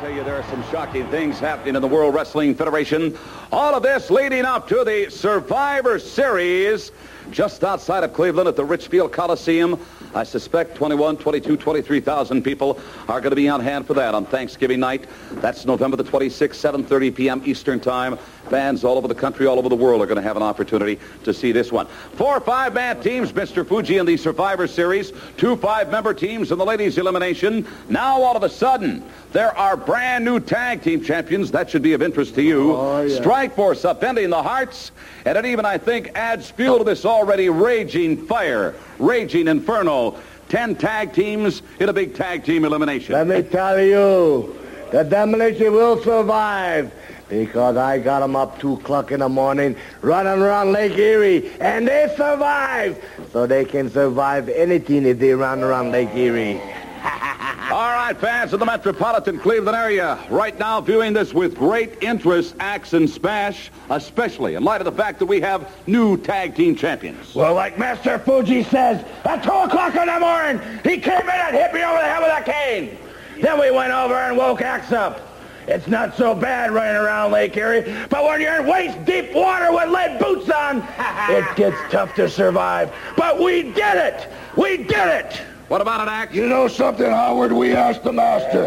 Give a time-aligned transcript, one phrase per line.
[0.00, 3.18] tell you there are some shocking things happening in the World Wrestling Federation.
[3.52, 6.90] All of this leading up to the Survivor Series
[7.30, 9.78] just outside of Cleveland at the Richfield Coliseum.
[10.14, 14.26] I suspect 21, 22, 23,000 people are going to be on hand for that on
[14.26, 15.06] Thanksgiving night.
[15.34, 17.42] That's November the 26th, 7.30 p.m.
[17.44, 18.18] Eastern Time.
[18.48, 20.98] Fans all over the country, all over the world are going to have an opportunity
[21.22, 21.86] to see this one.
[22.14, 23.66] Four five-man teams, Mr.
[23.66, 25.12] Fuji in the Survivor Series.
[25.36, 27.66] Two five-member teams in the ladies' elimination.
[27.88, 31.52] Now, all of a sudden, there are brand new tag team champions.
[31.52, 32.74] That should be of interest to you.
[32.74, 33.20] Oh, yeah.
[33.20, 34.90] Strike Force upending the Harts.
[35.24, 40.16] And it even, I think, adds fuel to this already raging fire, raging inferno.
[40.48, 43.14] Ten tag teams in a big tag team elimination.
[43.14, 44.56] Let me tell you,
[44.90, 46.92] the demolition will survive
[47.28, 51.86] because I got 'em up 2 o'clock in the morning running around Lake Erie, and
[51.86, 52.98] they survive.
[53.32, 56.60] So they can survive anything if they run around Lake Erie.
[57.70, 62.54] All right, fans of the metropolitan Cleveland area, right now viewing this with great interest,
[62.60, 66.76] Axe and Smash, especially in light of the fact that we have new tag team
[66.76, 67.34] champions.
[67.34, 71.56] Well, like Master Fuji says, at 2 o'clock in the morning, he came in and
[71.56, 72.98] hit me over the head with a cane.
[73.40, 75.20] Then we went over and woke Axe up.
[75.66, 79.88] It's not so bad running around Lake Erie, but when you're in waist-deep water with
[79.88, 80.78] lead boots on,
[81.30, 82.92] it gets tough to survive.
[83.16, 84.28] But we did it!
[84.56, 85.40] We did it!
[85.70, 86.34] What about an Axe?
[86.34, 87.52] You know something, Howard?
[87.52, 88.64] We asked the master.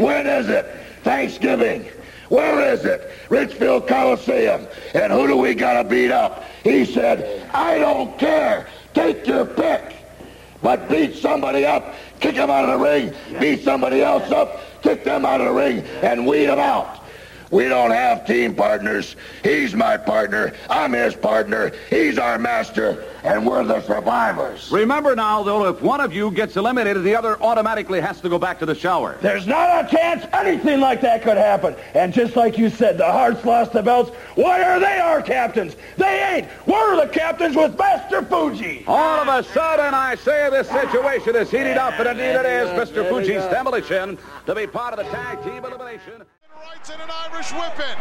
[0.00, 0.64] When is it?
[1.02, 1.86] Thanksgiving.
[2.28, 3.10] Where is it?
[3.30, 4.68] Richfield Coliseum.
[4.94, 6.44] And who do we gotta beat up?
[6.62, 8.68] He said, I don't care.
[8.94, 9.96] Take your pick.
[10.62, 15.02] But beat somebody up, kick them out of the ring, beat somebody else up, kick
[15.02, 17.00] them out of the ring, and weed them out.
[17.56, 19.16] We don't have team partners.
[19.42, 20.52] He's my partner.
[20.68, 21.72] I'm his partner.
[21.88, 23.02] He's our master.
[23.24, 24.70] And we're the survivors.
[24.70, 28.38] Remember now, though, if one of you gets eliminated, the other automatically has to go
[28.38, 29.16] back to the shower.
[29.22, 31.74] There's not a chance anything like that could happen.
[31.94, 34.10] And just like you said, the Harts lost the belts.
[34.34, 35.76] Why are they our captains?
[35.96, 36.48] They ain't.
[36.66, 38.84] We're the captains with Master Fuji.
[38.86, 42.68] All of a sudden, I say this situation is heating up, and indeed it is
[42.68, 43.08] Mr.
[43.08, 46.22] Fuji's demolition to be part of the tag team elimination.
[46.56, 47.98] Rights and an Irish whipping.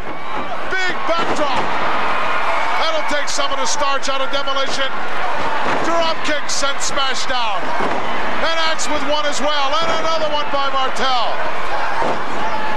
[0.71, 1.59] Big backdrop.
[2.79, 4.88] That'll take some of the starch out of demolition.
[5.83, 7.59] Drop kick sent smash down.
[8.47, 9.75] And Axe with one as well.
[9.75, 11.35] And another one by Martel.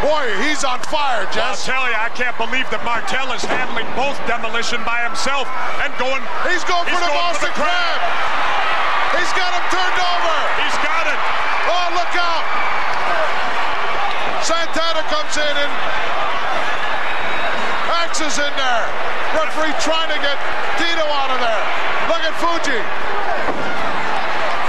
[0.02, 4.18] Boy, he's on fire, I'll tell you, I can't believe that Martel is handling both
[4.26, 5.46] demolition by himself
[5.86, 6.26] and going.
[6.50, 8.02] He's going for He's the going for Boston the crab.
[8.02, 9.14] Crab.
[9.14, 10.38] He's got him turned over.
[10.58, 11.18] He's got it.
[11.70, 12.68] Oh, look out.
[14.42, 15.72] Santana comes in and
[18.08, 18.86] Axe is in there.
[19.36, 20.36] Referee trying to get
[20.80, 21.64] Dino out of there.
[22.08, 22.80] Look at Fuji.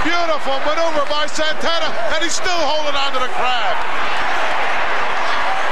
[0.04, 3.76] Beautiful maneuver by Santana, and he's still holding on to the crab.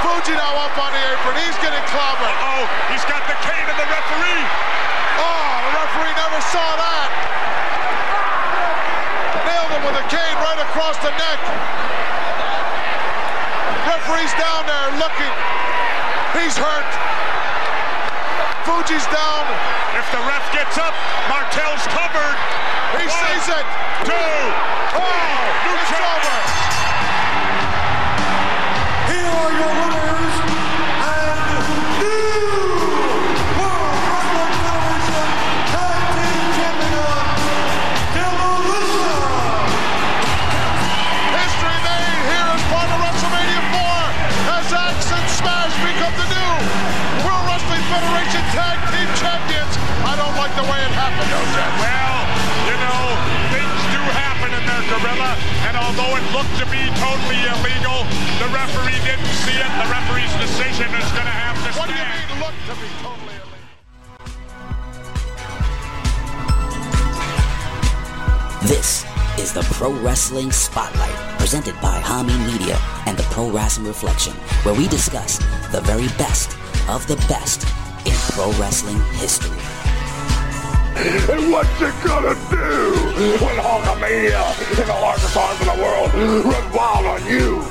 [0.00, 1.36] Fuji now up on the apron.
[1.44, 2.36] He's getting clobbered.
[2.40, 4.44] Oh, he's got the cane of the referee.
[5.20, 7.10] Oh, the referee never saw that.
[9.44, 11.40] Nailed him with a cane right across the neck.
[13.84, 15.34] Referee's down there looking.
[16.36, 16.90] He's hurt.
[18.66, 19.44] Fuji's down.
[19.96, 20.94] If the ref gets up,
[21.30, 22.07] Martel's covered.
[69.88, 75.38] Pro Wrestling Spotlight, presented by Hami Media and the Pro Wrestling Reflection, where we discuss
[75.72, 76.58] the very best
[76.90, 77.62] of the best
[78.04, 79.56] in pro wrestling history.
[81.32, 82.92] And what's it gonna do
[83.40, 84.44] when Hulkamania
[84.76, 86.12] and the largest arms in the world
[86.44, 87.64] run wild on you?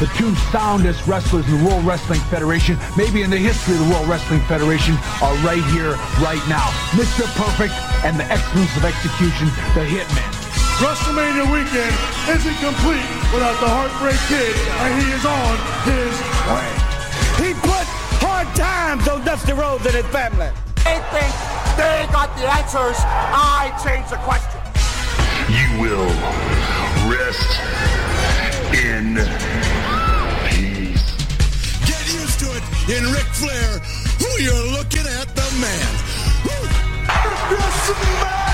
[0.00, 3.94] The two soundest wrestlers in the World Wrestling Federation, maybe in the history of the
[3.94, 6.68] World Wrestling Federation, are right here, right now.
[6.92, 7.24] Mr.
[7.32, 7.72] Perfect
[8.04, 10.37] and the excellence of execution, the Hitman.
[10.78, 11.90] WrestleMania weekend
[12.30, 16.14] isn't complete without the Heartbreak Kid, and he is on his
[16.46, 16.70] way.
[17.42, 17.82] He put
[18.22, 20.54] hard times on Dusty Rhodes and his family.
[20.86, 21.34] They think
[21.74, 22.94] they got the answers.
[23.02, 24.54] I change the question.
[25.50, 26.06] You will
[27.10, 27.58] rest
[28.78, 29.18] in
[30.46, 31.10] peace.
[31.90, 33.82] Get used to it in Ric Flair,
[34.22, 35.90] who you're looking at the man.
[37.50, 38.47] Here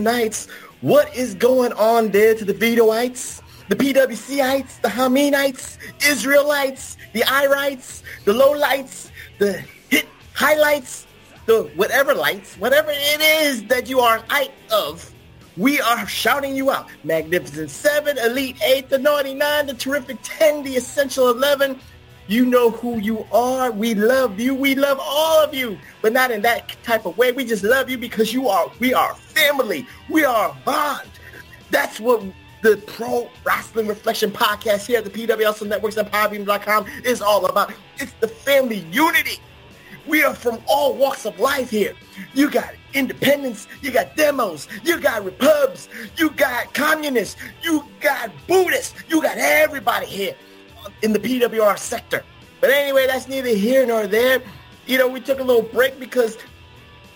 [0.00, 0.48] Reflection Knights?
[0.80, 8.02] What is going on there to the Vitoites, the PWCites, the Haminites, Israelites, the Irites,
[8.24, 11.06] the Lowlights, the hit highlights,
[11.46, 15.12] the whatever lights, whatever it is that you are ite of?
[15.56, 16.88] We are shouting you out.
[17.04, 21.78] Magnificent 7, Elite 8, the Naughty 9, the Terrific 10, the Essential 11.
[22.30, 23.72] You know who you are.
[23.72, 24.54] We love you.
[24.54, 27.32] We love all of you, but not in that type of way.
[27.32, 29.84] We just love you because you are, we are family.
[30.08, 31.10] We are a bond.
[31.72, 32.22] That's what
[32.62, 37.72] the Pro Wrestling Reflection podcast here at the PWSL Networks and PowerBeam.com is all about.
[37.98, 39.40] It's the family unity.
[40.06, 41.94] We are from all walks of life here.
[42.34, 48.94] You got independents, you got demos, you got repubs, you got communists, you got Buddhists,
[49.08, 50.36] you got everybody here
[51.02, 52.24] in the PWR sector.
[52.60, 54.42] But anyway, that's neither here nor there.
[54.86, 56.36] You know, we took a little break because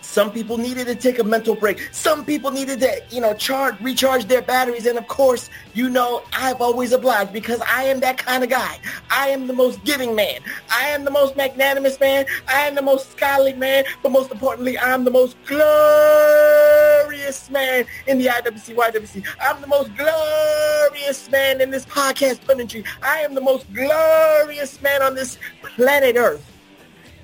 [0.05, 1.89] some people needed to take a mental break.
[1.91, 4.87] Some people needed to, you know, charge, recharge their batteries.
[4.87, 8.79] And of course, you know, I've always obliged because I am that kind of guy.
[9.11, 10.41] I am the most giving man.
[10.71, 12.27] I am the most magnanimous man.
[12.47, 13.85] I am the most scholarly man.
[14.03, 16.54] But most importantly, I'm the most glorious
[17.51, 19.25] man in the IWC.
[19.41, 22.87] I'm the most glorious man in this podcast punditry.
[23.03, 26.45] I am the most glorious man on this planet Earth.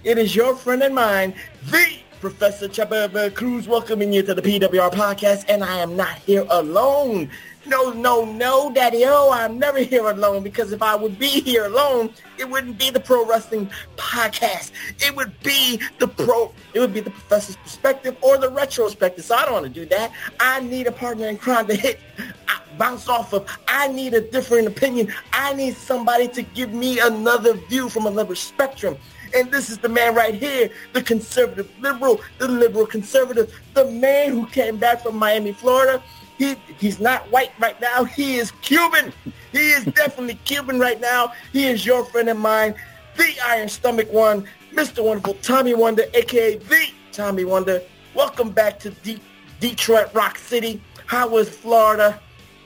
[0.03, 4.91] It is your friend and mine, the Professor Chapa Cruz, welcoming you to the PWR
[4.91, 7.31] podcast, and I am not here alone.
[7.67, 11.67] No, no, no, Daddy O, I'm never here alone because if I would be here
[11.67, 14.71] alone, it wouldn't be the Pro Wrestling Podcast.
[14.99, 19.27] It would be the Pro, it would be the Professor's Perspective or the Retrospective.
[19.27, 20.11] So I don't want to do that.
[20.41, 23.47] I need a partner in crime to hit, uh, bounce off of.
[23.69, 25.13] I need a different opinion.
[25.35, 28.97] I need somebody to give me another view from another spectrum.
[29.35, 34.33] And this is the man right here, the conservative liberal, the liberal conservative, the man
[34.33, 36.03] who came back from Miami, Florida.
[36.41, 38.03] He, he's not white right now.
[38.05, 39.13] He is Cuban.
[39.53, 41.35] He is definitely Cuban right now.
[41.53, 42.75] He is your friend and mine,
[43.19, 45.05] the Iron Stomach One, Mr.
[45.05, 46.57] Wonderful Tommy Wonder, a.k.a.
[46.57, 47.83] the Tommy Wonder.
[48.15, 49.21] Welcome back to De-
[49.61, 50.83] Detroit Rock City.
[51.05, 52.19] How was Florida?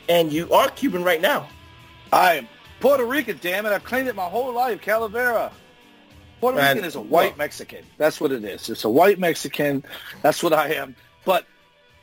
[0.09, 1.49] And you are Cuban right now.
[2.13, 2.49] I am
[2.79, 3.71] Puerto Rican, damn it.
[3.71, 5.51] I've claimed it my whole life, Calavera.
[6.41, 7.85] Puerto Rican is a white well- Mexican.
[7.99, 8.71] That's what it is.
[8.71, 9.83] It's a white Mexican.
[10.23, 10.95] That's what I am.
[11.25, 11.47] But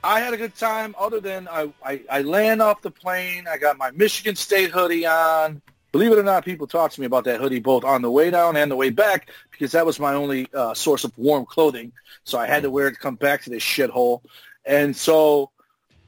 [0.03, 3.45] I had a good time other than I, I, I land off the plane.
[3.47, 5.61] I got my Michigan State hoodie on.
[5.91, 8.31] Believe it or not, people talk to me about that hoodie both on the way
[8.31, 11.91] down and the way back because that was my only uh, source of warm clothing.
[12.23, 14.21] So I had to wear it to come back to this shithole.
[14.65, 15.51] And so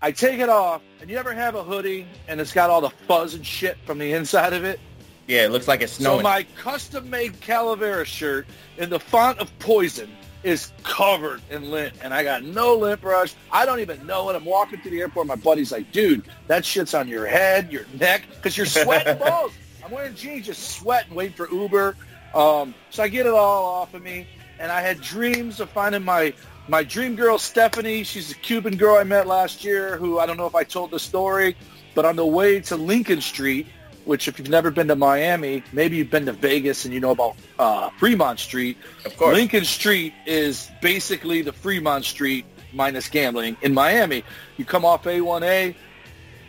[0.01, 2.89] I take it off, and you ever have a hoodie and it's got all the
[2.89, 4.79] fuzz and shit from the inside of it?
[5.27, 10.09] Yeah, it looks like it's So my custom-made Calavera shirt in the font of poison
[10.43, 13.33] is covered in lint, and I got no lint brush.
[13.51, 14.35] I don't even know it.
[14.35, 15.27] I'm walking through the airport.
[15.27, 19.53] My buddy's like, dude, that shit's on your head, your neck, because you're sweating balls.
[19.83, 21.95] I'm wearing jeans, just sweating, waiting for Uber.
[22.33, 24.27] Um, so I get it all off of me,
[24.59, 26.33] and I had dreams of finding my
[26.67, 28.03] my dream girl Stephanie.
[28.03, 30.91] She's a Cuban girl I met last year, who I don't know if I told
[30.91, 31.55] the story,
[31.95, 33.67] but on the way to Lincoln Street,
[34.05, 37.11] which if you've never been to Miami, maybe you've been to Vegas and you know
[37.11, 38.77] about uh, Fremont Street.
[39.05, 39.33] Of course.
[39.35, 44.23] Lincoln Street is basically the Fremont Street minus gambling in Miami.
[44.57, 45.75] You come off A1A,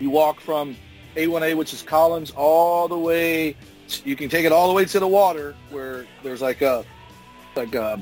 [0.00, 0.76] you walk from
[1.16, 3.56] A1A, which is Collins, all the way.
[4.04, 6.84] You can take it all the way to the water where there's like a
[7.54, 7.98] like uh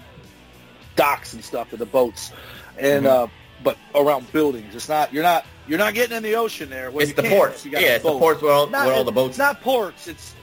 [0.96, 2.32] docks and stuff for the boats,
[2.78, 3.08] and Mhm.
[3.08, 3.26] uh,
[3.64, 4.74] but around buildings.
[4.74, 6.90] It's not you're not you're not getting in the ocean there.
[6.90, 7.64] Where It's the ports.
[7.64, 10.08] You Yeah, it's the ports where all- Not- where all the boats- It's not ports.
[10.08, 10.34] It's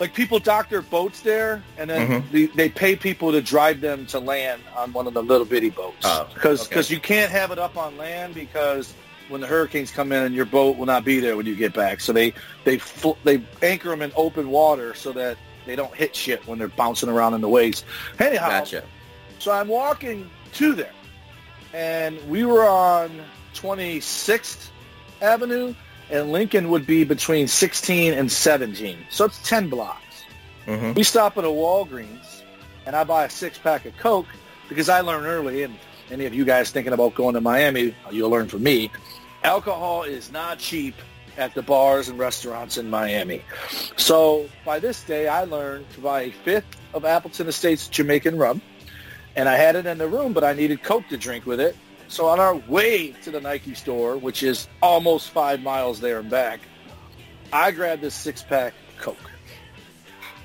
[0.00, 2.30] like people dock their boats there, and then Mhm.
[2.32, 5.70] they, they pay people to drive them to land on one of the little bitty
[5.70, 5.96] boats.
[6.04, 6.82] Oh, Because okay.
[6.94, 8.92] you can't have it up on land because
[9.28, 12.00] when the hurricanes come in, your boat will not be there when you get back.
[12.00, 16.14] So they they fl- they anchor them in open water so that they don't hit
[16.16, 17.84] shit when they're bouncing around in the waves.
[18.18, 18.82] Anyhow, Gotcha.
[19.38, 20.90] so I'm walking to there,
[21.72, 23.10] and we were on
[23.54, 24.70] 26th
[25.22, 25.74] Avenue,
[26.10, 28.98] and Lincoln would be between 16 and 17.
[29.10, 30.24] So it's 10 blocks.
[30.66, 30.94] Mm-hmm.
[30.94, 32.42] We stop at a Walgreens,
[32.86, 34.26] and I buy a six-pack of Coke
[34.68, 35.74] because I learned early, and
[36.10, 38.90] any of you guys thinking about going to Miami, you'll learn from me.
[39.42, 40.94] Alcohol is not cheap
[41.36, 43.42] at the bars and restaurants in Miami.
[43.96, 48.62] So by this day, I learned to buy a fifth of Appleton Estates Jamaican rum,
[49.36, 51.76] and I had it in the room, but I needed Coke to drink with it.
[52.08, 56.30] So on our way to the Nike store, which is almost five miles there and
[56.30, 56.60] back,
[57.52, 59.16] I grabbed this six-pack Coke.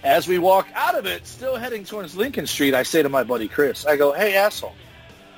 [0.03, 3.23] As we walk out of it, still heading towards Lincoln Street, I say to my
[3.23, 4.73] buddy Chris, I go, hey, asshole,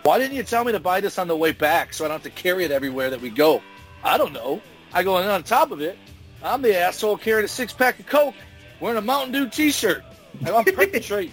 [0.04, 2.16] why didn't you tell me to buy this on the way back so I don't
[2.16, 3.62] have to carry it everywhere that we go?
[4.04, 4.62] I don't know.
[4.94, 5.98] I go, and on top of it,
[6.44, 8.36] I'm the asshole carrying a six-pack of Coke
[8.80, 10.04] wearing a Mountain Dew T-shirt.
[10.44, 11.32] Go, I'm perpetrating.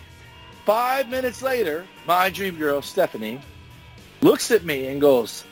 [0.64, 3.40] Five minutes later, my dream girl, Stephanie,
[4.20, 5.44] looks at me and goes,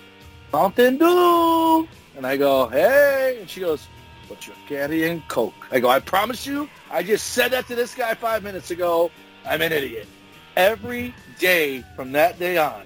[0.52, 1.88] Mountain Dew.
[2.16, 3.38] And I go, hey.
[3.40, 3.86] And she goes,
[4.28, 5.54] but you're carrying Coke.
[5.70, 9.10] I go, I promise you, I just said that to this guy five minutes ago.
[9.46, 10.06] I'm an idiot.
[10.56, 12.82] Every day from that day on,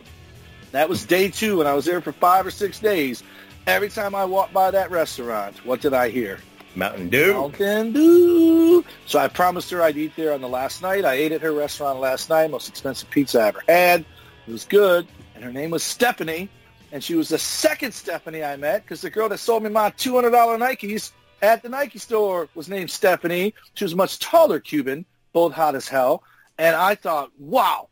[0.73, 3.23] that was day two, and I was there for five or six days.
[3.67, 6.39] Every time I walked by that restaurant, what did I hear?
[6.75, 7.35] Mountain Dew.
[7.35, 8.85] Mountain Dew.
[9.07, 11.05] So I promised her I'd eat there on the last night.
[11.05, 14.05] I ate at her restaurant last night, most expensive pizza I ever had.
[14.47, 15.07] It was good.
[15.43, 16.49] And her name was Stephanie.
[16.93, 19.91] And she was the second Stephanie I met because the girl that sold me my
[19.91, 23.53] $200 Nikes at the Nike store was named Stephanie.
[23.75, 26.23] She was a much taller Cuban, both hot as hell.
[26.59, 27.89] And I thought, wow,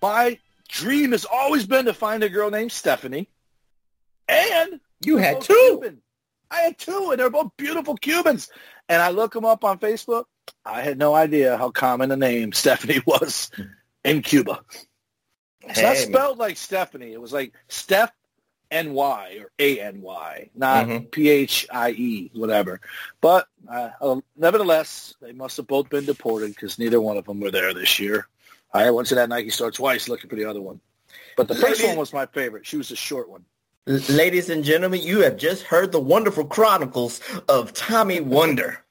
[0.00, 3.28] my dream has always been to find a girl named Stephanie.
[4.26, 5.52] And You had two.
[5.78, 6.00] Cuban.
[6.50, 8.48] I had two, and they're both beautiful Cubans.
[8.88, 10.24] And I look them up on Facebook.
[10.64, 13.50] I had no idea how common a name Stephanie was
[14.04, 14.60] in Cuba.
[15.62, 17.12] It's not Hey, spelled like Stephanie.
[17.12, 18.12] It was like Steph
[18.70, 21.10] N-Y or A-N-Y, not Mhm.
[21.10, 22.80] P-H-I-E, whatever.
[23.20, 27.40] But uh, uh, nevertheless, they must have both been deported because neither one of them
[27.40, 28.26] were there this year.
[28.72, 30.80] I went to that Nike store twice looking for the other one.
[31.36, 32.64] But the first Ladies- one was my favorite.
[32.66, 33.44] She was the short one.
[33.86, 38.84] Ladies and gentlemen, you have just heard the wonderful chronicles of Tommy Wonder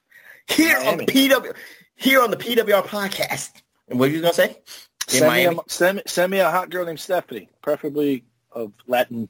[0.46, 1.54] here on the PW
[1.94, 3.50] here on the PWR podcast.
[3.88, 4.58] And what are you gonna say?
[5.10, 9.28] Send me, a, send, send me a hot girl named Stephanie, preferably of Latin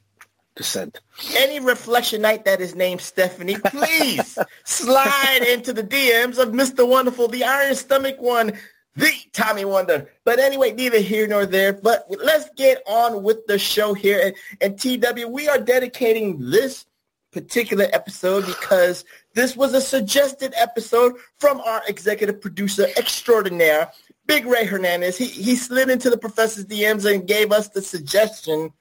[0.55, 0.99] descent.
[1.37, 6.87] Any reflection night that is named Stephanie, please slide into the DMs of Mr.
[6.87, 8.53] Wonderful, the Iron Stomach one,
[8.95, 10.09] the Tommy Wonder.
[10.23, 11.73] But anyway, neither here nor there.
[11.73, 14.21] But let's get on with the show here.
[14.23, 16.85] And, and TW, we are dedicating this
[17.31, 23.89] particular episode because this was a suggested episode from our executive producer extraordinaire,
[24.25, 25.17] Big Ray Hernandez.
[25.17, 28.71] He, he slid into the professor's DMs and gave us the suggestion,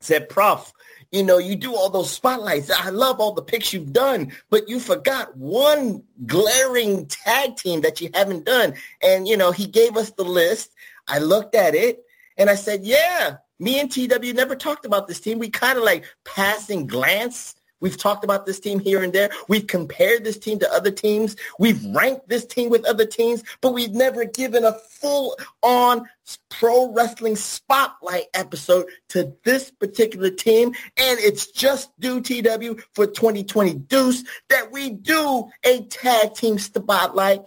[0.00, 0.72] said, Prof,
[1.14, 2.70] you know, you do all those spotlights.
[2.70, 8.00] I love all the picks you've done, but you forgot one glaring tag team that
[8.00, 8.74] you haven't done.
[9.00, 10.72] And, you know, he gave us the list.
[11.06, 12.04] I looked at it
[12.36, 15.38] and I said, yeah, me and TW never talked about this team.
[15.38, 17.54] We kind of like passing glance.
[17.84, 19.28] We've talked about this team here and there.
[19.46, 21.36] We've compared this team to other teams.
[21.58, 26.08] We've ranked this team with other teams, but we've never given a full on
[26.48, 30.68] pro wrestling spotlight episode to this particular team.
[30.96, 37.42] And it's just due TW for 2020 Deuce that we do a tag team spotlight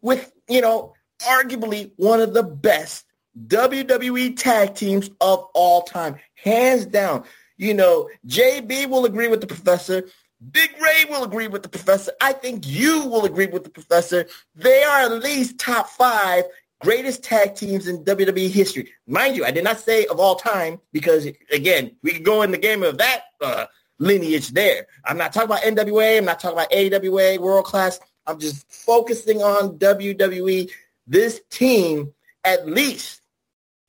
[0.00, 3.04] with, you know, arguably one of the best
[3.46, 6.16] WWE tag teams of all time.
[6.34, 7.22] Hands down.
[7.56, 10.04] You know, JB will agree with the professor.
[10.50, 12.12] Big Ray will agree with the professor.
[12.20, 14.26] I think you will agree with the professor.
[14.54, 16.44] They are at least top five
[16.80, 18.90] greatest tag teams in WWE history.
[19.06, 22.50] Mind you, I did not say of all time because, again, we could go in
[22.50, 23.66] the game of that uh,
[23.98, 24.86] lineage there.
[25.04, 26.18] I'm not talking about NWA.
[26.18, 27.98] I'm not talking about AWA, world class.
[28.26, 30.70] I'm just focusing on WWE.
[31.06, 32.12] This team,
[32.44, 33.22] at least,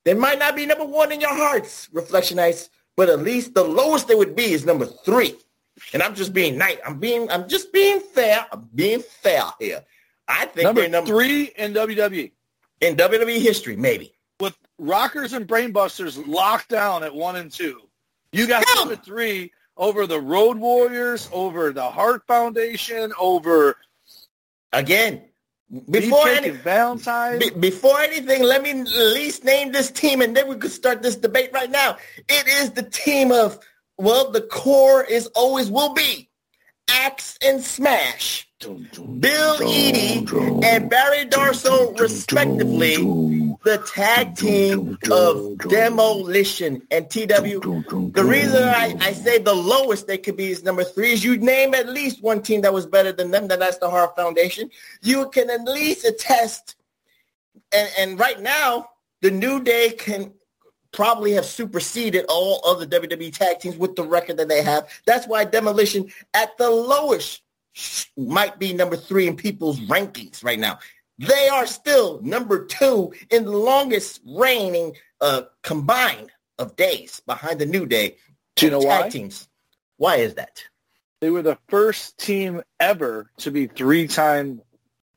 [0.06, 4.08] they might not be number one in your hearts, Reflectionites, but at least the lowest
[4.08, 5.36] they would be is number three.
[5.94, 6.78] And I'm just being nice.
[6.86, 8.46] I'm being, I'm just being fair.
[8.52, 9.84] I'm being fair here.
[10.28, 12.32] I think Number they're number three in WWE.
[12.82, 14.14] in WWE history, maybe.
[14.40, 17.82] With Rockers and Brainbusters locked down at one and two.
[18.34, 23.78] You got number three over the Road Warriors, over the Hart Foundation, over
[24.74, 25.24] Again,
[25.90, 27.40] before any, Valentine.
[27.40, 31.02] be- before anything, let me at least name this team, and then we could start
[31.02, 31.98] this debate right now.
[32.30, 33.60] It is the team of
[33.98, 36.30] well, the core is always will be
[36.90, 38.47] Axe and Smash.
[38.60, 42.96] Bill Eadie and Barry Darsow, respectively,
[43.64, 47.62] the tag team of Demolition and TW.
[48.14, 51.38] The reason I, I say the lowest they could be is number three is you
[51.38, 54.72] name at least one team that was better than them, then that's the Horror Foundation.
[55.04, 56.78] You can at least attest,
[57.72, 58.90] and, and right now,
[59.22, 60.34] the New Day can
[60.92, 64.90] probably have superseded all other WWE tag teams with the record that they have.
[65.06, 67.44] That's why Demolition at the lowest
[68.18, 70.80] might be number three in people's rankings right now.
[71.20, 77.66] They are still number two in the longest reigning uh, combined of days behind the
[77.66, 78.18] New Day.
[78.56, 79.10] Do you know tag why?
[79.10, 79.48] teams.
[79.98, 80.64] Why is that?
[81.22, 84.62] They were the first team ever to be three-time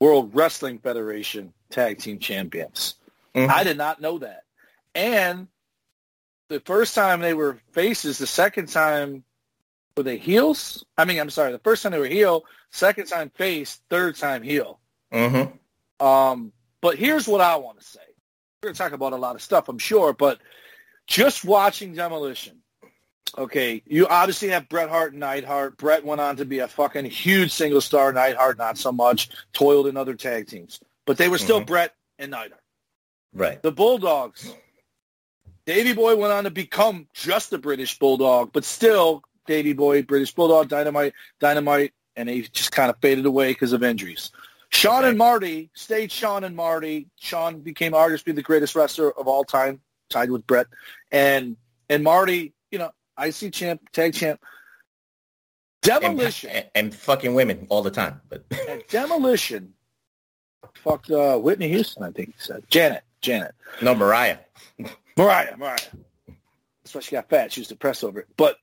[0.01, 2.95] World Wrestling Federation tag team champions.
[3.35, 4.45] I did not know that.
[4.95, 5.49] And
[6.49, 9.25] the first time they were faces, the second time
[9.97, 10.85] were they heels?
[10.97, 14.43] I mean, I'm sorry, the first time they were heel, second time face, third time
[14.43, 14.81] heel.
[15.13, 16.05] Mm-hmm.
[16.05, 18.01] Um, but here's what I want to say.
[18.63, 20.39] We're going to talk about a lot of stuff, I'm sure, but
[21.07, 22.59] just watching Demolition,
[23.37, 25.77] okay, you obviously have Bret Hart and Neidhart.
[25.77, 28.13] Bret went on to be a fucking huge single star.
[28.13, 30.81] Neidhart, not so much, toiled in other tag teams.
[31.07, 31.67] But they were still Mhm.
[31.67, 32.63] Bret and Neidhart.
[33.33, 33.63] Right.
[33.63, 34.53] The Bulldogs,
[35.67, 40.35] Davy Boy went on to become just a British Bulldog, but still Davy Boy, British
[40.35, 44.31] Bulldog, Dynamite, Dynamite, and he just kind of faded away because of injuries.
[44.71, 47.09] Shawn and Marty stayed Shawn and Marty.
[47.19, 50.67] Shawn became arguably the greatest wrestler of all time, tied with Bret.
[51.11, 51.57] And
[51.89, 54.41] and Marty, you know, IC champ, tag champ.
[55.83, 56.51] Demolition.
[56.51, 58.21] And, and fucking women all the time.
[58.29, 58.45] But
[58.89, 59.75] Demolition
[60.75, 62.65] fucked uh, Whitney Houston, I think he said.
[62.69, 63.03] Janet.
[63.21, 63.55] Janet.
[63.83, 64.39] no, Mariah.
[65.17, 65.79] Mariah, Mariah.
[66.83, 67.53] That's why she got fat.
[67.53, 68.29] She was depressed over it.
[68.37, 68.57] But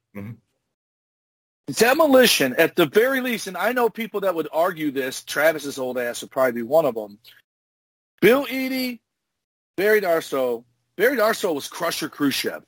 [1.74, 5.24] demolition, at the very least, and I know people that would argue this.
[5.24, 7.20] Travis's old ass would probably be one of them.
[8.22, 9.00] Bill Eadie,
[9.76, 10.64] Barry Darsow.
[10.96, 12.64] Barry Darsow was Crusher Khrushchev.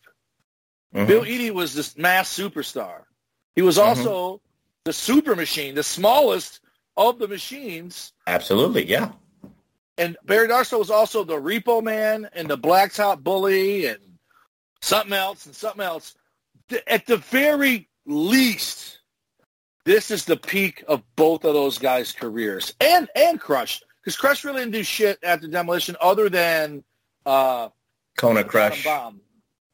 [0.94, 1.08] Mm-hmm.
[1.08, 3.04] Bill Eadie was this mass superstar.
[3.56, 4.08] He was mm-hmm.
[4.08, 4.42] also
[4.86, 6.60] the super machine, the smallest
[6.98, 8.14] of the machines.
[8.28, 9.12] Absolutely, yeah.
[9.98, 14.00] And Barry Darsow was also the repo man and the blacktop bully and
[14.82, 16.16] something else and something else.
[16.88, 18.89] At the very least,
[19.90, 22.76] this is the peak of both of those guys' careers.
[22.80, 23.82] And and Crush.
[24.04, 26.84] Because Crush really didn't do shit after demolition other than
[27.26, 27.70] uh
[28.18, 28.84] Kona Crush.
[28.84, 29.22] Bomb.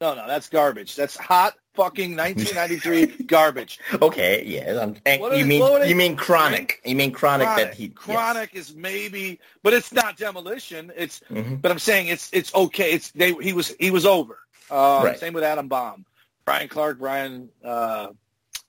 [0.00, 0.96] No, no, that's garbage.
[0.96, 3.78] That's hot fucking 1993 garbage.
[4.00, 4.82] Okay, yeah.
[4.82, 4.96] I'm,
[5.36, 6.72] you mean you mean Kronik?
[6.86, 7.56] You mean Kronik, Kronik.
[7.56, 7.94] that he yes.
[7.94, 10.92] Kronik is maybe, but it's not demolition.
[10.96, 11.60] It's, Mhm.
[11.60, 12.92] but I'm saying it's it's okay.
[12.92, 14.38] It's they he was he was over.
[14.70, 15.18] Um, Right.
[15.18, 16.04] Same with Adam Bomb,
[16.46, 18.08] Bryan Clark, Brian uh,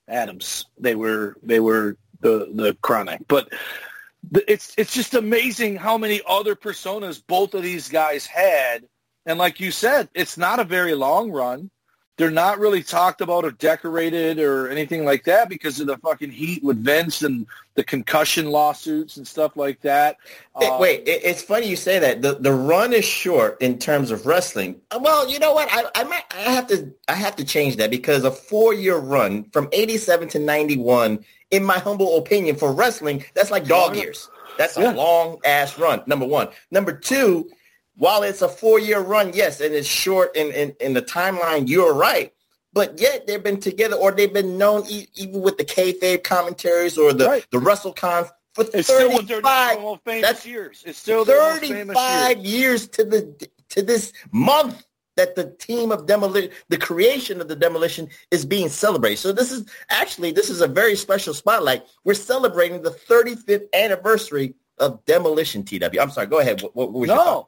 [0.08, 0.65] Adams.
[0.78, 3.52] They were they were the the Kronik, but
[4.48, 8.88] it's it's just amazing how many other personas both of these guys had.
[9.26, 11.70] And like you said, it's not a very long run.
[12.17, 16.32] They're not really talked about or decorated or anything like that because of the fucking
[16.32, 20.17] heat with Vince and the concussion lawsuits and stuff like that.
[20.56, 22.23] Uh, wait, it, it's funny you say that.
[22.23, 24.82] The the run is short in terms of wrestling.
[24.89, 25.69] Uh, Well, you know what?
[25.71, 28.97] I I might I have to I have to change that because a four year
[28.97, 33.65] run from eighty seven to ninety one, in my humble opinion, for wrestling, that's like
[33.67, 34.27] dog years.
[34.58, 36.01] That's a long ass run.
[36.08, 36.47] Number one.
[36.71, 37.47] Number two,
[37.97, 41.67] while it's a four year run, yes, and it's short in, in, in the timeline,
[41.67, 42.33] you're right.
[42.73, 46.97] But yet they've been together or they've been known e- even with the kayfabe commentaries
[46.97, 47.45] or the, Right.
[47.51, 50.83] the WrestleCons for It's still what their 35 famous that's years.
[50.86, 52.45] It's still their most famous 35 years.
[52.53, 57.55] years to the to this month that the team of demolition, the creation of the
[57.55, 59.17] demolition is being celebrated.
[59.17, 61.83] So this is actually this is a very special spotlight.
[62.03, 65.63] We're celebrating the 35th anniversary of demolition.
[65.63, 65.99] TW.
[65.99, 66.27] I'm sorry.
[66.27, 66.62] Go ahead.
[66.62, 67.15] What, what was your?
[67.17, 67.47] No,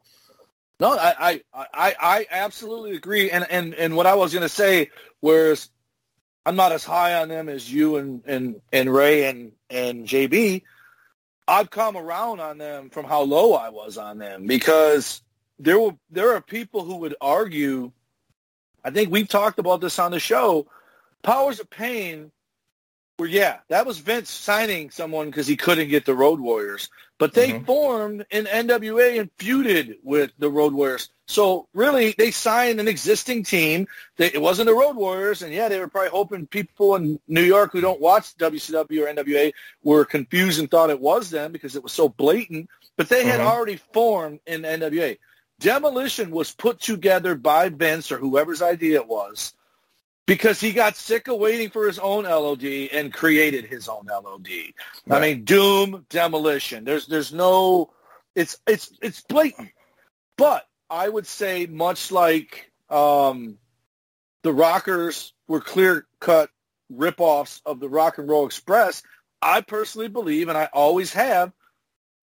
[0.80, 3.32] no, I, I, I, I absolutely agree.
[3.32, 4.90] And, and, and what I was going to say,
[5.20, 5.70] whereas
[6.46, 10.64] I'm not as high on them as you and, and, and Ray and, and JB,
[11.48, 15.22] I've come around on them from how low I was on them because
[15.58, 17.92] there were, there are people who would argue,
[18.86, 20.68] I think we've talked about this on the show,
[21.24, 22.32] Powers of Pain
[23.18, 26.90] were, yeah, that was Vince signing someone because he couldn't get the Road Warriors.
[27.20, 31.10] But they formed an NWA and feuded with the Road Warriors.
[31.28, 33.88] So really, they signed an existing team.
[34.18, 37.44] They, it wasn't the Road Warriors, and yeah, they were probably hoping people in New
[37.44, 39.52] York who don't watch WCW or NWA
[39.84, 42.70] were confused and thought it was them because it was so blatant.
[42.98, 43.46] But they had Mhm.
[43.46, 45.20] already formed in NWA.
[45.60, 49.54] Demolition was put together by Vince or whoever's idea it was
[50.30, 54.48] because he got sick of waiting for his own LOD and created his own LOD.
[55.10, 56.84] I mean, Doom, Demolition.
[56.84, 57.90] There's there's no
[58.36, 59.72] it's it's it's blatant.
[60.38, 63.58] But I would say much like um,
[64.44, 66.52] the Rockers were clear cut
[66.94, 69.02] ripoffs of the Rock and Roll Express,
[69.42, 71.52] I personally believe, and I always have,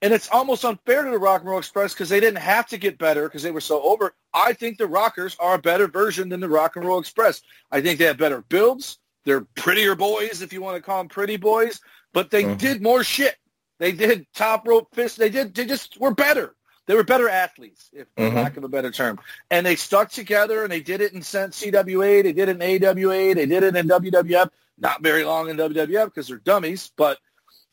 [0.02, 2.78] and it's almost unfair to the Rock and Roll Express because they didn't have to
[2.78, 4.14] get better because they were so over.
[4.34, 7.42] I think the Rockers are a better version than the Rock and Roll Express.
[7.70, 8.98] I think they have better builds.
[9.24, 11.80] They're prettier boys, if you want to call them pretty boys,
[12.12, 12.58] but they Mhm.
[12.58, 13.36] did more shit.
[13.78, 15.18] They did top rope fists.
[15.18, 15.54] They did.
[15.54, 16.54] They just were better.
[16.86, 18.34] They were better athletes, if for Mhm.
[18.34, 19.18] lack of a better term.
[19.50, 22.22] And they stuck together, and they did it in CWA.
[22.22, 23.34] They did it in AWA.
[23.34, 24.50] They did it in WWF.
[24.78, 27.18] Not very long in WWF because they're dummies, but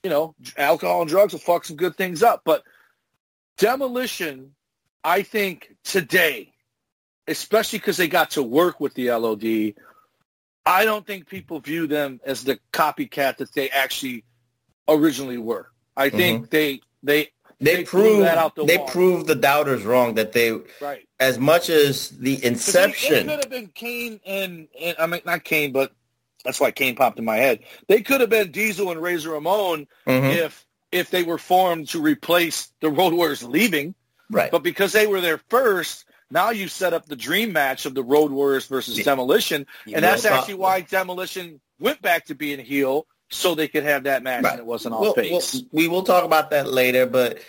[0.04, 2.42] you know, alcohol and drugs will fuck some good things up.
[2.46, 2.64] But
[3.58, 4.52] demolition,
[5.04, 6.54] I think today,
[7.28, 9.74] especially because they got to work with the LOD,
[10.66, 14.24] I don't think people view them as the copycat that they actually
[14.88, 15.70] originally were.
[15.96, 16.18] I mm-hmm.
[16.18, 18.92] think they they They, they proved proved that out the they water.
[18.92, 21.08] proved the doubters wrong that they Right.
[21.20, 23.28] as much as the inception.
[23.28, 25.94] They, could have been Kane and, and I mean not Kane, but
[26.44, 27.60] that's why Kane popped in my head.
[27.88, 30.36] They could have been Diesel and Razor Ramon Mhm.
[30.36, 33.96] if if they were formed to replace the Road Warriors leaving.
[34.30, 34.52] Right.
[34.52, 38.04] But because they were there first, now you set up the dream match of the
[38.04, 43.08] Road Warriors versus Demolition, Yeah, and that's actually why Demolition went back to being heel
[43.32, 45.32] so they could have that match and it wasn't all Well, face.
[45.56, 47.40] well, we will talk about that later, but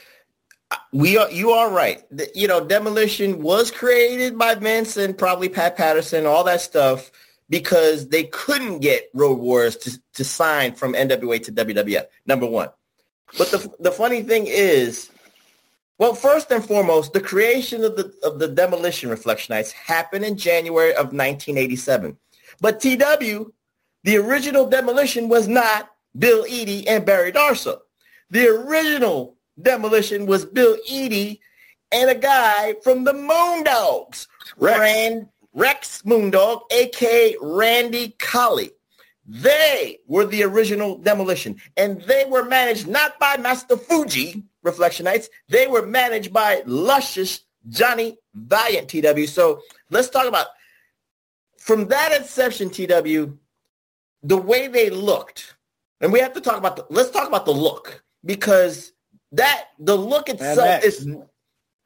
[0.93, 2.03] we are you are right.
[2.11, 7.11] The- you know, Demolition was created by Vince and probably Pat Patterson, all that stuff,
[7.49, 12.07] because they couldn't get Road Warriors to, to sign from NWA to WWF.
[12.27, 12.69] Number one.
[13.39, 15.11] But the the funny thing is,
[15.99, 20.91] well, first and foremost, the creation of the of the Demolition Reflectionites happened in January
[20.91, 22.17] of 1987.
[22.61, 23.53] But TW,
[24.05, 27.79] the original Demolition was not Bill Eadie and Barry Darsow.
[28.31, 31.41] The original Demolition was Bill Eadie
[31.93, 34.27] and a guy from the Moondogs,
[34.59, 38.73] Rand, Rex Moondog, aka Randy Colley.
[39.27, 45.29] They were the original Demolition, and they were managed not by Master Fuji Reflectionites.
[45.49, 47.41] They were managed by luscious
[47.71, 49.27] Johnny Valiant TW.
[49.27, 50.49] So let's talk about
[51.57, 53.39] from that inception TW,
[54.23, 55.55] the way they looked,
[56.03, 58.93] and we have to talk about the, let's talk about the look because
[59.33, 61.09] that the look itself is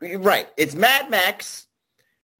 [0.00, 0.48] right.
[0.56, 1.68] It's Mad Max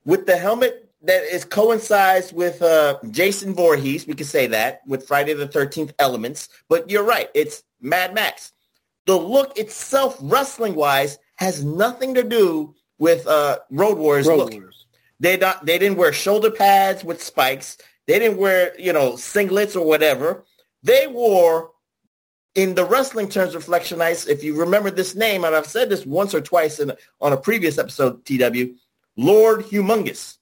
[0.04, 4.06] with the helmet that is coincides with uh, Jason Voorhees.
[4.06, 7.28] We could say that with Friday the Thirteenth elements, but you're right.
[7.34, 8.52] It's Mad Max.
[9.06, 14.72] The look itself, wrestling wise, has nothing to do with uh, Road Warriors Road look.
[15.20, 17.78] They not they didn't wear shoulder pads with spikes.
[18.06, 20.44] They didn't wear you know singlets or whatever.
[20.82, 21.70] They wore
[22.54, 24.28] in the wrestling terms reflectionites.
[24.28, 27.36] If you remember this name, and I've said this once or twice in, on a
[27.36, 28.74] previous episode, TW,
[29.16, 30.37] Lord Humongous,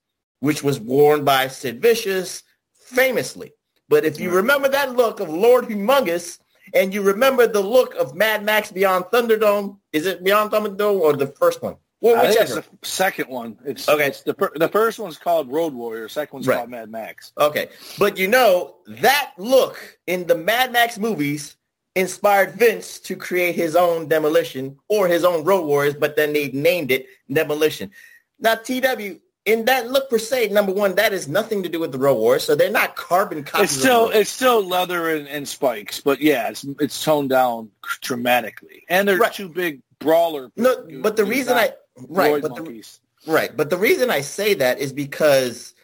[0.47, 3.53] which was worn by Sid Vicious famously.
[3.89, 6.39] But if you remember that look of Lord Humongous,
[6.73, 11.15] and you remember the look of Mad Max Beyond Thunderdome, is it Beyond Thunderdome or
[11.17, 11.75] the first one?
[12.01, 13.59] Well, I think it's the second one.
[13.65, 14.07] It's Okay.
[14.07, 16.09] It's the the first one's called Road Warrior.
[16.09, 16.59] Second one's Right.
[16.59, 17.33] called Mad Max.
[17.39, 17.69] Okay.
[17.99, 21.57] But you know, that look in the Mad Max movies
[21.97, 26.49] inspired Vince to create his own Demolition or his own Road Warriors, but then they
[26.53, 27.91] named it Demolition.
[28.39, 31.93] Now, TW, in that look per se, number one, that has nothing to do with
[31.93, 33.71] the Road Warriors, so they're not carbon copies.
[33.71, 37.71] It's still it's still leather and, and spikes, but yeah, it's it's toned down
[38.03, 40.51] dramatically, and they're two big brawler.
[40.57, 41.73] No, but the reason I
[42.09, 42.85] right, but the,
[43.27, 45.75] right, but the reason I say that is because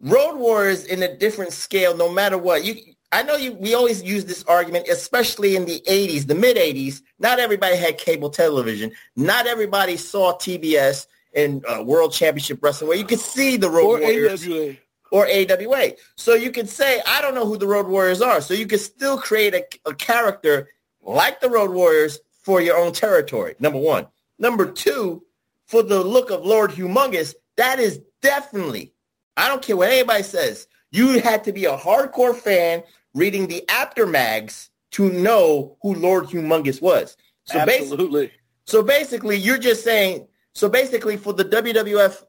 [0.00, 2.64] Road Warriors in a different scale, no matter what.
[2.64, 2.76] You,
[3.12, 3.52] I know you.
[3.52, 7.02] We always use this argument, especially in the '80s, the mid '80s.
[7.18, 8.92] Not everybody had cable television.
[9.14, 13.84] Not everybody saw TBS and uh, World Championship Wrestling, where you could see the Road
[13.84, 14.76] Or Warriors AWA.
[15.10, 15.92] or AWA.
[16.16, 18.40] So you could say, I don't know who the Road Warriors are.
[18.40, 20.68] So you could still create a, a character
[21.02, 24.06] like the Road Warriors for your own territory, number one.
[24.38, 25.22] Number two,
[25.66, 28.92] for the look of Lord Humongous, that is definitely,
[29.36, 32.82] I don't care what anybody says, you had to be a hardcore fan
[33.14, 37.16] reading the Apter mags to know who Lord Humongous was.
[37.44, 38.30] So basi- Absolutely.
[38.64, 42.24] so basically, you're just saying, so basically for the WWF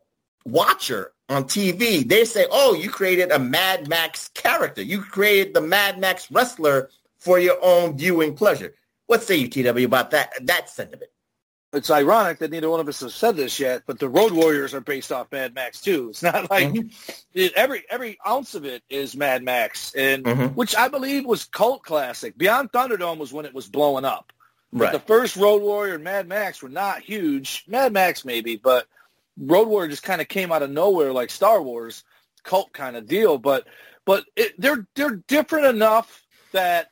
[0.45, 4.81] watcher on TV, they say, oh, you created a Mad Max character.
[4.81, 8.73] You created the Mad Max wrestler for your own viewing pleasure.
[9.07, 11.11] What say you, TW, about that, that sentiment?
[11.73, 14.73] it's ironic that neither one of us has said this yet, but the Road Warriors
[14.73, 16.07] are based off Mad Max too.
[16.09, 16.73] It's not like
[17.33, 20.55] it, every every ounce of it is Mad Max, and Mhm.
[20.55, 22.37] which I believe was cult classic.
[22.37, 24.31] Beyond Thunderdome was when it was blowing up.
[24.73, 24.91] But Right.
[24.91, 27.63] the first Road Warrior and Mad Max were not huge.
[27.67, 28.87] Mad Max maybe, but
[29.37, 32.03] Road Warrior just kind of came out of nowhere like Star Wars
[32.43, 33.37] cult kind of deal.
[33.37, 33.67] But
[34.05, 36.91] but it, they're they're different enough that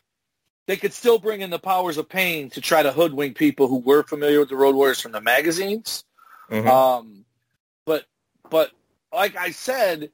[0.66, 3.80] they could still bring in the powers of pain to try to hoodwink people who
[3.80, 6.06] were familiar with the Road Warriors from the magazines.
[6.50, 6.68] Mhm.
[6.68, 7.26] Um,
[7.86, 8.06] but
[8.50, 8.72] but
[9.14, 10.10] like I said,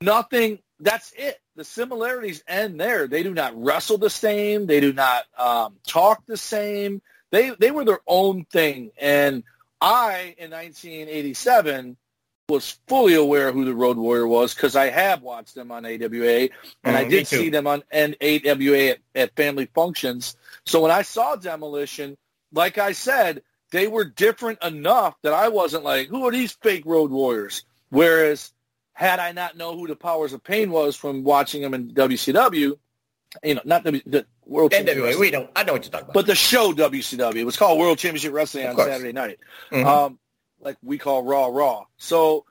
[0.00, 0.58] nothing.
[0.80, 1.40] That's it.
[1.56, 3.06] The similarities end there.
[3.08, 4.66] They do not wrestle the same.
[4.66, 7.02] They do not um, talk the same.
[7.30, 8.92] They they were their own thing.
[9.00, 9.44] And
[9.80, 11.96] I in 1987
[12.48, 16.50] was fully aware who the Road Warrior was because I have watched them on AWA
[16.84, 20.36] and I Mhm, me did see them on and AWA at, at family functions.
[20.66, 22.16] So when I saw Demolition,
[22.52, 26.84] like I said, they were different enough that I wasn't like, who are these fake
[26.86, 27.64] Road Warriors?
[27.90, 28.52] Whereas
[28.94, 32.78] had I not know who the Powers of Pain was from watching them in WCW,
[33.42, 35.50] you know, not w, the World Championship NWA, we Wrestling, don't.
[35.54, 36.14] I know what you're talking about.
[36.14, 37.36] but the show WCW.
[37.36, 38.76] It was called World Championship Wrestling on.
[38.76, 39.38] Saturday night.
[39.70, 39.84] Mhm.
[39.84, 40.18] Um,
[40.60, 41.84] like we call Raw Raw.
[41.98, 42.46] So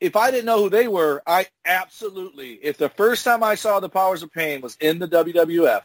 [0.00, 3.80] if I didn't know who they were, I absolutely, if the first time I saw
[3.80, 5.82] the Powers of Pain was in the WWF,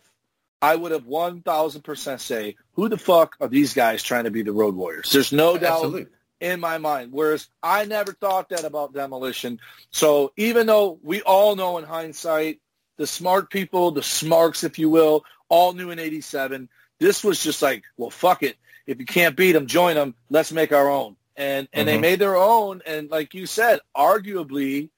[0.61, 4.53] I would have 1,000% say, who the fuck are these guys trying to be the
[4.53, 5.11] Road Warriors?
[5.11, 6.05] There's no doubt Absolutely.
[6.45, 7.11] In my mind.
[7.11, 9.59] Whereas I never thought that about Demolition.
[9.91, 12.59] So even though we all know in hindsight,
[12.97, 17.61] the smart people, the smarks, if you will, all knew in 87, this was just
[17.61, 18.57] like, well, fuck it.
[18.87, 20.15] If you can't beat them, join them.
[20.29, 21.15] Let's make our own.
[21.35, 22.01] And and they Mhm.
[22.01, 22.81] made their own.
[22.85, 24.89] And like you said, arguably,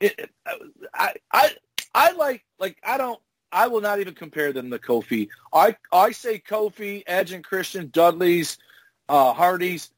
[0.00, 0.30] it,
[0.94, 1.54] I I
[1.94, 3.20] I like like I don't
[3.52, 5.28] I will not even compare them to Kofi.
[5.52, 8.58] I I say Kofi, Edge and Christian, Dudley's,
[9.08, 9.90] uh, Hardy's.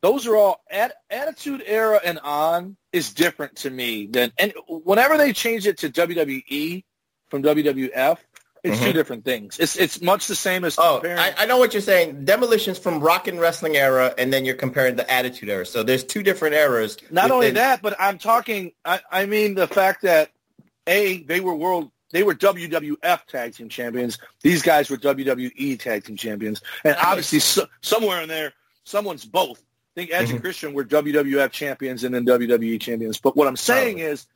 [0.00, 5.16] Those are all at, Attitude Era and on is different to me than and whenever
[5.16, 6.84] they change it to WWE
[7.28, 8.18] from WWF,
[8.64, 8.92] it's two Mhm.
[8.94, 9.58] different things.
[9.58, 11.18] It's it's much the same as Oh, comparing.
[11.18, 12.24] I, I know what you're saying.
[12.24, 15.64] Demolition's from rock and wrestling era, and then you're comparing the Attitude era.
[15.66, 16.96] So there's two different eras.
[17.10, 18.72] Not only that, but I'm talking.
[18.84, 20.30] I, I mean the fact that
[20.86, 21.90] a they were world.
[22.10, 24.18] They were WWF Tag Team Champions.
[24.42, 29.62] These guys were WWE Tag Team Champions, and obviously so, somewhere in there, someone's both.
[29.96, 30.42] I think Edge and Mhm.
[30.42, 33.18] Christian were WWF champions and then WWE champions.
[33.18, 34.26] But what I'm saying is,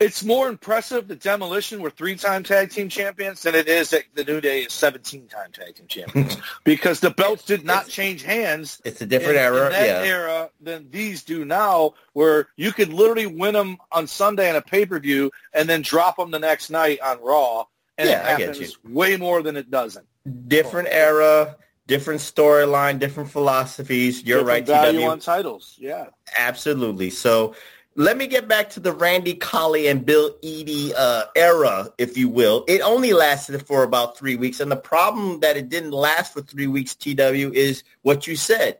[0.00, 4.24] it's more impressive that Demolition were three-time tag team champions than it is that the
[4.24, 9.00] New Day is 17-time tag team champions because the belts did not change hands It's
[9.00, 9.66] a different in, era.
[9.66, 10.10] in that yeah.
[10.12, 14.62] era than these do now, where you could literally win them on Sunday on a
[14.62, 17.64] pay-per-view and then drop them the next night on Raw,
[17.96, 20.06] and Yeah, it I get happens way more than it doesn't.
[20.48, 24.22] different era, different storyline, different philosophies.
[24.22, 25.10] You're Different right, value TW.
[25.10, 25.76] on titles.
[25.78, 26.06] Yeah.
[26.38, 27.10] Absolutely.
[27.10, 27.54] So
[27.96, 32.28] let me get back to the Randy Colley and Bill Eadie uh, era, if you
[32.28, 32.64] will.
[32.66, 34.60] It only lasted for about three weeks.
[34.60, 38.78] And the problem that it didn't last for three weeks, TW, is what you said.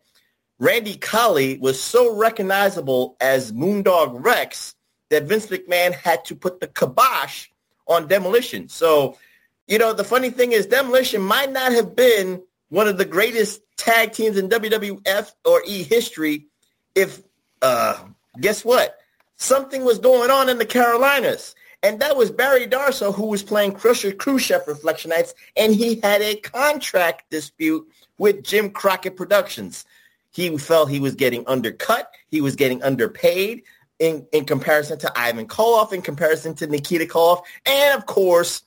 [0.59, 4.75] Randy Colley was so recognizable as Moondog Rex
[5.11, 7.49] that Vince McMahon had to put the kibosh
[7.87, 8.69] on Demolition.
[8.69, 9.19] So,
[9.67, 13.61] you know, the funny thing is Demolition might not have been one of the greatest
[13.77, 16.47] tag teams in WWF or E history
[16.95, 17.23] if,
[17.63, 17.99] uh,
[18.41, 18.99] guess what?
[19.37, 21.55] Something was going on in the Carolinas.
[21.83, 24.63] And that was Barry Darsow, who was playing Crusher Khrushchev
[25.07, 29.85] nights, and he had a contract dispute with Jim Crockett Productions.
[30.31, 32.11] He felt he was getting undercut.
[32.31, 33.65] He was getting underpaid
[33.99, 37.43] in, in comparison to Ivan Koloff, in comparison to Nikita Koloff.
[37.67, 38.63] And of course,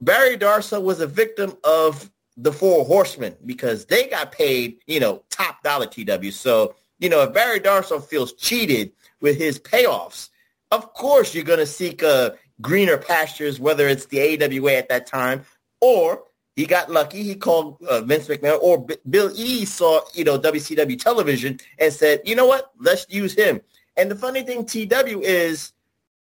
[0.00, 5.24] Barry Darsow was a victim of the Four Horsemen because they got paid, you know,
[5.28, 6.30] top dollar TW.
[6.30, 10.30] So, you know, if Barry Darsow feels cheated with his payoffs,
[10.70, 15.06] of course you're going to seek uh, greener pastures, whether it's the AWA at that
[15.06, 15.44] time
[15.80, 16.22] or
[16.54, 17.22] he got lucky.
[17.22, 21.92] He called uh, Vince McMahon or B- Bill E saw, you know, WCW television and
[21.92, 23.60] said, you know what, let's use him.
[23.96, 25.72] And the funny thing, TW, is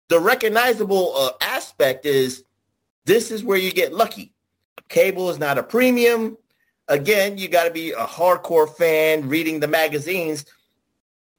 [0.08, 2.44] the recognizable uh, aspect is
[3.06, 4.34] this is where you get lucky.
[4.90, 6.38] Cable is not a premium.
[6.88, 10.46] Again, you got to be a hardcore fan reading the magazines.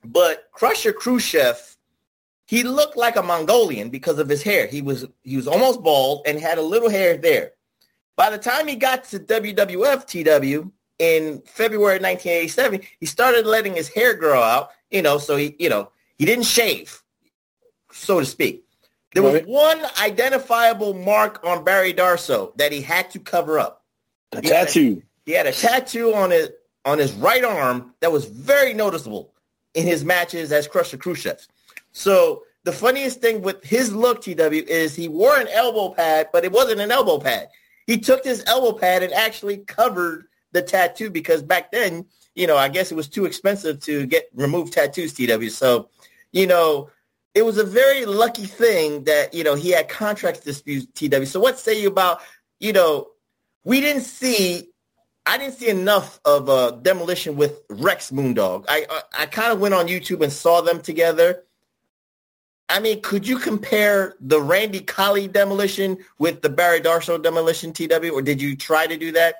[0.04, 1.76] But Crusher Khrushchev,
[2.46, 4.66] he looked like a Mongolian because of his hair.
[4.66, 7.52] He was he was almost bald and had a little hair there.
[8.16, 13.88] By the time he got to WWF TW in February 1987, he started letting his
[13.88, 14.70] hair grow out.
[14.90, 17.02] You know, so he you know he didn't shave,
[17.92, 18.65] so to speak.
[19.16, 19.46] There was Right.
[19.46, 23.82] one identifiable mark on Barry Darsow that he had to cover up.
[24.30, 25.02] The He had- tattoo.
[25.24, 26.50] he had a tattoo on his
[26.84, 29.32] on his right arm that was very noticeable
[29.74, 31.44] in his matches as Crusher Khrushchev.
[31.92, 36.44] So the funniest thing with his look, TW, is he wore an elbow pad, but
[36.44, 37.48] it wasn't an elbow pad.
[37.86, 42.56] He took his elbow pad and actually covered the tattoo because back then, you know,
[42.58, 45.48] I guess it was too expensive to get remove tattoos, TW.
[45.50, 45.88] So,
[46.32, 46.90] you know,
[47.36, 51.26] it was a very lucky thing that, you know, he had contract disputes, TW.
[51.26, 52.22] So what say you about,
[52.60, 53.08] you know,
[53.62, 54.70] we didn't see
[55.26, 58.64] I didn't see enough of uh, Demolition with Rex Moondog.
[58.68, 61.42] I I, I kind of went on YouTube and saw them together.
[62.70, 68.12] I mean, could you compare the Randy Colley Demolition with the Barry Darsow Demolition TW,
[68.12, 69.36] or did you try to do that?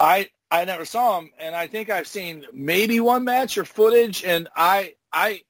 [0.00, 4.24] I I never saw him, and I think I've seen maybe one match or footage,
[4.24, 5.42] and I I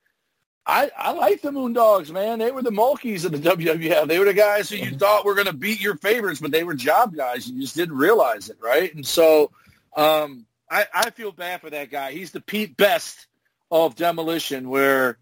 [0.66, 2.38] I I like the Moondogs, man.
[2.38, 4.08] They were the Mulkeys of the WWF.
[4.08, 6.64] They were the guys who you thought were going to beat your favorites, but they
[6.64, 7.48] were job guys.
[7.48, 8.92] You just didn't realize it, right?
[8.94, 9.52] And so
[9.96, 12.12] um, I, I feel bad for that guy.
[12.12, 13.26] He's the Pete Best
[13.70, 15.18] of Demolition, where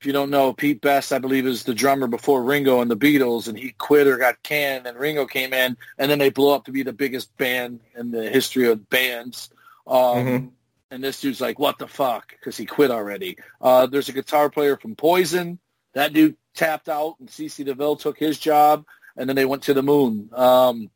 [0.00, 2.96] if you don't know, Pete Best, I believe, is the drummer before Ringo and the
[2.96, 6.50] Beatles, and he quit or got canned, and Ringo came in, and then they blew
[6.50, 9.50] up to be the biggest band in the history of bands.
[9.86, 10.46] Um, Mm-hmm.
[10.92, 12.32] And this dude's like, what the fuck?
[12.32, 13.38] Because he quit already.
[13.62, 15.58] Uh, there's a guitar player from Poison.
[15.94, 18.84] That dude tapped out, and CC DeVille took his job,
[19.16, 20.28] and then they went to the moon.
[20.34, 20.90] Um,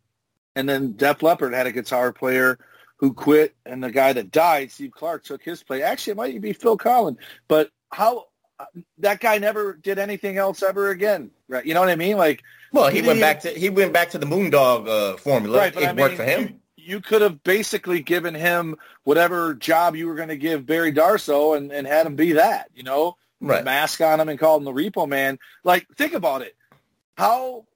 [0.55, 2.59] and then Def Leppard had a guitar player
[2.99, 5.83] who quit, and the guy that died, Steve Clark, took his place.
[5.83, 7.17] Actually, it might even be Phil Collen.
[7.49, 8.27] But how
[8.99, 11.65] that guy never did anything else ever again, right?
[11.65, 12.19] You know what I mean?
[12.19, 15.57] Like, Well, he, went back to he went back to the Moondog uh, formula.
[15.57, 16.61] Right, it I worked mean, for him.
[16.87, 21.57] You, could have basically given him whatever job you were going to give Barry Darsow
[21.57, 23.65] and, and had him be that, you know, Right.
[23.65, 25.39] mask on him and call him the Repo Man.
[25.63, 26.57] Like, think about it.
[27.19, 27.67] How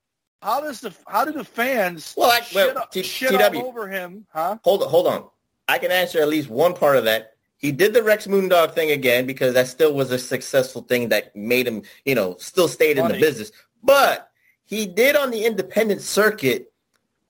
[0.42, 3.58] how does the how do the fans Well, I- shit, well, T- shit TW.
[3.58, 4.26] all over him?
[4.32, 4.56] Huh?
[4.64, 5.24] Hold on, hold on.
[5.68, 7.34] I can answer at least one part of that.
[7.58, 11.36] He did the Rex Moondog thing again because that still was a successful thing that
[11.36, 13.52] made him, you know, still stayed in the business.
[13.82, 14.30] But
[14.64, 16.72] he did on the independent circuit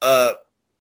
[0.02, 0.34] uh,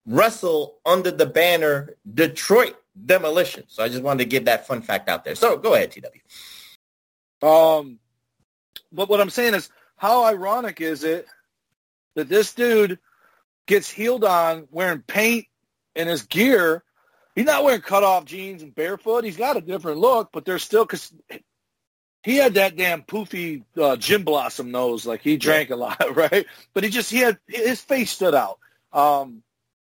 [0.06, 3.64] wrestle under the banner Detroit Demolition.
[3.68, 5.34] So I just wanted to give that fun fact out there.
[5.34, 7.46] So go ahead, TW.
[7.46, 7.98] Um,
[8.92, 11.26] but what I'm saying is, how ironic is it
[12.14, 12.98] that this dude
[13.66, 15.46] gets healed on wearing paint
[15.94, 16.82] in his gear?
[17.34, 19.24] He's not wearing cutoff jeans and barefoot.
[19.24, 21.12] He's got a different look, but there's still because
[22.22, 26.46] he had that damn poofy uh, gin blossom nose, like he drank a lot, right?
[26.74, 28.58] But he just he had his face stood out.
[28.92, 29.42] Um,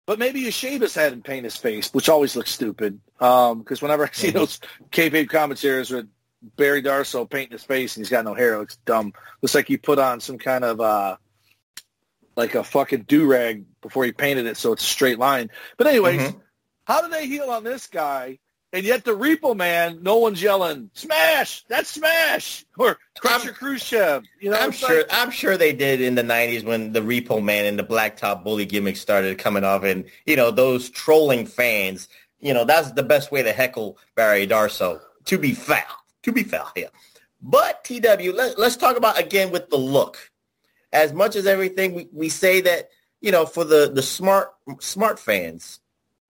[0.05, 2.99] but maybe you shave his head and paint his face, which always looks stupid.
[3.17, 4.59] Because whenever I see those
[4.91, 6.07] kayfabe commentators with
[6.57, 9.13] Barry Darsow painting his face and he's got no hair, it looks dumb.
[9.41, 11.15] Looks like he put on some kind of uh,
[12.35, 15.49] like a fucking do rag before he painted it, so it's a straight line.
[15.77, 16.41] But anyways, Mhm.
[16.85, 18.39] how do they heal on this guy?
[18.73, 21.63] And yet the Repo Man, no one's yelling, "Smash!
[21.67, 24.97] That's Smash!" or "Krusher Khruschev." You know, I'm sure.
[24.97, 28.43] like- I'm sure they did in the '90s when the Repo Man and the Blacktop
[28.43, 32.09] Bully gimmick started coming off, and you know those trolling fans.
[32.39, 34.99] You know that's the best way to heckle Barry Darsow.
[35.25, 35.85] To be foul.
[36.23, 36.71] To be foul.
[36.75, 36.87] Yeah.
[37.43, 40.31] But TW, let, let's talk about again with the look.
[40.91, 42.89] As much as everything, we, we say that
[43.21, 45.79] you know for the the smart smart fans,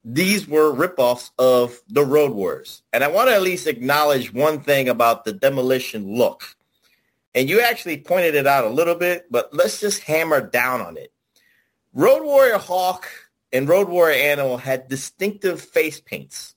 [0.04, 2.84] these were ripoffs of the Road Warriors.
[2.92, 6.56] And I want to at least acknowledge one thing about the demolition look.
[7.34, 10.98] And you actually pointed it out a little bit, but let's just hammer down on
[10.98, 11.12] it.
[11.94, 13.08] Road Warrior Hawk
[13.52, 16.56] and Road Warrior Animal had distinctive face paints.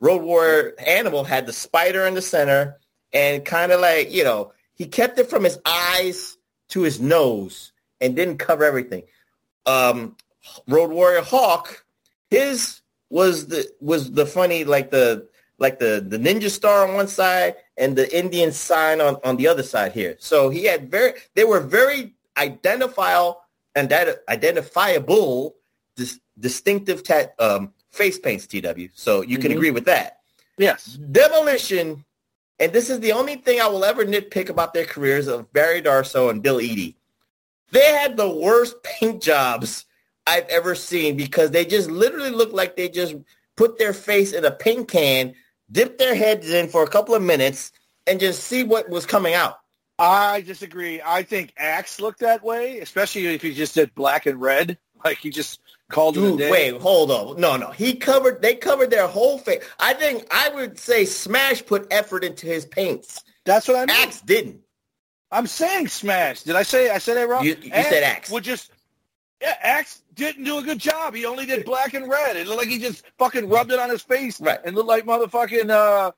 [0.00, 2.78] Road Warrior Animal had the spider in the center
[3.12, 6.36] and kind of like, you know, he kept it from his eyes
[6.68, 9.02] to his nose and didn't cover everything.
[9.66, 10.16] Um,
[10.68, 11.84] Road Warrior Hawk,
[12.28, 12.80] his
[13.18, 15.06] was the was the funny like the
[15.64, 19.46] like the the ninja star on one side and the Indian sign on on the
[19.46, 20.16] other side here.
[20.18, 22.00] So he had very they were very
[22.36, 23.40] identifiable
[23.76, 25.54] and that identifiable
[25.96, 28.88] dis, distinctive tat, um, face paints TW.
[28.94, 29.56] So you can Mhm.
[29.58, 30.10] agree with that.
[30.58, 32.04] yes, Demolition,
[32.60, 35.80] and this is the only thing I will ever nitpick about their careers of Barry
[35.82, 36.94] Darsow and Bill Eadie.
[37.72, 39.84] They had the worst paint jobs
[40.26, 43.14] I've ever seen because they just literally look like they just
[43.56, 45.34] put their face in a paint can,
[45.70, 47.72] dip their heads in for a couple of minutes,
[48.06, 49.58] and just see what was coming out.
[49.98, 51.00] I disagree.
[51.04, 55.18] I think Axe looked that way, especially if he just did black and red, like
[55.18, 55.60] he just
[55.90, 56.50] called it Dude, day.
[56.50, 57.40] wait, hold on.
[57.40, 57.70] No, no.
[57.70, 59.62] He covered they covered their whole face.
[59.78, 63.22] I think I would say Smash put effort into his paints.
[63.44, 63.96] That's what I mean.
[64.08, 64.60] Axe didn't.
[65.30, 66.42] I'm saying Smash.
[66.42, 67.44] Did I say I said that wrong?
[67.44, 68.30] You- you said Axe.
[68.30, 68.72] Would just
[69.40, 71.14] Yeah, Axe didn't do a good job.
[71.14, 72.36] He only did black and red.
[72.36, 74.58] It looked like he just fucking rubbed it on his face Right.
[74.64, 76.12] and looked like motherfucking uh,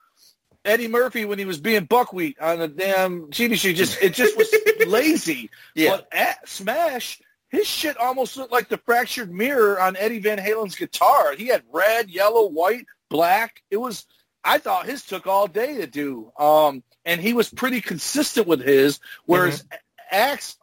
[0.65, 3.73] Eddie Murphy when he was being buckwheat on the damn TV show.
[3.73, 4.53] Just it just was
[4.87, 5.51] lazy.
[5.75, 5.91] Yeah.
[5.97, 10.75] But at Smash, his shit almost looked like the fractured mirror on Eddie Van Halen's
[10.77, 11.35] guitar.
[11.37, 13.63] He had red, yellow, white, black.
[13.71, 14.07] It was.
[14.45, 18.61] I thought his took all day to do, um, and he was pretty consistent with
[18.63, 19.01] his.
[19.25, 19.65] Whereas
[20.11, 20.57] Axe,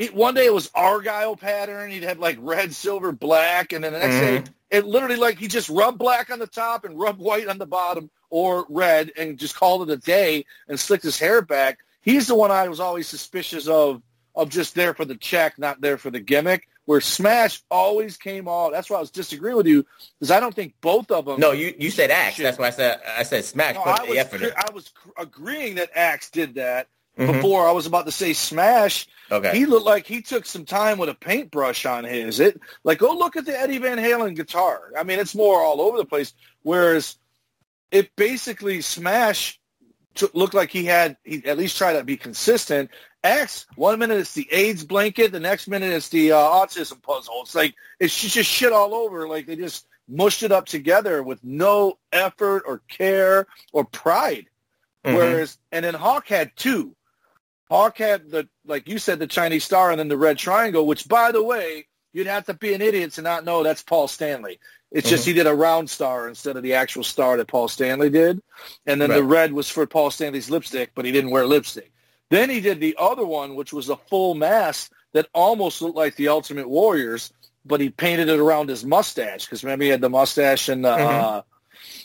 [0.00, 1.90] it, one day it was Argyle pattern.
[1.90, 4.44] He'd have like red, silver, black, and then the next Mhm.
[4.44, 7.58] day it literally like he just rubbed black on the top and rubbed white on
[7.58, 11.78] the bottom or red and just called it a day and slicked his hair back.
[12.02, 14.02] He's the one I was always suspicious of
[14.36, 16.68] of just there for the check, not there for the gimmick.
[16.86, 18.72] Where Smash always came off.
[18.72, 19.84] That's why I was disagreeing with you
[20.18, 21.38] because I don't think both of them.
[21.40, 22.38] No, you you said Axe.
[22.38, 23.74] That's why I said I said Smash.
[23.74, 24.52] No, put I the was, effort.
[24.56, 26.86] I was agreeing that Axe did that
[27.18, 27.32] Mhm.
[27.34, 29.06] before I was about to say Smash.
[29.30, 29.56] Okay.
[29.56, 32.40] He looked like he took some time with a paintbrush on his.
[32.40, 34.92] It like go look at the Eddie Van Halen guitar.
[34.98, 36.34] I mean, it's more all over the place.
[36.62, 37.16] Whereas
[37.90, 39.60] it basically Smash
[40.34, 42.90] looked like he had he at least tried to be consistent.
[43.22, 47.40] Axe one minute it's the AIDS blanket, the next minute it's the uh, autism puzzle.
[47.42, 49.28] It's like it's just shit all over.
[49.28, 54.46] Like they just mushed it up together with no effort or care or pride.
[55.04, 55.14] Mhm.
[55.14, 56.94] Whereas, and then Hawk had two.
[57.70, 61.06] Hawk had the, like you said, the Chinese star and then the red triangle, which,
[61.08, 64.58] by the way, you'd have to be an idiot to not know that's Paul Stanley.
[64.90, 65.26] It's just Mhm.
[65.28, 68.42] he did a round star instead of the actual star that Paul Stanley did.
[68.86, 71.92] And then the red was for Paul Stanley's lipstick, but he didn't wear lipstick.
[72.28, 76.16] Then he did the other one, which was a full mask that almost looked like
[76.16, 77.32] the Ultimate Warriors,
[77.64, 80.88] but he painted it around his mustache because remember he had the mustache and the,
[80.96, 81.22] Mhm.
[81.22, 81.42] uh,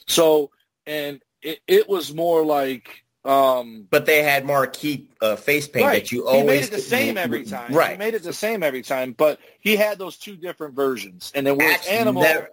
[0.06, 0.52] so
[0.86, 6.04] and it, it was more like um, But they had marquee uh, face paint right.
[6.04, 7.74] that you he always made it the same every time.
[7.74, 11.32] Right, He made it the same every time, but he had those two different versions.
[11.36, 12.50] And then with Axe Animal, never,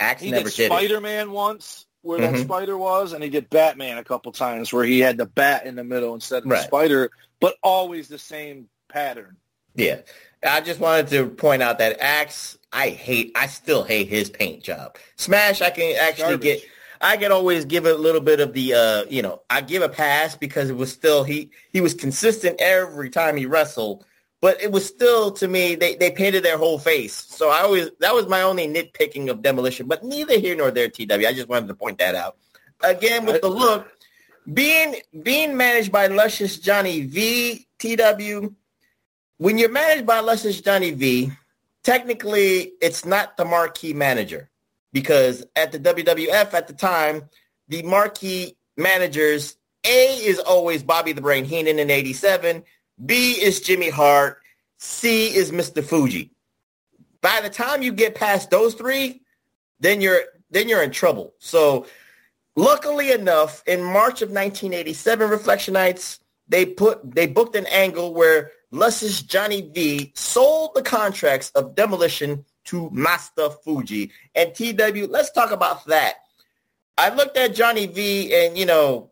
[0.00, 0.66] Axe he never did did.
[0.72, 2.44] Spider-Man once where that Mhm.
[2.44, 5.74] spider was, and he did Batman a couple times where he had the bat in
[5.74, 7.10] the middle instead of the spider,
[7.40, 9.36] but always the same pattern.
[9.74, 9.98] Yeah.
[10.46, 14.62] I just wanted to point out that Axe, I hate, I still hate his paint
[14.62, 14.96] job.
[15.16, 16.42] Smash, I can actually Garbage.
[16.42, 16.62] get,
[17.00, 19.88] I can always give a little bit of the, uh, you know, I give a
[19.88, 24.04] pass because it was still, he, he was consistent every time he wrestled,
[24.40, 27.14] but it was still, to me, they, they painted their whole face.
[27.14, 30.88] So I always, that was my only nitpicking of Demolition, but neither here nor there,
[30.88, 31.26] TW.
[31.26, 32.36] I just wanted to point that out.
[32.82, 33.90] Again, with the look,
[34.52, 38.54] being, being managed by Luscious Johnny V, TW,
[39.38, 41.32] when you're managed by Luscious Johnny V,
[41.82, 44.50] technically it's not the marquee manager
[44.98, 47.28] because at the WWF at the time,
[47.68, 52.64] the marquee managers, A is always Bobby the Brain Heenan in 87,
[53.06, 54.38] B is Jimmy Hart,
[54.78, 55.84] C is Mr.
[55.84, 56.32] Fuji.
[57.20, 59.22] By the time you get past those three,
[59.78, 61.34] then you're then you're in trouble.
[61.38, 61.86] So
[62.56, 66.18] luckily enough, in March of 1987, Reflection Nights,
[66.48, 72.44] they put they booked an angle where Luscious Johnny V sold the contracts of Demolition
[72.68, 74.10] to Master Fuji.
[74.34, 76.14] And TW, let's talk about that.
[76.96, 79.10] I looked at Johnny V and, you know,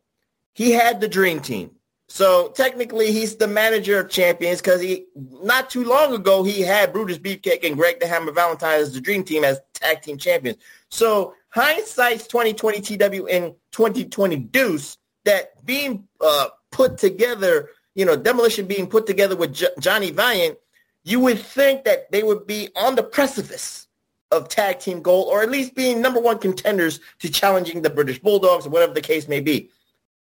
[0.53, 1.71] he had the dream team.
[2.09, 6.93] So technically he's the manager of champions because he, not too long ago, he had
[6.93, 10.59] Brutus Beefcake and Greg the Hammer Valentine as the dream team as tag team champions.
[10.89, 18.67] So hindsight's 2020 TW and 2020 Deuce that being uh, put together, you know, Demolition
[18.67, 20.59] being put together with J- Johnny Valiant,
[21.07, 23.87] you would think that they would be on the precipice
[24.33, 28.19] of tag team gold or at least being number one contenders to challenging the British
[28.19, 29.71] Bulldogs or whatever the case may be.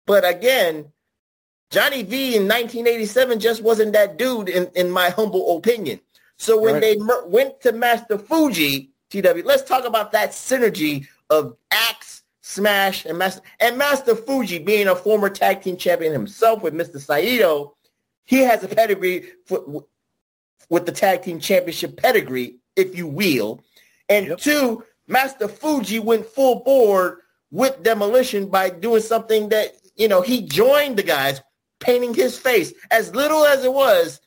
[0.04, 0.92] But again,
[1.70, 5.98] Johnny V in 1987 just wasn't that dude in, in my humble opinion.
[6.36, 6.80] So when Right.
[6.82, 13.06] they mer- went to Master Fuji, TW, let's talk about that synergy of Axe, Smash,
[13.06, 17.00] and Master and Master Fuji being a former tag team champion himself with Mr.
[17.00, 17.74] Saito.
[18.24, 19.86] He has a pedigree for,
[20.68, 23.62] with the tag team championship pedigree, if you will.
[24.08, 27.18] And two, Master Fuji went full board
[27.50, 31.40] with Demolition by doing something that, you know, he joined the guys,
[31.80, 32.72] painting his face.
[32.90, 34.20] As little as it was,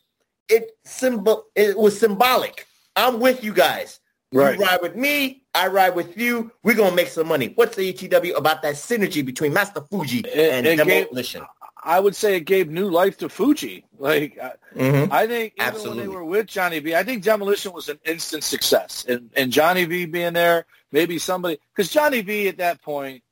[0.48, 2.66] it symbol it was symbolic.
[2.96, 4.00] I'm with you guys.
[4.32, 4.58] Right.
[4.58, 6.52] You ride with me, I ride with you.
[6.64, 7.52] We're gonna make some money.
[7.56, 11.46] What's the ETW about that synergy between Master Fuji and it gave- Demolition?
[11.82, 13.86] I would say it gave new life to Fuji.
[13.98, 15.12] Like I, Mhm.
[15.12, 16.00] I think even Absolutely.
[16.02, 19.52] when they were with Johnny V, I think Demolition was an instant success, and and
[19.52, 23.24] Johnny V being there, maybe somebody because Johnny V at that point,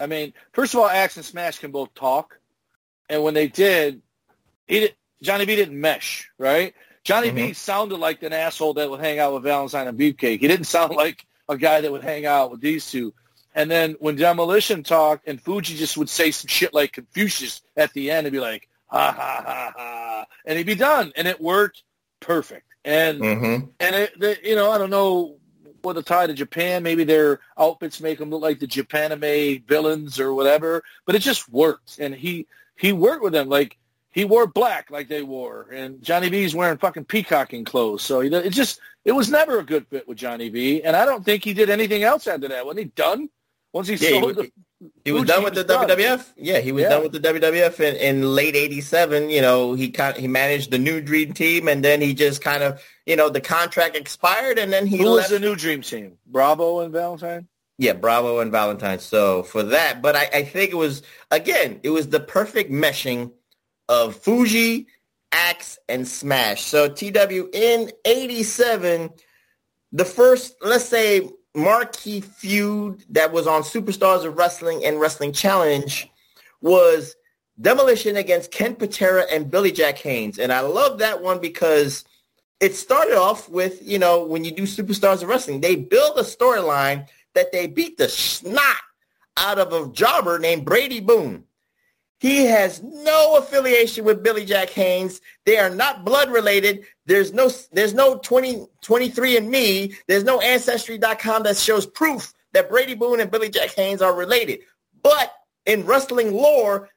[0.00, 2.38] I mean, first of all, Axe and Smash can both talk,
[3.08, 4.00] and when they did,
[4.66, 4.90] he
[5.22, 6.74] Johnny V didn't mesh, right?
[7.04, 7.36] Johnny Mm-hmm.
[7.48, 10.40] V sounded like an asshole that would hang out with Valentine and Beefcake.
[10.40, 13.14] He didn't sound like a guy that would hang out with these two.
[13.58, 17.92] And then when Demolition talked and Fuji just would say some shit like Confucius at
[17.92, 21.12] the end and be like, ha ha ha ha, and he'd be done.
[21.16, 21.82] And it worked
[22.20, 22.66] perfect.
[22.84, 23.66] And Mm-hmm.
[23.80, 25.38] and it, the, you know, I don't know
[25.82, 26.84] what the tie to Japan.
[26.84, 30.84] Maybe their outfits make them look like the Japanime villains or whatever.
[31.04, 32.46] But it just worked, and he
[32.76, 33.76] he worked with them like
[34.12, 38.02] he wore black like they wore, and Johnny V's wearing fucking peacocking clothes.
[38.02, 41.04] So he, it just it was never a good fit with Johnny V, and I
[41.04, 42.64] don't think he did anything else after that.
[42.64, 43.28] Wasn't he done?
[43.72, 44.50] Once he Yeah, he sold was- the
[45.04, 45.88] He was done with the done.
[45.88, 46.32] WWF.
[46.36, 46.90] Yeah, he was Yeah.
[46.90, 49.28] done with the WWF in, in late '87.
[49.28, 52.62] You know, he kind he managed the New Dream Team, and then he just kind
[52.62, 55.30] of, you know, the contract expired, and then he Who was left.
[55.30, 56.18] the new Dream Team?
[56.26, 57.48] Bravo and Valentine.
[57.76, 59.00] Yeah, Bravo and Valentine.
[59.00, 61.02] So for that, but I, I think it was
[61.32, 63.32] again, it was the perfect meshing
[63.88, 64.86] of Fuji,
[65.32, 66.62] Axe, and Smash.
[66.62, 69.10] So TW in '87,
[69.92, 71.28] the first, let's say,
[71.58, 76.10] marquee feud that was on Superstars of Wrestling and Wrestling Challenge
[76.60, 77.16] was
[77.60, 80.38] Demolition against Ken Patera and Billy Jack Haynes.
[80.38, 82.04] And I love that one because
[82.60, 86.22] it started off with, you know, when you do Superstars of Wrestling, they build a
[86.22, 88.76] storyline that they beat the snot
[89.36, 91.44] out of a jobber named Brady Boone.
[92.20, 95.20] He has no affiliation with Billy Jack Haynes.
[95.44, 96.84] They are not blood related.
[97.08, 99.94] There's no there's no 20, 23 and me.
[100.08, 104.60] There's no ancestry.com that shows proof that Brady Boone and Billy Jack Haynes are related.
[105.02, 105.32] But
[105.64, 106.90] in wrestling lore,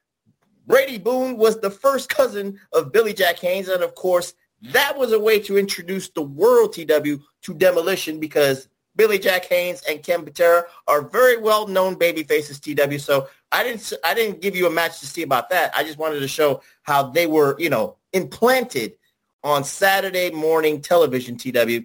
[0.66, 3.68] Brady Boone was the first cousin of Billy Jack Haynes.
[3.68, 8.68] And of course, that was a way to introduce the world TW to demolition because
[8.94, 12.98] Billy Jack Haynes and Ken Patera are very well known baby faces TW.
[12.98, 15.72] So I didn't I didn't give you a match to see about that.
[15.74, 18.92] I just wanted to show how they were, you know, implanted
[19.44, 21.84] on Saturday morning television TW.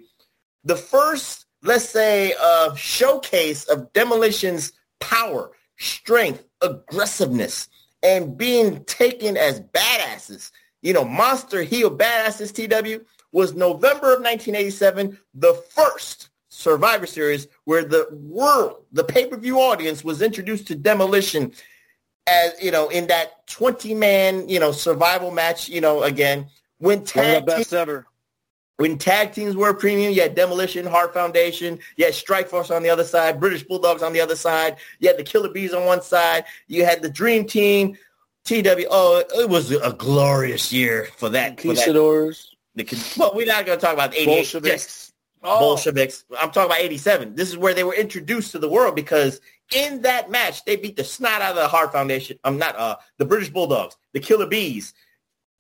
[0.64, 7.70] The first, let's say, uh, showcase of demolition's power, strength, aggressiveness,
[8.04, 10.52] and being taken as badasses,
[10.82, 17.84] you know, monster heel badasses TW was November of 1987, the first Survivor Series where
[17.84, 21.54] the world, the pay-per-view audience was introduced to Demolition
[22.26, 26.48] as, you know, in that 20-man, you know, survival match, you know, again,
[26.80, 28.06] when One tag the best ever.
[28.78, 32.84] when tag teams were premium, you had Demolition, Hart Foundation, you had Strike Force on
[32.84, 35.86] the other side, British Bulldogs on the other side, you had the Killer Bees on
[35.86, 37.98] one side, you had the Dream Team,
[38.46, 38.86] TW.
[38.90, 41.30] Oh, it was a glorious year for that.
[41.30, 41.58] for that.
[41.58, 42.56] Conquistadors.
[42.76, 44.26] The, well, we're not going to talk about 88.
[44.26, 44.84] Bolsheviks.
[44.86, 45.04] Just
[45.44, 45.60] Oh.
[45.60, 46.26] Bolsheviks.
[46.40, 47.36] I'm talking about 87.
[47.36, 49.40] This is where they were introduced to the world because
[49.74, 52.40] in that match, they beat the snot out of the Hart Foundation.
[52.44, 54.94] I'm not, uh, the British Bulldogs, the Killer Bees,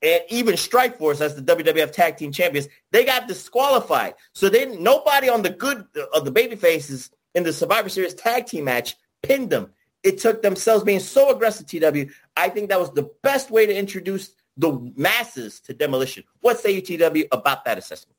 [0.01, 2.67] and even Strike Force as the WWF Tag Team Champions.
[2.91, 4.15] They got disqualified.
[4.33, 8.45] So then nobody on the good of the baby faces in the Survivor Series tag
[8.45, 9.71] team match pinned them.
[10.03, 12.11] It took themselves being so aggressive, TW.
[12.35, 16.23] I think that was the best way to introduce the masses to demolition.
[16.41, 18.15] What say you, TW, about that assessment?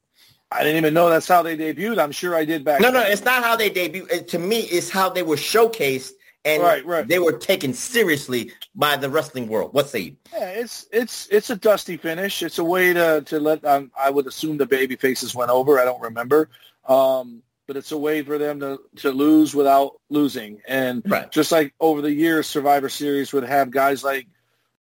[0.50, 1.98] I didn't even know that's how they debuted.
[1.98, 2.80] I'm sure I did back.
[2.80, 3.02] No, then.
[3.02, 4.10] no, it's not how they debuted.
[4.10, 6.12] It, to me, it's how they were showcased
[6.48, 7.06] and Right, right.
[7.06, 9.74] they were taken seriously by the wrestling world.
[9.74, 10.16] What say you?
[10.32, 12.42] Yeah, it's it's it's a dusty finish.
[12.42, 15.78] It's a way to to let um, I would assume the baby faces went over.
[15.78, 16.48] I don't remember,
[16.88, 20.60] um, but it's a way for them to to lose without losing.
[20.66, 21.30] And Right.
[21.30, 24.26] just like over the years, Survivor Series would have guys like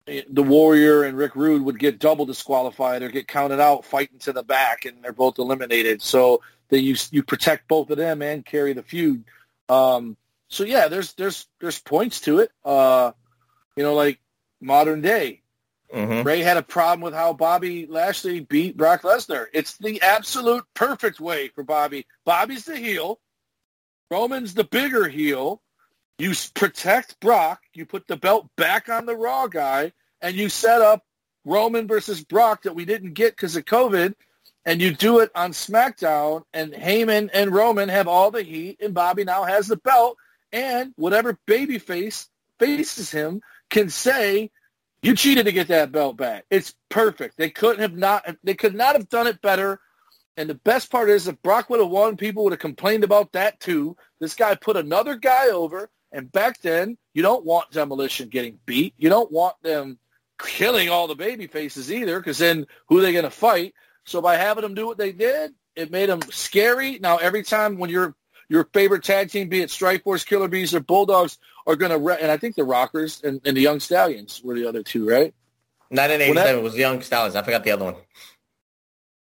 [0.07, 4.33] the Warrior and Rick Rude would get double disqualified or get counted out fighting to
[4.33, 6.03] the back, and they're both eliminated.
[6.03, 6.41] So
[6.71, 9.25] that you you protect both of them and carry the feud.
[9.69, 10.17] Um,
[10.53, 12.51] so yeah, there's there's there's points to it.
[12.65, 13.13] Uh,
[13.77, 14.21] you know, like
[14.61, 15.41] modern day.
[15.93, 16.27] Mm-hmm.
[16.27, 19.47] Ray had a problem with how Bobby Lashley beat Brock Lesnar.
[19.53, 22.07] It's the absolute perfect way for Bobby.
[22.25, 23.19] Bobby's the heel.
[24.11, 25.63] Roman's the bigger heel.
[26.19, 27.63] You protect Brock.
[27.75, 31.05] You put the belt back on the Raw guy, and you set up
[31.45, 34.15] Roman versus Brock that we didn't get because of COVID,
[34.65, 36.45] and you do it on SmackDown.
[36.53, 40.17] And Heyman and Roman have all the heat, and Bobby now has the belt.
[40.53, 42.29] And whatever babyface
[42.59, 43.41] faces him
[43.71, 44.51] can say,
[45.03, 47.37] "You cheated to get that belt back." It's perfect.
[47.37, 48.37] They couldn't have not.
[48.45, 49.81] They could not have done it better.
[50.37, 53.33] And the best part is, if Brock would have won, people would have complained about
[53.33, 53.97] that too.
[54.19, 58.95] This guy put another guy over, and back then, you don't want Demolition getting beat.
[58.97, 59.99] You don't want them
[60.39, 63.75] killing all the baby faces either, because then who are they going to fight?
[64.05, 66.99] So by having them do what they did, it made them scary.
[66.99, 68.15] Now every time when your
[68.53, 71.99] your favorite tag team, be it Strike Force, Killer Bees, or Bulldogs, are going to,
[71.99, 75.09] re- and I think the Rockers and, and the Young Stallions were the other two,
[75.09, 75.35] right?
[75.91, 77.35] Not in When that- It was Young Stallions.
[77.35, 77.95] I forgot the other one.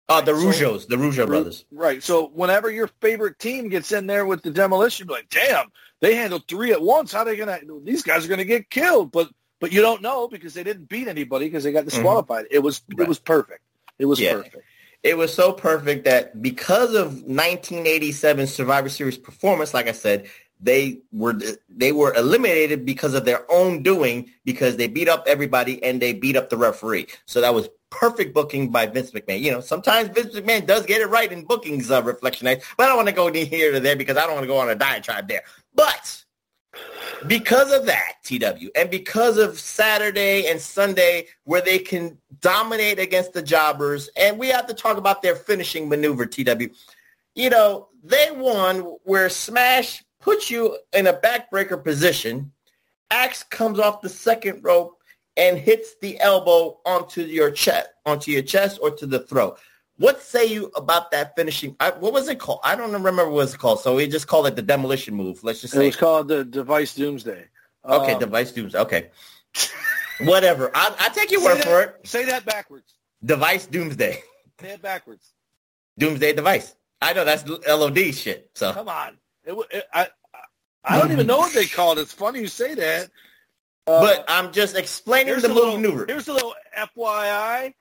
[0.08, 1.66] Uh, the Rougeaus, the Rougeau brothers.
[1.72, 2.04] Right.
[2.04, 5.66] So whenever your favorite team gets in there with the demolition, you're like, damn,
[6.00, 7.12] they handled three at once.
[7.12, 7.60] How are they gonna?
[7.84, 9.12] These guys are gonna get killed.
[9.12, 12.46] But but you don't know because they didn't beat anybody because they got disqualified.
[12.52, 13.62] It was it was perfect.
[13.98, 14.34] It was Yeah.
[14.34, 14.64] perfect.
[15.06, 20.28] It was so perfect that because of 1987 Survivor Series performance, like I said,
[20.60, 21.40] they were
[21.70, 26.12] they were eliminated because of their own doing because they beat up everybody and they
[26.12, 27.06] beat up the referee.
[27.28, 29.42] So that was perfect booking by Vince McMahon.
[29.42, 32.86] You know, sometimes Vince McMahon does get it right in bookings uh, reflection nights, but
[32.86, 34.70] I don't want to go here to there because I don't want to go on
[34.70, 35.44] a diatribe there.
[35.76, 36.25] But
[37.28, 43.34] because of that, TW, and because of Saturday and Sunday where they can dominate against
[43.34, 46.74] the jobbers, and we have to talk about their finishing maneuver, TW.
[47.36, 52.52] You know, they won where Smash puts you in a backbreaker position.
[53.12, 54.98] Axe comes off the second rope
[55.38, 59.60] and hits the elbow onto your chest, onto your chest or to the throat.
[59.98, 61.76] What say you about that finishing?
[61.80, 62.60] I, what was it called?
[62.64, 63.80] I don't remember what it's called.
[63.80, 65.44] So we just call it the demolition move.
[65.44, 67.46] Let's just say It was called the Device Doomsday.
[67.88, 68.74] Okay, Um, device dooms.
[68.76, 69.10] Okay.
[70.22, 70.72] Whatever.
[70.74, 71.96] I I take your word that- for it.
[72.08, 72.94] Say that backwards.
[73.24, 74.22] Device doomsday.
[74.62, 75.32] Say it backwards.
[75.98, 76.76] Doomsday device.
[77.02, 78.50] I know that's LOD shit.
[78.56, 79.18] So Come on.
[79.44, 80.08] It, it, I
[80.84, 82.04] I- don't even know what they called it.
[82.04, 83.10] It's funny you say that.
[83.88, 86.06] Uh, but I'm just explaining the move little, maneuver.
[86.08, 87.74] Here's a little FYI.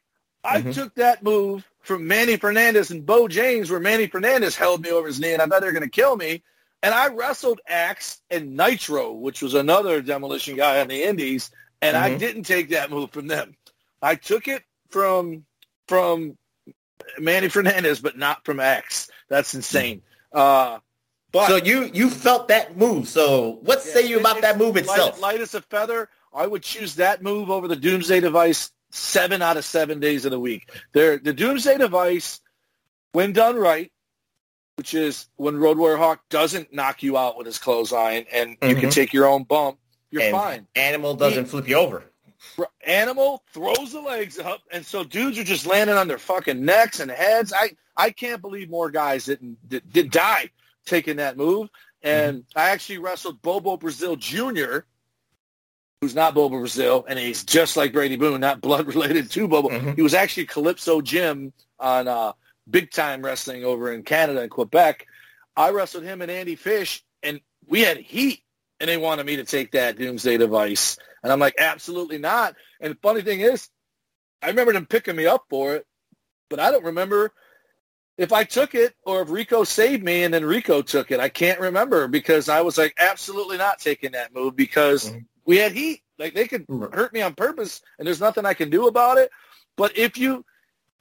[0.44, 0.74] I Mhm.
[0.74, 5.06] took that move from Manny Fernandez and Bo James, where Manny Fernandez held me over
[5.06, 6.42] his knee, and I thought they were going to kill me.
[6.82, 11.96] And I wrestled Axe and Nitro, which was another demolition guy on the Indies, and
[11.96, 12.18] I Mhm.
[12.18, 13.56] didn't take that move from them.
[14.02, 15.46] I took it from
[15.88, 16.36] from
[17.18, 19.08] Manny Fernandez, but not from Axe.
[19.28, 20.02] That's insane.
[20.32, 20.78] Uh,
[21.32, 23.08] but so you you felt that move.
[23.08, 25.20] So what say you about that move light- itself?
[25.20, 26.08] Light, as a feather.
[26.32, 30.30] I would choose that move over the Doomsday Device seven out of seven days of
[30.30, 30.70] the week.
[30.92, 32.40] There, the Doomsday Device,
[33.12, 33.90] when done right,
[34.76, 38.74] which is when Road Warrior Hawk doesn't knock you out with his clothesline and you
[38.76, 38.92] can Mhm.
[38.92, 39.78] take your own bump,
[40.10, 40.66] you're And fine.
[40.76, 42.04] Animal doesn't flip you over.
[42.86, 47.00] Animal throws the legs up, and so dudes are just landing on their fucking necks
[47.00, 47.52] and heads.
[47.52, 50.50] I, I can't believe more guys didn't did, did die
[50.84, 51.68] taking that move.
[52.02, 52.58] And Mm-hmm.
[52.58, 54.80] I actually wrestled Bobo Brazil Jr.,
[56.04, 59.70] who's not Bobo Brazil, and he's just like Brady Boone, not blood related to Bobo.
[59.70, 59.92] Mm-hmm.
[59.92, 61.50] He was actually Calypso Jim
[61.80, 62.32] on uh,
[62.68, 65.06] Big Time Wrestling over in Canada and Quebec.
[65.56, 68.42] I wrestled him and Andy Fish, and we had heat,
[68.80, 70.98] and they wanted me to take that Doomsday device.
[71.22, 72.54] And I'm like, absolutely not.
[72.82, 73.70] And the funny thing is,
[74.42, 75.86] I remember them picking me up for it,
[76.50, 77.32] but I don't remember
[78.18, 81.18] if I took it or if Rico saved me and then Rico took it.
[81.18, 85.14] I can't remember because I was like, absolutely not taking that move because
[85.44, 86.00] we had heat.
[86.18, 89.30] Like they could hurt me on purpose and there's nothing I can do about it.
[89.76, 90.44] But if you,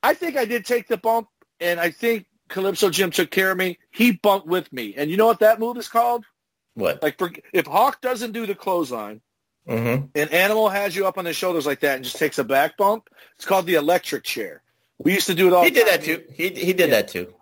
[0.02, 1.28] I think I did take the bump
[1.60, 3.78] and I think Calypso Jim took care of me.
[3.91, 4.96] He bumped with me.
[4.98, 6.26] And you know what that move is called?
[6.74, 7.04] What?
[7.04, 9.22] Like for, if Hawk doesn't do the clothesline,
[9.66, 10.08] Mm-hmm.
[10.20, 12.76] an animal has you up on his shoulders like that and just takes a back
[12.76, 13.08] bump.
[13.38, 14.62] It's called the electric chair.
[14.98, 15.64] We used to do it all.
[15.64, 16.00] He did time.
[16.00, 16.24] that too.
[16.34, 17.34] He he did that too.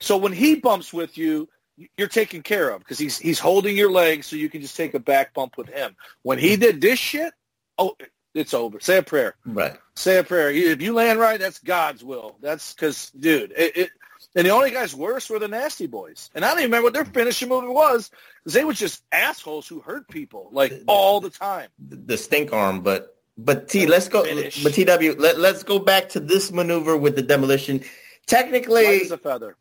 [0.00, 1.48] So when he bumps with you,
[1.96, 4.94] you're taken care of because he's he's holding your leg so you can just take
[4.94, 5.96] a back bump with him.
[6.22, 7.32] When he did this shit,
[7.78, 7.96] oh,
[8.34, 8.80] it's over.
[8.80, 9.34] Say a prayer.
[9.44, 9.76] Right.
[9.94, 10.50] Say a prayer.
[10.50, 12.36] If you land right, that's God's will.
[12.40, 13.90] That's because, dude, it, it.
[14.34, 16.30] And the only guys worse were the Nasty Boys.
[16.34, 18.10] And I don't even remember what their finishing move was
[18.42, 21.68] because they were just assholes who hurt people like all the time.
[21.78, 24.24] The stink arm, but but T, let's go.
[24.24, 24.62] Finish.
[24.62, 27.82] But TW, let, let's go back to this maneuver with the demolition.
[28.26, 29.56] Technically, Light as a feather.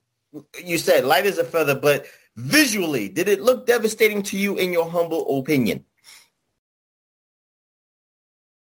[0.63, 2.05] You said light as a feather, but
[2.35, 5.85] visually, did it look devastating to you in your humble opinion?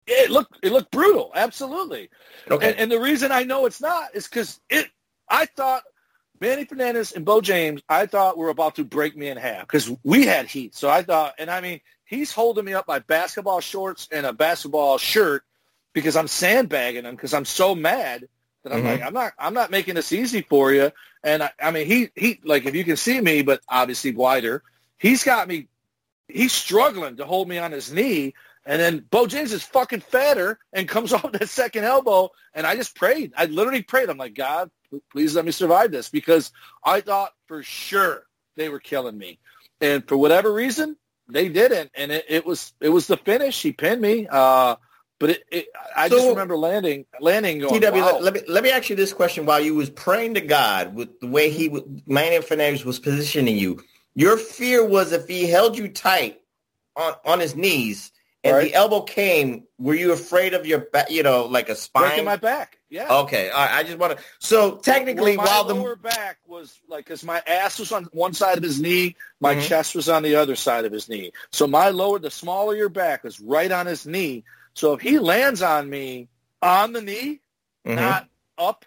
[0.07, 2.10] It looked it looked brutal, absolutely.
[2.49, 2.72] Okay.
[2.72, 4.88] And, and the reason I know it's not is because it.
[5.30, 5.84] I thought
[6.41, 9.91] Manny Fernandez and Bo James, I thought were about to break me in half because
[10.03, 10.76] we had heat.
[10.76, 14.34] So I thought, and I mean, he's holding me up by basketball shorts and a
[14.34, 15.43] basketball shirt
[15.93, 18.28] because I'm sandbagging him because I'm so mad
[18.64, 18.86] that I'm Mhm.
[18.86, 20.91] like, I'm not, I'm not making this easy for you.
[21.24, 24.64] And I, I mean, he, he, like, if you can see me, but obviously wider,
[24.97, 25.68] he's got me,
[26.28, 28.34] he's struggling to hold me on his knee.
[28.66, 32.30] And then Bo James is fucking fatter and comes off that second elbow.
[32.53, 33.34] And I just prayed.
[33.38, 34.10] I literally prayed.
[34.10, 34.70] I'm like, God,
[35.12, 36.51] please let me survive this because
[36.84, 39.39] I thought for sure they were killing me.
[39.82, 40.97] And for whatever reason,
[41.30, 41.91] they didn't.
[41.95, 43.62] And it, it was it was the finish.
[43.62, 44.28] He pinned me.
[44.30, 44.76] Uh,
[45.20, 48.20] but it, it, I just remember landing landing going, TW, wow.
[48.20, 50.96] let, let me let me ask you this question: While you was praying to God
[50.96, 51.70] with the way he,
[52.08, 53.84] Manny Fernandez was positioning you,
[54.16, 56.42] your fear was if he held you tight
[56.96, 58.12] on on his knees
[58.44, 58.72] and Right.
[58.72, 61.12] the elbow came, were you afraid of your back?
[61.12, 62.04] You know, like a spine?
[62.04, 62.78] Breaking my back.
[62.90, 63.14] Yeah.
[63.20, 64.24] Okay, right, I just want to.
[64.40, 68.06] So technically, Well, my while the lower back was like, because my ass was on
[68.14, 69.62] one side of his knee, my Mhm.
[69.68, 71.32] chest was on the other side of his knee.
[71.52, 74.44] So my lower, the smaller your back was right on his knee.
[74.74, 76.30] So if he lands on me
[76.62, 77.42] on the knee,
[77.86, 77.96] Mhm.
[77.96, 78.86] not up,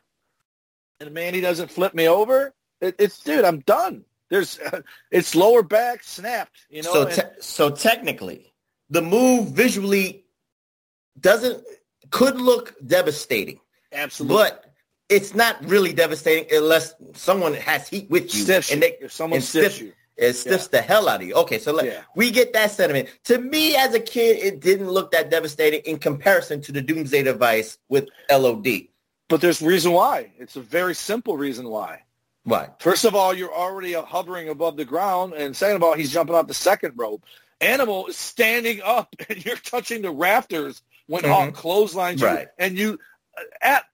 [1.00, 4.04] and Manny doesn't flip me over, it, it's dude, I'm done.
[4.30, 4.58] There's,
[5.10, 6.66] it's lower back snapped.
[6.70, 6.92] You know.
[6.92, 8.52] so and- so technically,
[8.90, 10.24] the move visually
[11.20, 11.64] doesn't
[12.10, 13.60] could look devastating,
[13.92, 14.36] absolutely.
[14.36, 14.66] but
[15.08, 18.88] it's not really devastating unless someone has heat with you Stiffs and you.
[18.98, 19.92] they If someone and stiffs stiff- you.
[20.16, 21.34] It stiffs the hell out of you.
[21.34, 22.02] Okay, so let, Yeah.
[22.14, 23.08] we get that sentiment.
[23.24, 27.22] To me, as a kid, it didn't look that devastating in comparison to the Doomsday
[27.22, 28.88] device with LOD.
[29.28, 30.32] But there's reason why.
[30.38, 32.02] It's a very simple reason why.
[32.44, 32.68] Why?
[32.80, 36.12] First of all, you're already uh, hovering above the ground, and second of all, he's
[36.12, 37.24] jumping off the second rope.
[37.60, 41.54] Animal is standing up, and you're touching the rafters when Hawk Mhm.
[41.54, 42.48] clotheslines you, Right.
[42.58, 42.98] and you
[43.38, 43.84] uh, at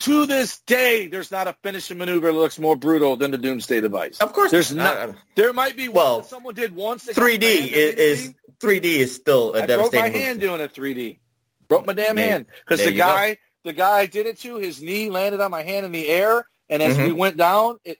[0.00, 3.80] to this day, there's not a finishing maneuver that looks more brutal than the Doomsday
[3.80, 4.18] device.
[4.20, 5.14] Of course, there's not.
[5.36, 7.06] There might be Well, one that someone did once.
[7.06, 10.26] 3D is, is 3D is still a I broke devastating my move.
[10.26, 11.18] hand doing a 3D.
[11.68, 13.04] Broke my damn There- hand because the you go.
[13.06, 16.08] guy, the guy I did it to, his knee landed on my hand in the
[16.08, 17.16] air, and as we Mhm.
[17.16, 17.98] went down, it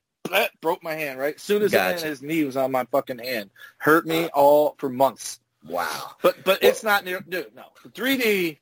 [0.60, 1.18] broke my hand.
[1.18, 2.06] Right, as soon as Gotcha.
[2.06, 3.50] his knee was on my fucking hand.
[3.78, 5.38] Hurt me all for months.
[5.66, 6.12] Wow.
[6.22, 7.20] But but it's not near.
[7.20, 8.58] Dude, no, 3D,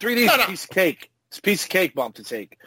[0.00, 0.46] 3D is No, no.
[0.46, 1.10] piece of cake.
[1.30, 2.58] It's a piece of cake bump to take.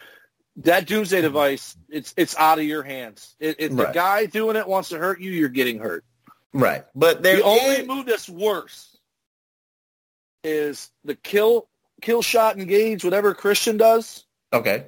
[0.56, 3.34] That Doomsday device, it's it's out of your hands.
[3.38, 6.04] If if the guy doing it wants to hurt you, you're getting hurt.
[6.52, 6.84] Right.
[6.94, 8.96] But the only move that's worse
[10.42, 11.68] is the kill
[12.02, 14.24] kill shot engage, whatever Christian does.
[14.52, 14.86] Okay.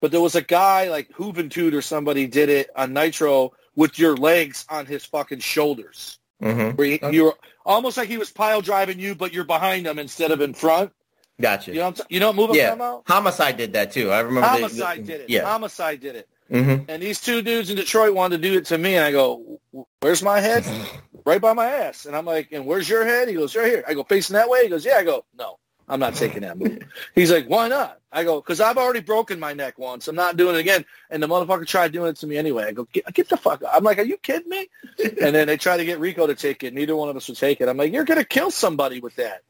[0.00, 4.16] But there was a guy like Juventud or somebody did it on Nitro with your
[4.16, 6.18] legs on his fucking shoulders.
[6.42, 6.76] Mm-hmm.
[6.76, 7.34] Where you, you're
[7.66, 10.92] almost like he was pile driving you, but you're behind him instead of in front.
[11.40, 11.72] Gotcha.
[11.72, 12.66] You know, what I'm t- you know what move I'm yeah.
[12.66, 13.02] talking about?
[13.06, 14.10] Homicide did that too.
[14.10, 14.48] I remember.
[14.48, 15.30] they- Homicide did it.
[15.30, 15.44] Yeah.
[15.44, 16.28] Homicide did it.
[16.50, 19.12] hmm And these two dudes in Detroit wanted to do it to me, and I
[19.12, 19.60] go,
[20.00, 20.64] "Where's my head?
[21.24, 23.84] right by my ass." And I'm like, "And where's your head?" He goes, "Right here."
[23.86, 26.58] I go, "Facing that way?" He goes, "Yeah." I go, "No, I'm not taking that
[26.58, 26.80] move."
[27.14, 30.08] He's like, "Why not?" I go, "Because I've already broken my neck once.
[30.08, 32.64] I'm not doing it again." And the motherfucker tried doing it to me anyway.
[32.64, 33.70] I go, "Get, get the fuck!" Out.
[33.72, 34.68] I'm like, "Are you kidding me?"
[35.22, 36.74] and then they try to get Rico to take it.
[36.74, 37.68] Neither one of us would take it.
[37.68, 39.42] I'm like, "You're gonna kill somebody with that."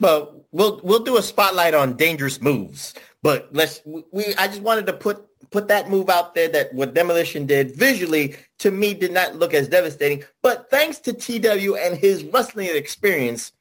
[0.00, 2.94] But we'll we'll do a spotlight on dangerous moves.
[3.22, 6.94] But let's we I just wanted to put put that move out there that what
[6.94, 10.24] Demolition did visually to me did not look as devastating.
[10.42, 13.52] But thanks to TW and his wrestling experience,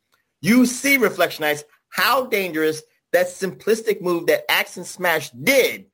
[0.41, 2.81] you see Reflection Reflectionites how dangerous
[3.11, 5.85] that simplistic move that Axe and Smash did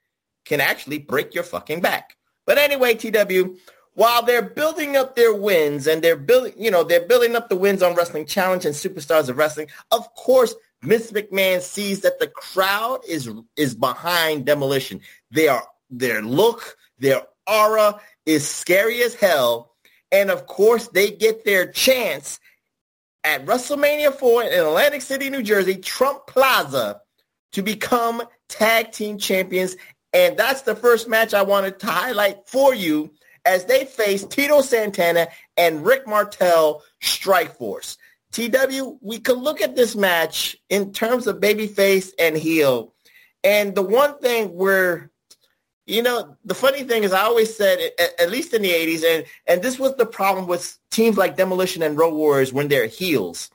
[0.45, 2.15] can actually break your fucking back.
[2.45, 3.57] But anyway, TW,
[3.99, 7.57] while they're building up their wins and they're building, you know, they're building up the
[7.57, 12.29] wins on Wrestling Challenge and Superstars of Wrestling, of course, Vince McMahon sees that the
[12.29, 15.01] crowd is is behind Demolition.
[15.31, 19.73] They are their look, their aura is scary as hell,
[20.13, 22.39] and of course, they get their chance
[23.25, 27.01] at WrestleMania 4 in Atlantic City, New Jersey, Trump Plaza,
[27.51, 29.75] to become tag team champions.
[30.13, 33.11] And that's the first match I wanted to highlight for you
[33.49, 35.27] as they face Tito Santana
[35.57, 37.97] and Rick Martel Strike Force.
[38.31, 42.93] TW, we could look at this match in terms of babyface and heel.
[43.43, 45.09] And the one thing where,
[45.87, 49.03] you know, the funny thing is I always said, at, at least in the 80s,
[49.03, 52.85] and, and this was the problem with teams like Demolition and Road Warriors when they're
[52.85, 53.49] heels.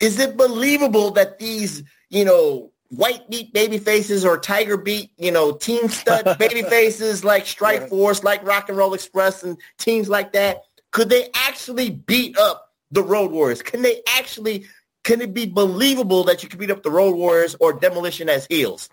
[0.00, 5.30] Is it believable that these, you know, white beat baby faces or tiger beat, you
[5.30, 10.08] know, team stud baby faces like Strike Force, like Rock and Roll Express and teams
[10.08, 13.62] like that, could they actually beat up the Road Warriors?
[13.62, 14.66] Can they actually,
[15.04, 18.46] can it be believable that you could beat up the Road Warriors or Demolition as
[18.46, 18.90] heels?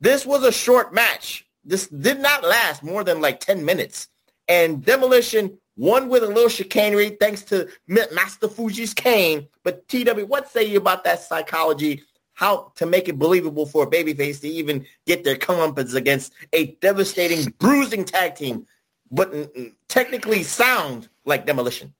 [0.00, 1.46] This was a short match.
[1.62, 4.08] This did not last more than like 10 minutes.
[4.48, 9.48] And Demolition won with a little chicanery thanks to Master Fuji's cane.
[9.62, 12.02] But TW, what say you about that psychology?
[12.36, 16.66] How to make it believable for a babyface to even get their comeuppance against a
[16.82, 18.66] devastating, bruising tag team,
[19.10, 19.32] but
[19.88, 21.94] technically sound like Demolition?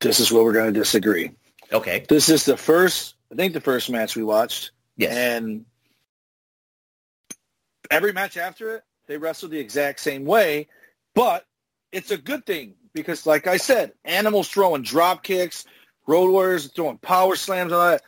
[0.00, 1.30] This is where we're going to disagree.
[1.72, 2.04] Okay.
[2.06, 4.72] This is the first, I think the first match we watched.
[4.98, 5.16] Yes.
[5.16, 5.64] And
[7.90, 10.68] every match after it, they wrestled the exact same way,
[11.14, 11.46] but
[11.92, 15.64] it's a good thing because, like I said, Animals throwing drop kicks,
[16.06, 18.02] Road Warriors throwing power slams, all that.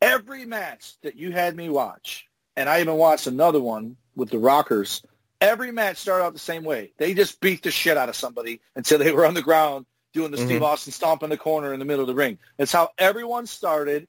[0.00, 2.26] Every match that you had me watch,
[2.56, 5.02] and I even watched another one with the Rockers,
[5.40, 6.92] every match started out the same way.
[6.98, 10.30] They just beat the shit out of somebody until they were on the ground doing
[10.30, 10.64] the Steve Mhm.
[10.64, 12.38] Austin stomp in the corner in the middle of the ring.
[12.56, 14.06] That's how everyone started.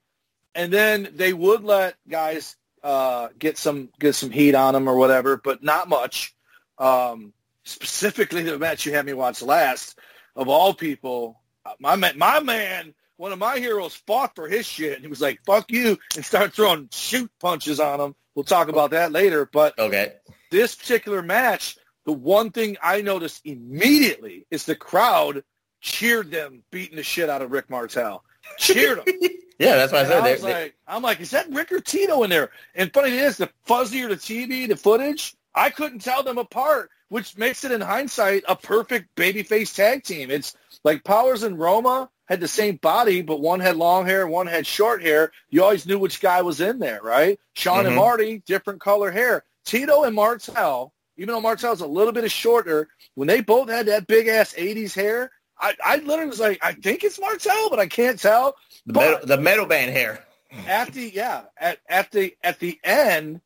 [0.54, 4.94] And then they would let guys uh, get some get some heat on them or
[4.96, 6.34] whatever, but not much.
[6.78, 7.32] Um,
[7.64, 9.98] specifically, the match you had me watch last,
[10.36, 14.64] of all people, uh, my man, my man, one of my heroes fought for his
[14.64, 14.94] shit.
[14.94, 18.14] And he was like, "Fuck you," and started throwing shoot punches on him.
[18.34, 19.44] We'll talk about that later.
[19.52, 20.14] But okay,
[20.50, 25.44] this particular match, the one thing I noticed immediately is the crowd
[25.80, 28.24] cheered them beating the shit out of Rick Martel.
[28.58, 29.14] Cheered him.
[29.60, 30.22] Yeah, that's what I said.
[30.22, 32.50] I was they- like, I'm like, is that Rick or Tito in there?
[32.76, 36.90] And funny thing is, the fuzzier the TV, the footage, I couldn't tell them apart,
[37.08, 40.30] which makes it in hindsight a perfect babyface tag team.
[40.30, 40.54] It's
[40.84, 44.46] like Powers and Roma had the same body, but one had long hair, and one
[44.46, 45.32] had short hair.
[45.50, 47.40] You always knew which guy was in there, right?
[47.54, 47.98] Shawn and Mhm.
[47.98, 49.44] Marty, different color hair.
[49.64, 54.06] Tito and Martel, even though Martel's a little bit shorter, when they both had that
[54.06, 57.86] big ass '80s hair, I, I literally was like, I think it's Martel, but I
[57.86, 58.54] can't tell.
[58.86, 60.24] the, But- metal, the metal band hair.
[60.66, 63.40] at the yeah at, at the at the end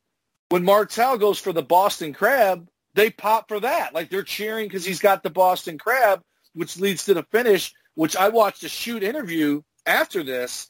[0.49, 3.93] when Martel goes for the Boston Crab, they pop for that.
[3.93, 6.21] Like they're cheering because he's got the Boston Crab,
[6.53, 7.73] which leads to the finish.
[7.95, 10.69] Which I watched a shoot interview after this,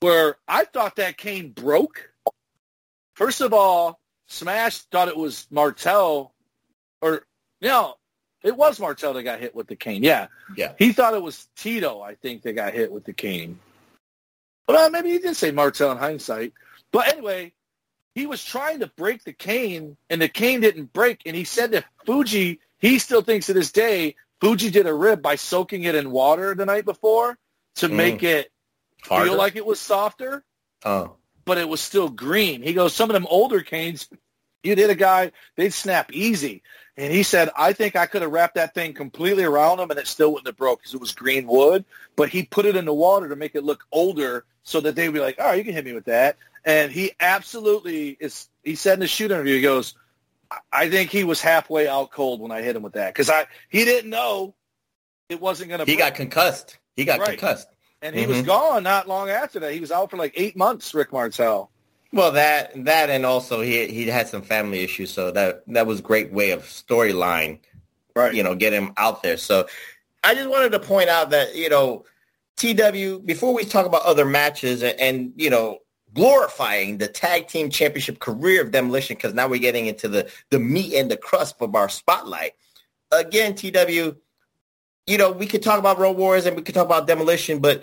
[0.00, 2.10] where I thought that cane broke.
[3.14, 6.34] First of all, Smash thought it was Martel,
[7.00, 7.24] or
[7.62, 7.94] no,
[8.42, 10.02] it was Martel that got hit with the cane.
[10.02, 10.74] Yeah, Yeah.
[10.78, 13.58] he thought it was Tito, I think, that got hit with the cane.
[14.68, 16.52] Well, uh, maybe he did say Martel in hindsight.
[16.92, 17.52] But anyway,
[18.14, 21.22] he was trying to break the cane, and the cane didn't break.
[21.24, 25.20] And he said that Fuji, he still thinks to this day, Fuji did a rib
[25.22, 27.36] by soaking it in water the night before
[27.76, 27.92] to Mm.
[27.94, 28.50] make it
[29.02, 29.30] Harder?
[29.30, 30.44] feel like it was softer,
[30.84, 31.16] Oh.
[31.44, 32.62] but it was still green.
[32.62, 34.08] He goes, some of them older canes,
[34.62, 36.62] you did a guy, they'd snap easy.
[36.96, 39.98] And he said, I think I could have wrapped that thing completely around him and
[40.00, 41.84] it still wouldn't have broke because it was green wood.
[42.16, 45.08] But he put it in the water to make it look older so that they'd
[45.12, 46.36] be like, all right, you can hit me with that.
[46.64, 49.94] And he absolutely is, he said in the shoot interview, he goes,
[50.72, 53.46] "I- think he was halfway out cold when I hit him with that because I
[53.68, 54.54] he didn't know
[55.28, 56.78] it wasn't going to He got concussed.
[56.96, 57.38] He got Right.
[57.38, 57.68] concussed.
[58.00, 58.46] And he was Mhm.
[58.46, 59.72] gone not long after that.
[59.72, 61.70] He was out for like eight months, Rick Martel.
[62.12, 65.98] Well, that that and also he he had some family issues, so that that was
[65.98, 67.58] a great way of storyline,
[68.16, 68.32] right?
[68.32, 69.36] You know, get him out there.
[69.36, 69.66] So
[70.24, 72.04] I just wanted to point out that you know
[72.56, 75.78] TW before we talk about other matches and, and you know
[76.14, 80.58] glorifying the tag team championship career of Demolition because now we're getting into the the
[80.58, 82.52] meat and the crust of our spotlight.
[83.12, 84.16] Again, TW,
[85.06, 87.82] you know we could talk about Road Wars and we could talk about Demolition, but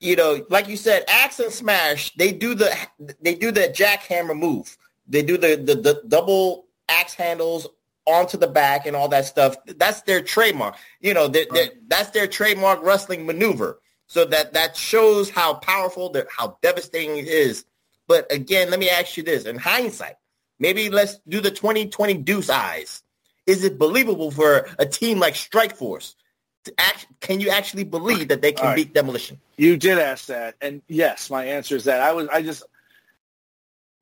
[0.00, 2.74] you know, like you said, Axe and Smash, they do the
[3.20, 4.76] they do the jackhammer move.
[5.06, 7.66] They do the, the the double axe handles
[8.06, 9.56] onto the back and all that stuff.
[9.64, 10.76] That's their trademark.
[11.00, 13.80] You know, they they that's their trademark wrestling maneuver.
[14.06, 17.64] So that that shows how powerful, that how devastating it is.
[18.06, 20.16] But again, let me ask you this: in hindsight,
[20.58, 23.02] maybe let's do the 2020 Deuce eyes.
[23.46, 26.16] Is it believable for a team like Strike Force?
[26.64, 28.76] To act, can you actually believe that they can right.
[28.76, 29.38] beat Demolition?
[29.58, 32.28] You did ask that, and yes, my answer is that I was.
[32.28, 32.62] I just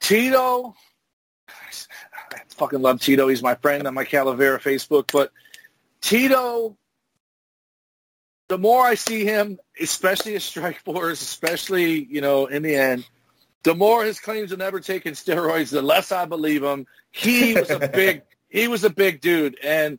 [0.00, 0.74] Tito.
[1.48, 3.28] I fucking love Tito.
[3.28, 5.10] He's my friend on my Calavera Facebook.
[5.12, 5.32] But
[6.00, 6.76] Tito,
[8.52, 13.08] the more I see him, especially as Strike Force, especially you know in the end,
[13.62, 16.86] the more his claims of never taking steroids, the less I believe him.
[17.10, 18.20] He was a big.
[18.50, 19.98] he was a big dude, and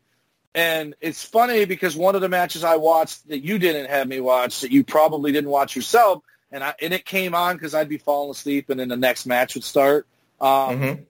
[0.54, 4.20] and it's funny because one of the matches I watched that you didn't have me
[4.20, 7.90] watch, that you probably didn't watch yourself, and I and it came on because I'd
[7.90, 10.06] be falling asleep, and then the next match would start.
[10.40, 11.08] Um,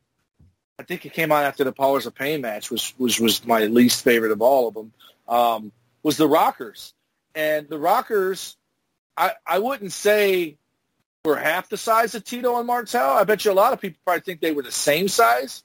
[0.79, 3.65] I think it came on after the Powers of Pain match, which which was my
[3.65, 4.93] least favorite of all of them.
[5.27, 5.73] Um,
[6.03, 6.93] was the Rockers,
[7.35, 8.55] and the Rockers,
[9.17, 10.57] I I wouldn't say
[11.25, 13.09] were half the size of Tito and Martel.
[13.11, 15.63] I bet you a lot of people probably think they were the same size.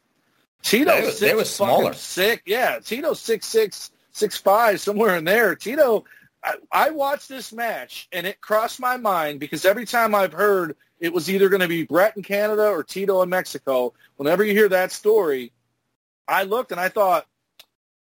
[0.63, 1.93] Tito, They were- they were smaller.
[1.95, 2.79] Sick, yeah.
[2.79, 5.55] Tito six six six five somewhere in there.
[5.57, 6.05] Tito,
[6.45, 10.77] I, I watched this match and it crossed my mind because every time I've heard
[11.01, 13.95] it was either going to be Bret in Canada or Tito in Mexico.
[14.17, 15.53] Whenever you hear that story,
[16.27, 17.27] I looked and I thought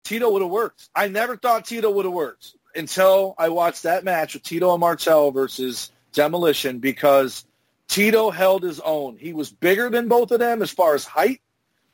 [0.03, 0.89] Tito would have worked.
[0.95, 4.79] I never thought Tito would have worked until I watched that match with Tito and
[4.79, 7.45] Martel versus Demolition because
[7.87, 9.17] Tito held his own.
[9.17, 11.41] He was bigger than both of them as far as height,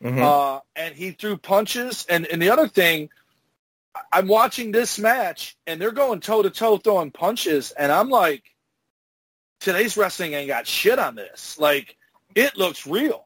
[0.01, 0.21] Mhm.
[0.21, 2.05] uh, and he threw punches.
[2.07, 3.09] And, and the other thing,
[4.11, 8.43] I'm watching this match, and they're going toe-to-toe throwing punches, and I'm like,
[9.59, 11.57] today's wrestling ain't got shit on this.
[11.57, 11.95] Like,
[12.36, 13.25] it looks real.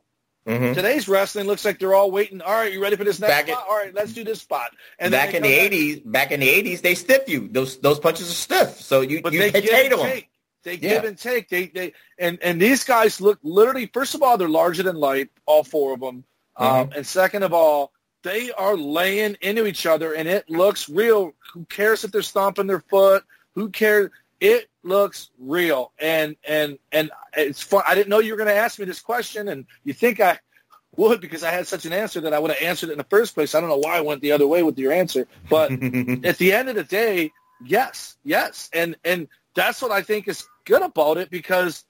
[0.49, 0.73] Mhm.
[0.73, 2.41] Today's wrestling looks like they're all waiting.
[2.41, 3.65] All right, you ready for this next Back spot?
[3.69, 4.71] all right, let's do this spot.
[4.97, 7.47] And back in the eighties, back in the eighties, they stiff you.
[7.51, 10.11] Those those punches are stiff, so you but you they give potato and them.
[10.11, 10.29] take.
[10.63, 10.89] They Yeah.
[10.95, 11.49] give and take.
[11.49, 13.85] They they and and these guys look literally.
[13.93, 16.23] First of all, they're larger than life, all four of them.
[16.59, 16.63] Mm-hmm.
[16.81, 17.91] Um, and second of all,
[18.23, 21.33] they are laying into each other, and it looks real.
[21.53, 23.23] Who cares if they're stomping their foot?
[23.55, 24.09] Who cares?
[24.39, 27.83] It looks real, and and and it's fun.
[27.85, 30.39] I didn't know you were going to ask me this question, and you think I
[30.95, 33.03] would because I had such an answer that I would have answered it in the
[33.05, 33.53] first place.
[33.53, 36.53] I don't know why I went the other way with your answer, but at the
[36.53, 37.31] end of the day,
[37.65, 41.83] yes, yes, and and that's what I think is good about it because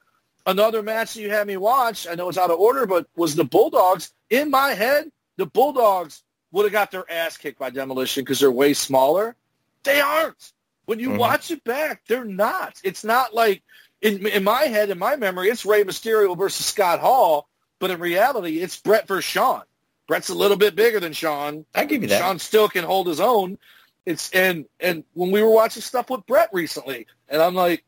[0.45, 3.35] another match that you had me watch, I know it's out of order, but was
[3.35, 4.11] the Bulldogs.
[4.29, 8.51] In my head, the Bulldogs would have got their ass kicked by Demolition because they're
[8.51, 9.35] way smaller.
[9.83, 10.53] They aren't.
[10.89, 11.17] When you Mhm.
[11.19, 12.79] watch it back, they're not.
[12.83, 13.61] It's not like
[14.01, 17.99] in in my head, in my memory, it's Rey Mysterio versus Scott Hall, but in
[17.99, 19.61] reality, it's Bret versus Shawn.
[20.07, 21.67] Bret's a little bit bigger than Shawn.
[21.75, 22.17] I give you that.
[22.17, 23.59] Shawn still can hold his own.
[24.07, 27.83] It's and and when we were watching stuff with Bret recently, and I'm like,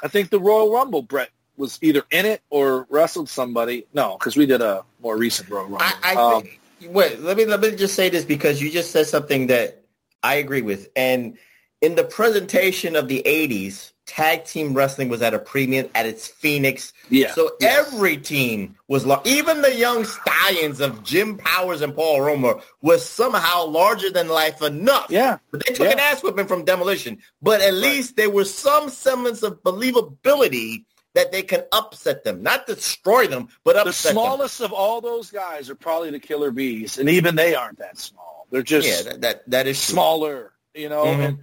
[0.00, 3.84] I think the Royal Rumble, Bret was either in it or wrestled somebody.
[3.94, 5.78] No, because we did a more recent Royal Rumble.
[5.80, 6.60] I, I Um, think,
[6.92, 9.82] wait, let me let me just say this because you just said something that
[10.22, 10.88] I agree with.
[10.94, 11.36] And
[11.82, 16.26] in the presentation of the '80s, tag team wrestling was at a premium at its
[16.28, 16.92] phoenix.
[17.10, 17.32] Yeah.
[17.34, 19.26] So every team was large.
[19.26, 24.62] Even the young stallions of Jim Powers and Paul Roma was somehow larger than life
[24.62, 25.06] enough.
[25.10, 25.38] Yeah.
[25.50, 27.18] But they took an ass whipping from Demolition.
[27.42, 32.66] But at least there was some semblance of believability that they can upset them, not
[32.66, 34.22] destroy them, but the upset them.
[34.22, 37.98] smallest of all those guys are probably the Killer Bees, and even they aren't that
[37.98, 38.46] small.
[38.50, 39.92] They're just Yeah, that that, that is true.
[39.92, 41.04] smaller, you know.
[41.04, 41.24] Mhm.
[41.24, 41.38] And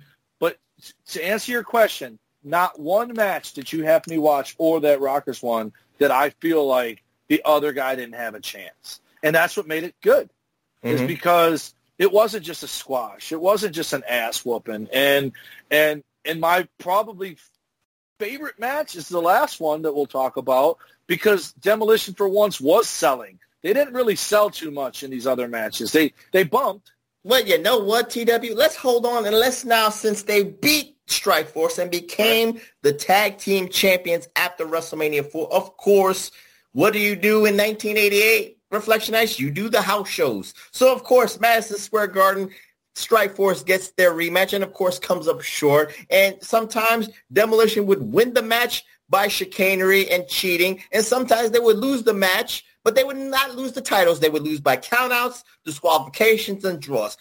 [1.08, 5.42] to answer your question, not one match that you have me watch or that Rockers
[5.42, 9.68] one that I feel like the other guy didn't have a chance, and that's what
[9.68, 10.30] made it good.
[10.82, 11.08] Is Mhm.
[11.08, 15.34] because it wasn't just a squash, it wasn't just an ass whooping, and
[15.70, 17.38] and and my probably
[18.20, 20.78] favorite match is the last one that we'll talk about
[21.08, 23.40] because Demolition for once was selling.
[23.62, 25.92] They didn't really sell too much in these other matches.
[25.92, 26.92] They they bumped.
[27.30, 28.56] Well, you know what, TW?
[28.56, 33.38] Let's hold on and let's now, since they beat Strike Force and became the tag
[33.38, 36.32] team champions after WrestleMania 4, of course,
[36.72, 38.58] what do you do in 1988?
[38.74, 40.56] Reflectionites, you do the house shows.
[40.72, 42.50] So, of course, Madison Square Garden,
[42.96, 45.94] Strike Force gets their rematch and, of course, comes up short.
[46.10, 50.82] And sometimes Demolition would win the match by chicanery and cheating.
[50.92, 54.20] And sometimes they would lose the match, but they would not lose the titles.
[54.20, 57.18] They would lose by countouts, disqualifications, and draws.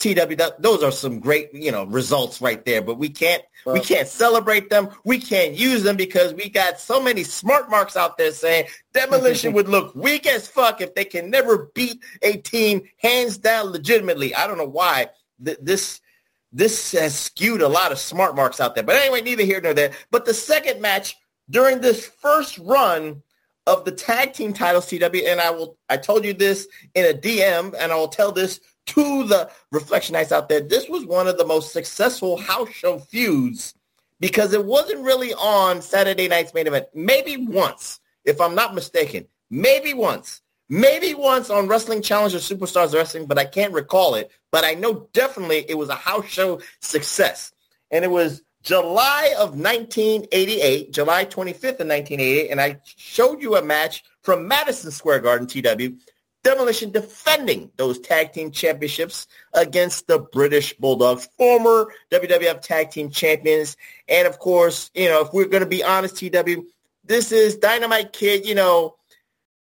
[0.00, 2.82] TW, those are some great, you know, results right there.
[2.82, 4.88] But we can't, we can't celebrate them.
[5.04, 9.52] We can't use them because we got so many smart marks out there saying demolition
[9.52, 14.34] would look weak as fuck if they can never beat a team hands down legitimately.
[14.34, 15.10] I don't know why
[15.44, 16.00] Th- this
[16.50, 18.82] this has skewed a lot of smart marks out there.
[18.82, 19.92] But anyway, neither here nor there.
[20.10, 21.16] But the second match
[21.48, 23.22] during this first run
[23.66, 27.16] of the tag team titles, TW, and I will I told you this in a
[27.16, 30.60] DM, and I will tell this to the Reflectionites out there.
[30.60, 33.74] This was one of the most successful house show feuds
[34.20, 36.86] because it wasn't really on Saturday night's main event.
[36.94, 39.26] Maybe once, if I'm not mistaken.
[39.50, 40.42] Maybe once.
[40.68, 44.30] Maybe once on Wrestling Challenge or Superstars Wrestling, but I can't recall it.
[44.50, 47.52] But I know definitely it was a house show success.
[47.90, 53.62] And it was July of 1988, July 25th of 1988, and I showed you a
[53.62, 55.98] match from Madison Square Garden, TW,
[56.44, 63.76] Demolition defending those tag team championships against the British Bulldogs, former WWF tag team champions.
[64.08, 66.66] And of course, you know, if we're going to be honest, TW,
[67.04, 68.96] this is Dynamite Kid, you know,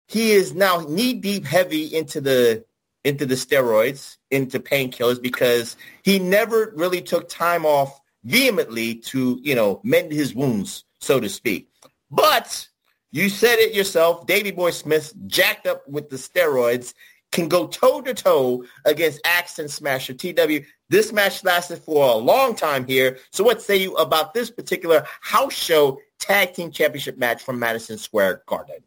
[0.07, 2.65] he is now knee deep heavy into the
[3.05, 9.55] into the steroids, into painkillers because he never really took time off vehemently to, you
[9.55, 11.69] know, mend his wounds, so to speak.
[12.11, 12.69] But
[13.11, 16.95] you said it yourself, Davey Boy Smith, jacked up with the steroids,
[17.31, 20.15] can go toe-to-toe against Axe and Smasher.
[20.15, 23.19] TW, this match lasted for a long time here.
[23.31, 27.99] So what say you about this particular house show tag team championship match from Madison
[27.99, 28.83] Square Garden?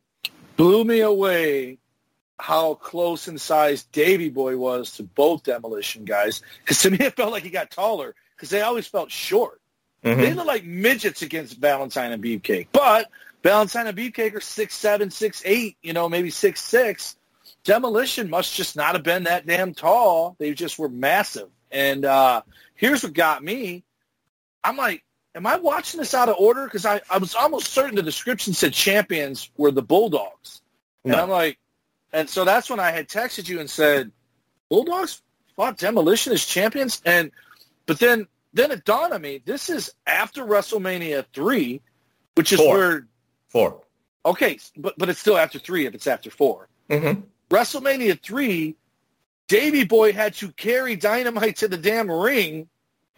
[0.57, 1.77] Blew me away
[2.39, 6.41] how close in size Davey Boy was to both Demolition guys.
[6.59, 9.61] Because to me, it felt like he got taller because they always felt short.
[10.17, 12.69] They look like midgets against Valentine and Beefcake.
[12.71, 13.07] But
[13.43, 17.15] Valentine and Beefcake are six seven, six eight, you know, maybe six six.
[17.63, 20.35] Demolition must just not have been that damn tall.
[20.39, 21.49] They just were massive.
[21.71, 22.41] And uh,
[22.73, 23.83] here's what got me.
[24.63, 25.03] I'm like,
[25.35, 26.65] am I watching this out of order?
[26.65, 30.61] Because I, I was almost certain the description said champions were the Bulldogs.
[31.03, 31.59] And I'm like,
[32.13, 34.11] And so that's when I had texted you and said,
[34.69, 35.21] Bulldogs
[35.55, 37.01] fought Demolition as champions.
[37.05, 37.31] And
[37.85, 41.81] but then then it dawned on me, this is after WrestleMania three,
[42.35, 42.77] which is Four.
[42.77, 43.07] where
[43.49, 43.81] Four.
[44.25, 47.21] okay, but but it's still after three if it's after 4 Mm-hmm.
[47.49, 48.75] WrestleMania three,
[49.47, 52.67] Davey Boy had to carry Dynamite to the damn ring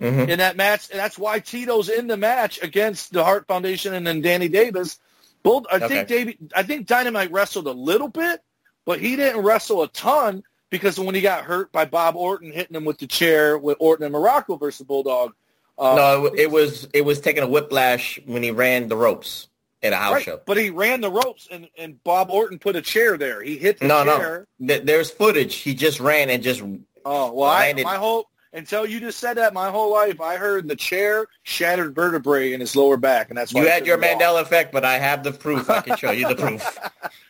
[0.02, 0.30] Mm-hmm.
[0.30, 0.90] in that match.
[0.90, 5.00] And that's why Tito's in the match against the Hart Foundation and then Danny Davis.
[5.44, 5.88] Bull, I Okay.
[5.88, 8.42] think Davey, I think Dynamite wrestled a little bit,
[8.86, 12.76] but he didn't wrestle a ton because when he got hurt by Bob Orton hitting
[12.76, 15.34] him with the chair with Orton and Muraco versus Bulldog.
[15.78, 19.48] Uh, no, it, it was it was taking a whiplash when he ran the ropes
[19.82, 20.42] at a house right, show.
[20.46, 23.42] but he ran the ropes and, and Bob Orton put a chair there.
[23.42, 24.48] He hit the No, chair.
[24.60, 24.68] no.
[24.68, 25.56] Th- There's footage.
[25.56, 26.62] He just ran and just.
[27.06, 30.68] Oh well, I, my whole until you just said that, my whole life I heard
[30.68, 33.98] the chair shattered vertebrae in his lower back, and that's why You had your.
[33.98, 35.70] Mandela effect, but I have the proof.
[35.70, 36.80] I can show you the proof.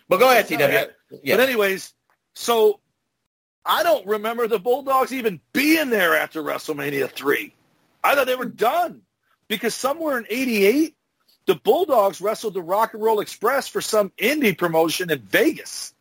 [0.09, 0.91] But go ahead, TW.
[1.23, 1.37] Yeah.
[1.37, 1.93] But anyways,
[2.35, 2.81] so
[3.66, 7.53] I don't remember the Bulldogs even being there after WrestleMania 3.
[8.03, 9.01] I thought they were done
[9.47, 10.95] because somewhere in 88,
[11.45, 15.93] the Bulldogs wrestled the Rock and Roll Express for some indie promotion in Vegas.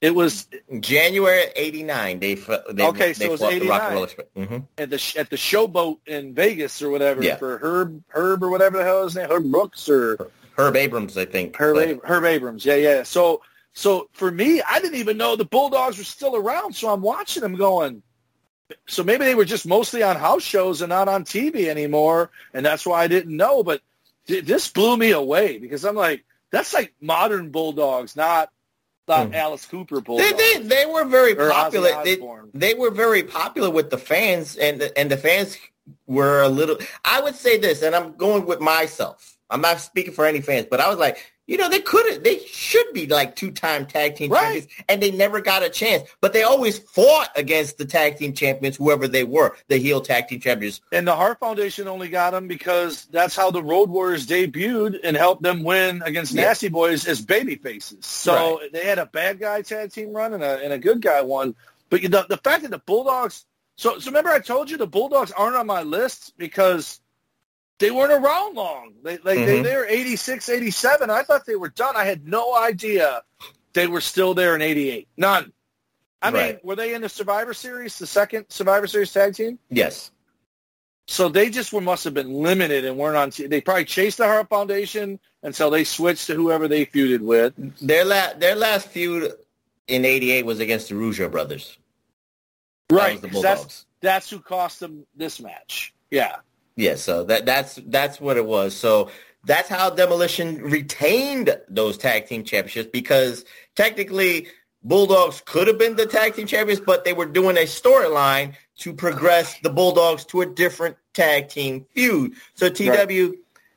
[0.00, 0.48] It was
[0.80, 2.20] January '89.
[2.20, 2.42] They, they
[2.86, 3.94] Okay, they so it's fought the Rock and 89.
[3.94, 4.26] Roll Express.
[4.34, 7.36] hmm at the at the Showboat in Vegas or whatever Yeah.
[7.36, 11.26] for Herb Herb or whatever the hell his name Herb Brooks or Herb Abrams, I
[11.26, 11.54] think.
[11.56, 12.64] Herb, Ab- Herb Abrams.
[12.64, 13.02] Yeah, yeah.
[13.02, 16.74] So so for me, I didn't even know the Bulldogs were still around.
[16.74, 18.02] So I'm watching them going.
[18.86, 22.64] So maybe they were just mostly on house shows and not on TV anymore, and
[22.64, 23.62] that's why I didn't know.
[23.64, 23.80] But
[24.28, 28.50] th- this blew me away because I'm like, that's like modern Bulldogs, not
[29.08, 29.34] not Hmm.
[29.34, 30.36] Alice Cooper They, Bulldogs.
[30.36, 32.04] they they were very popular.
[32.04, 32.18] They,
[32.54, 35.58] they were very popular with the fans, and the, and the fans
[36.06, 36.76] were a little.
[37.04, 39.36] I would say this, and I'm going with myself.
[39.50, 42.22] I'm not speaking for any fans, but I was like, you know, they could have,
[42.22, 44.40] they should be like two-time tag team Right.
[44.42, 46.08] champions, and they never got a chance.
[46.20, 50.28] But they always fought against the tag team champions, whoever they were, the heel tag
[50.28, 50.80] team champions.
[50.92, 55.16] And the Hart Foundation only got them because that's how the Road Warriors debuted and
[55.16, 56.42] helped them win against Yeah.
[56.44, 58.06] Nasty Boys as baby faces.
[58.06, 61.20] So they had a bad guy tag team run and a, and a good guy
[61.22, 61.56] one.
[61.88, 63.44] But the, the fact that the Bulldogs,
[63.76, 67.00] so, so remember I told you the Bulldogs aren't on my list because
[67.80, 68.92] they weren't around long.
[69.02, 69.64] They, like, they, Mhm.
[69.64, 71.10] they were 86, 87.
[71.10, 71.96] I thought they were done.
[71.96, 73.22] I had no idea
[73.72, 75.08] they were still there in 88.
[75.16, 75.52] None.
[76.22, 79.58] I mean, were they in the Survivor Series, the second Survivor Series tag team?
[79.70, 80.10] Yes.
[81.06, 83.30] So they just were, must have been limited and weren't on.
[83.30, 87.54] T- they probably chased the Hart Foundation until they switched to whoever they feuded with.
[87.80, 89.32] Their last their last feud
[89.88, 91.78] in '88 was against the Rougeau brothers.
[92.90, 93.22] That Right.
[93.22, 95.94] was the That's that's who cost them this match.
[96.10, 96.36] Yeah.
[96.76, 98.74] Yeah, so that that's that's what it was.
[98.74, 99.10] So
[99.44, 103.44] that's how Demolition retained those tag team championships because
[103.74, 104.48] technically
[104.82, 108.92] Bulldogs could have been the tag team champions, but they were doing a storyline to
[108.92, 112.32] progress the Bulldogs to a different tag team feud.
[112.54, 113.36] So TW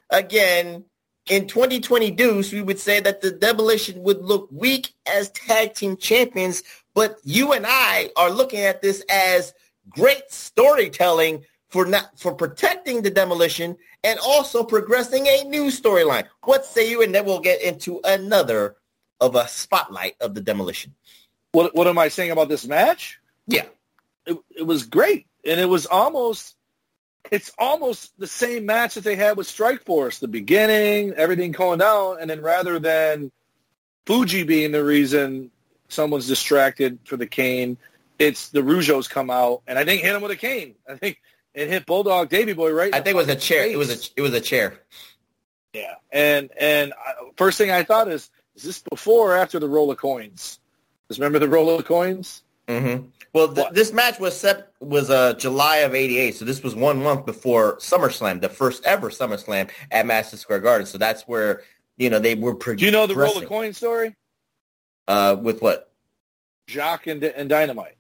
[0.10, 0.86] again
[1.30, 5.98] in 2020 Deuce, we would say that the Demolition would look weak as tag team
[5.98, 6.64] champions,
[6.94, 9.54] but you and I are looking at this as
[9.90, 16.26] great storytelling for not for protecting the demolition and also progressing a new storyline.
[16.44, 17.02] What say you?
[17.02, 18.76] And then we'll get into another
[19.20, 20.94] of a spotlight of the demolition.
[21.52, 23.20] What what am I saying about this match?
[23.48, 23.66] Yeah.
[24.28, 26.56] It, it was great, and it was almost
[27.32, 30.20] it's almost the same match that they had with Strike Force.
[30.20, 33.32] The beginning, everything going down, and then rather than
[34.06, 35.50] Fuji being the reason
[35.90, 37.78] someone's distracted for the cane,
[38.20, 40.76] it's the Rougeaus come out, and I think hit him with a cane.
[40.88, 41.20] I think
[41.54, 42.94] it hit Bulldog Davey Boy right.
[42.94, 43.66] I think it was a chair.
[43.66, 44.80] It was a it was a chair.
[45.74, 49.68] Yeah, and and I, first thing I thought is, is this before or after the
[49.68, 50.60] roll of coins?
[51.08, 52.44] Just remember the roll of coins?
[52.68, 53.08] Mm-hmm.
[53.34, 57.02] Well, th- this match was set was uh, July of '88, so this was one
[57.02, 60.86] month before SummerSlam, the first ever SummerSlam at Madison Square Garden.
[60.86, 61.64] So that's where
[61.98, 62.54] you know they were.
[62.54, 64.16] Do you know the roll of coins story?
[65.08, 65.92] Uh, with what?
[66.68, 67.98] Jacques and, and Dynamite.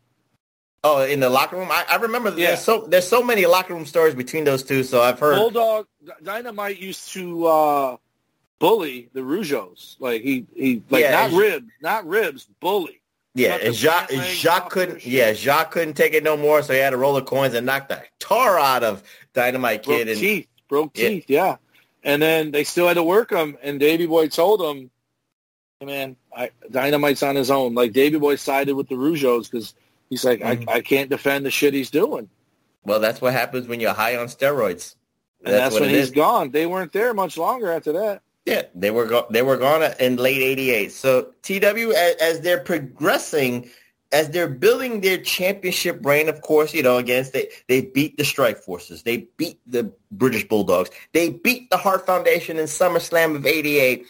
[0.86, 1.70] Oh, in the locker room.
[1.72, 2.30] I, I remember.
[2.32, 2.48] Yeah.
[2.48, 4.84] There's so there's so many locker room stories between those two.
[4.84, 5.38] So I've heard.
[5.38, 5.88] Bulldog
[6.24, 7.98] Dynamite used to uh,
[8.60, 9.96] bully the Rougeaus.
[10.00, 13.00] Like he he like Yeah, not ribs, not ribs, bully.
[13.36, 15.06] Yeah, and Jacques, Jacques couldn't.
[15.06, 17.66] Yeah, Jacques couldn't take it no more, so he had to roll the coins and
[17.66, 19.02] knock the tar out of
[19.34, 20.08] Dynamite broke Kid.
[20.10, 21.10] And teeth, broke Yeah.
[21.10, 21.56] teeth, yeah.
[22.04, 24.92] And then they still had to work him, and Davey Boy told him,
[25.80, 29.74] hey, "Man, I, Dynamite's on his own." Like Davey Boy sided with the Rougeaus because
[30.14, 30.65] he's like, Mhm.
[30.69, 32.30] I, "I can't defend the shit he's doing,"
[32.85, 34.95] well, that's what happens when you're high on steroids.
[35.45, 36.11] and that's, what when he's is.
[36.11, 36.52] gone.
[36.52, 38.22] They weren't there much longer after that.
[38.45, 40.91] Yeah, they were go- they were gone in late '88.
[40.94, 43.69] So TW, as, as they're progressing,
[44.14, 48.23] as they're building their championship reign, of course, you know, against they they beat the
[48.26, 53.45] Strike Forces, they beat the British Bulldogs, they beat the Hart Foundation in SummerSlam of
[53.45, 54.06] '88.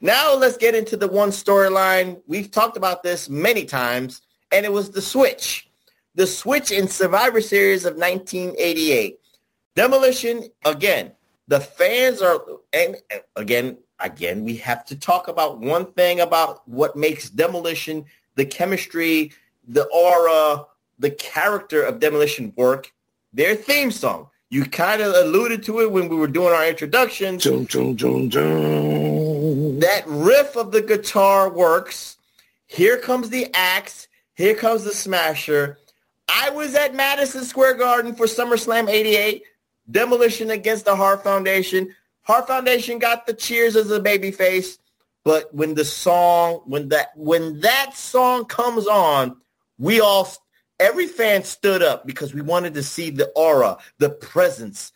[0.00, 2.20] Now let's get into the one storyline.
[2.26, 4.22] We've talked about this many times,
[4.52, 5.68] and it was the switch.
[6.14, 9.18] The switch in Survivor Series of 1988.
[9.74, 11.12] Demolition, again,
[11.46, 12.42] the fans are,
[12.72, 18.04] and and again, again, we have to talk about one thing about what makes Demolition,
[18.34, 19.32] the chemistry,
[19.66, 20.66] the aura,
[20.98, 22.92] the character of Demolition work.
[23.32, 24.28] Their theme song.
[24.50, 27.38] You kind of alluded to it when we were doing our introduction.
[29.80, 32.16] That riff of the guitar works.
[32.66, 34.07] Here comes the axe.
[34.38, 35.78] Here comes the smasher.
[36.28, 39.42] I was at Madison Square Garden for SummerSlam 88.
[39.90, 41.92] Demolition against the Hart Foundation.
[42.22, 44.78] Hart Foundation got the cheers as a babyface,
[45.24, 49.38] but when the song, when that, when that song comes on,
[49.76, 50.28] we all,
[50.78, 54.92] every fan stood up because we wanted to see the aura, the presence,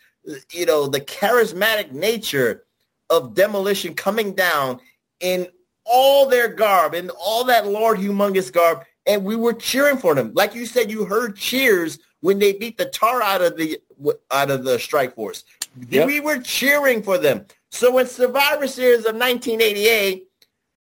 [0.53, 2.63] you know, the charismatic nature
[3.11, 4.79] of Demolition coming down
[5.19, 5.49] in
[5.85, 10.33] all their garb, in all that Lord Humungus garb, and we were cheering for them.
[10.35, 13.79] Like you said, you heard cheers when they beat the tar out of the
[14.31, 15.45] out of the Strike Force.
[15.89, 16.07] Yep.
[16.07, 17.47] We were cheering for them.
[17.71, 20.27] So in Survivor Series of 1988,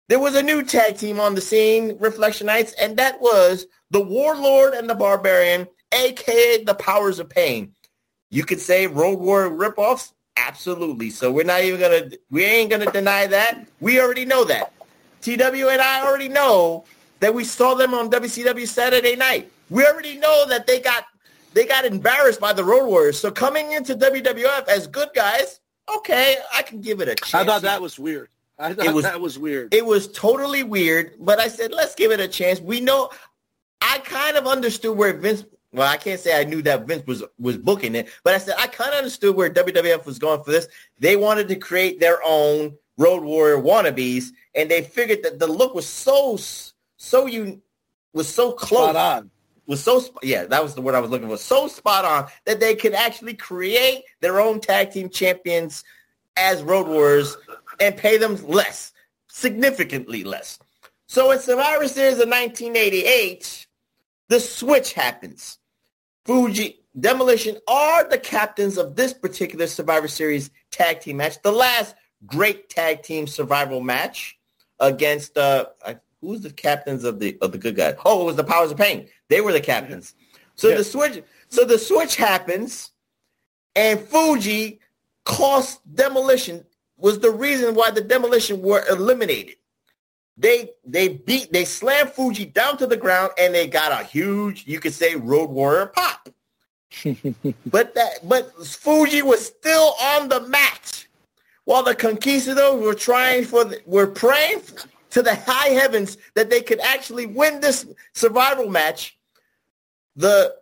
[0.09, 4.73] there was a new tag team on the scene, Reflectionites, and that was the Warlord
[4.73, 7.73] and the Barbarian, aka the Powers of Pain.
[8.29, 11.09] You could say Road Warrior ripoffs, absolutely.
[11.09, 13.67] So we're not even gonna, we ain't gonna deny that.
[13.79, 14.73] We already know that.
[15.21, 16.85] TW and I already know
[17.21, 19.49] that we saw them on WCW Saturday Night.
[19.69, 21.05] We already know that they got
[21.53, 23.19] they got embarrassed by the Road Warriors.
[23.19, 25.59] So coming into WWF as good guys,
[25.97, 27.33] okay, I can give it a chance.
[27.33, 28.29] I thought that was weird.
[28.57, 29.73] I thought was- that was weird.
[29.73, 32.61] It was totally weird, but I said, let's give it a chance.
[32.61, 33.09] We know,
[33.81, 35.43] I kind of understood where Vince,
[35.73, 38.55] well, I can't say I knew that Vince was, was booking it, but I said,
[38.57, 40.67] I kind of understood where WWF was going for this.
[40.99, 45.73] They wanted to create their own Road Warrior wannabes, and they figured that the look
[45.73, 46.37] was so,
[47.01, 47.61] so you,
[48.13, 48.91] was so close.
[48.91, 49.31] Spot on.
[49.65, 51.37] Was so, sp- yeah, that was the word I was looking for.
[51.37, 55.83] So spot on that they could actually create their own tag team champions
[56.37, 57.37] as Road Warriors
[57.79, 58.93] and pay them less,
[59.27, 60.59] significantly less.
[61.07, 63.65] So in Survivor Series of 1988,
[64.27, 65.57] the switch happens.
[66.25, 71.95] Fuji, Demolition are the captains of this particular Survivor Series tag team match, the last
[72.27, 74.37] great tag team survival match
[74.79, 77.95] against uh, I- who was the captains of the of the good guys?
[78.05, 79.07] Oh, it was the Powers of Pain.
[79.29, 80.13] They were the captains.
[80.55, 80.77] So Yeah.
[80.77, 82.91] the switch, so the switch happens,
[83.75, 84.79] and Fuji
[85.25, 86.65] cost Demolition
[86.97, 89.55] was the reason why the Demolition were eliminated.
[90.37, 94.65] They they beat they slammed Fuji down to the ground and they got a huge
[94.67, 96.29] you could say Road Warrior pop.
[97.65, 101.09] but that but Fuji was still on the match
[101.65, 104.61] while the Conquistadors were trying for the, were praying
[105.11, 109.17] to the high heavens that they could actually win this survival match.
[110.15, 110.55] The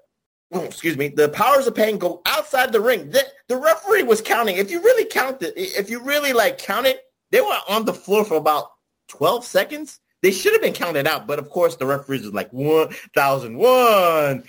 [0.52, 3.10] oh, excuse me, the powers of pain go outside the ring.
[3.10, 4.58] The, the referee was counting.
[4.58, 7.02] If you really count it, if you really like count it,
[7.32, 8.72] they were on the floor for about
[9.10, 10.00] 12 seconds.
[10.22, 13.58] They should have been counted out, but of course the referees was like one thousand
[13.58, 14.44] one,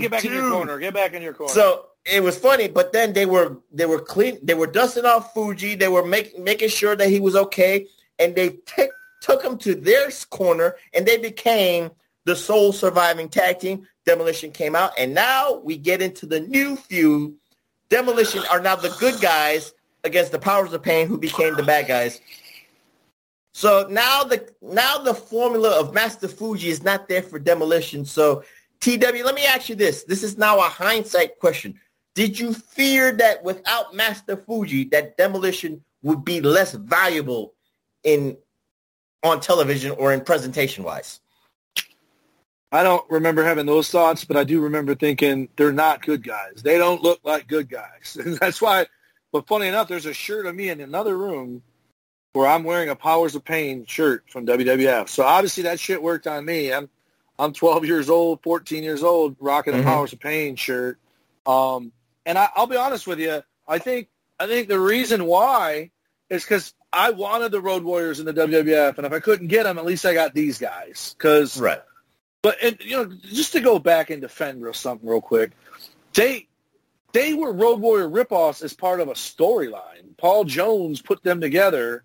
[0.00, 0.80] get back in your corner.
[0.80, 1.52] Get back in your corner.
[1.52, 4.38] So it was funny, but then they were they were clean.
[4.42, 5.76] They were dusting off Fuji.
[5.76, 7.86] They were making making sure that he was okay,
[8.18, 8.90] and they took
[9.26, 11.90] took him to their corner, and they became
[12.24, 13.86] the sole surviving tag team.
[14.04, 17.34] Demolition came out, and now we get into the new feud.
[17.90, 19.74] Demolition are now the good guys
[20.04, 22.20] against the Powers of Pain, who became the bad guys.
[23.52, 28.04] So now the now the formula of Master Fuji is not there for demolition.
[28.04, 28.44] So
[28.80, 30.04] TW, let me ask you this.
[30.04, 31.80] This is now a hindsight question.
[32.14, 37.54] Did you fear that without Master Fuji, that demolition would be less valuable
[38.04, 38.36] in
[39.22, 41.20] on television or in presentation wise?
[42.72, 46.62] I don't remember having those thoughts, but I do remember thinking they're not good guys.
[46.62, 48.16] They don't look like good guys.
[48.24, 48.86] And that's why,
[49.32, 51.62] but funny enough, there's a shirt of me in another room
[52.32, 55.08] where I'm wearing a Powers of Pain shirt from WWF.
[55.08, 56.72] So obviously that shit worked on me.
[56.72, 56.88] I'm,
[57.38, 59.84] I'm 12 years old, 14 years old, rocking a Mhm.
[59.84, 60.98] Powers of Pain shirt.
[61.46, 61.92] Um,
[62.26, 63.42] and I, I'll be honest with you.
[63.68, 65.92] I think, I think the reason why
[66.28, 69.64] is because I wanted the Road Warriors in the WWF, and if I couldn't get
[69.64, 71.14] them, at least I got these guys.
[71.18, 71.82] Because Right.
[72.42, 75.50] but and you know, just to go back and defend real something real quick,
[76.14, 76.48] they
[77.12, 80.16] they were Road Warrior ripoffs as part of a storyline.
[80.16, 82.04] Paul Jones put them together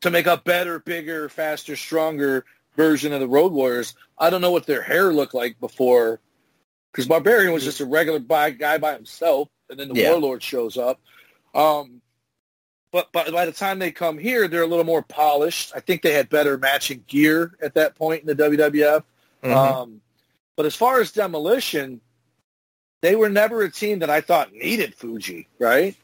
[0.00, 2.44] to make a better, bigger, faster, stronger
[2.76, 3.94] version of the Road Warriors.
[4.18, 6.20] I don't know what their hair looked like before,
[6.90, 10.10] because Barbarian was just a regular guy by himself, and then the Yeah.
[10.12, 11.00] Warlord shows up.
[11.54, 12.00] Um,
[12.92, 15.72] but, but by the time they come here, they're a little more polished.
[15.74, 19.04] I think they had better matching gear at that point in the WWF.
[19.42, 19.54] Mhm.
[19.54, 20.00] Um,
[20.56, 22.00] but as far as Demolition,
[23.02, 25.96] they were never a team that I thought needed Fuji, right?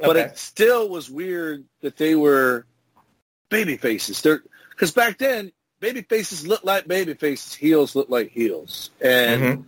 [0.00, 2.64] But it still was weird that they were
[3.50, 4.22] baby faces.
[4.22, 9.42] They're because back then baby faces looked like baby faces, heels looked like heels, and
[9.42, 9.64] Mhm.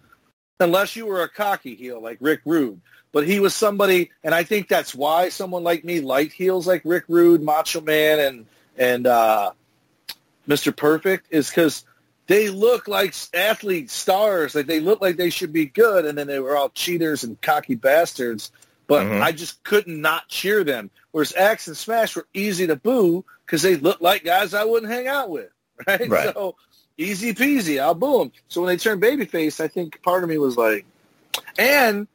[0.58, 2.80] unless you were a cocky heel like Rick Rude.
[3.12, 6.82] But he was somebody, and I think that's why someone like me liked heels like
[6.84, 8.46] Rick Rude, Macho Man, and
[8.78, 9.50] and uh,
[10.48, 10.74] Mr.
[10.74, 11.84] Perfect is because
[12.28, 14.54] they look like athlete stars.
[14.54, 17.40] Like they look like they should be good, and then they were all cheaters and
[17.40, 18.52] cocky bastards.
[18.86, 19.22] But Mhm.
[19.22, 20.90] I just couldn't not cheer them.
[21.12, 24.90] Whereas Axe and Smash were easy to boo because they looked like guys I wouldn't
[24.92, 25.48] hang out with.
[25.86, 26.08] Right?
[26.10, 26.34] Right.
[26.34, 26.56] So
[26.98, 28.32] easy peasy, I'll boo them.
[28.48, 30.84] So when they turned babyface, I think part of me was like,
[31.58, 32.06] and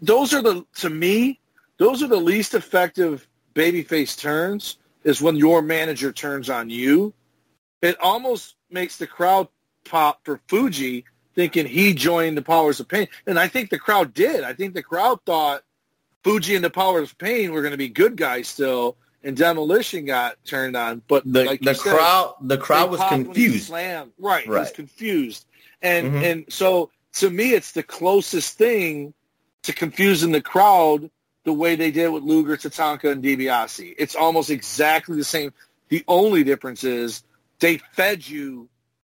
[0.00, 1.40] those are the to me,
[1.78, 7.12] those are the least effective babyface turns is when your manager turns on you.
[7.82, 9.48] It almost makes the crowd
[9.84, 11.04] pop for Fuji
[11.34, 13.06] thinking he joined the Powers of Pain.
[13.26, 14.42] And I think the crowd did.
[14.42, 15.62] I think the crowd thought
[16.24, 20.06] Fuji and the Powers of Pain were going to be good guys still, and Demolition
[20.06, 21.02] got turned on.
[21.06, 23.66] But The like the said, crowd the crowd was popped when he confused.
[23.66, 24.12] slammed.
[24.18, 25.44] Right, he was confused.
[25.82, 26.22] And Mhm.
[26.24, 29.12] and so to me it's the closest thing
[29.66, 31.10] to confusing the crowd
[31.44, 33.94] the way they did with Luger, Tatanka, and DiBiase.
[33.98, 35.52] It's almost exactly the same.
[35.88, 37.22] The only difference is
[37.60, 38.68] they fed you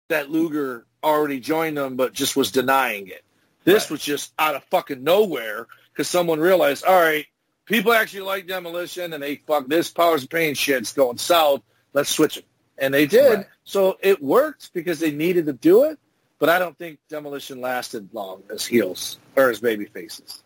[0.08, 3.24] that Luger already joined them but just was denying it.
[3.64, 7.26] This was just out of fucking nowhere because someone realized, all right,
[7.64, 11.62] people actually like demolition and they fuck this powers of pain shit's going south.
[11.92, 12.44] Let's switch it.
[12.78, 13.34] And they did.
[13.34, 13.46] Right.
[13.64, 15.98] So it worked because they needed to do it.
[16.38, 20.42] But I don't think demolition lasted long as heels or as baby faces.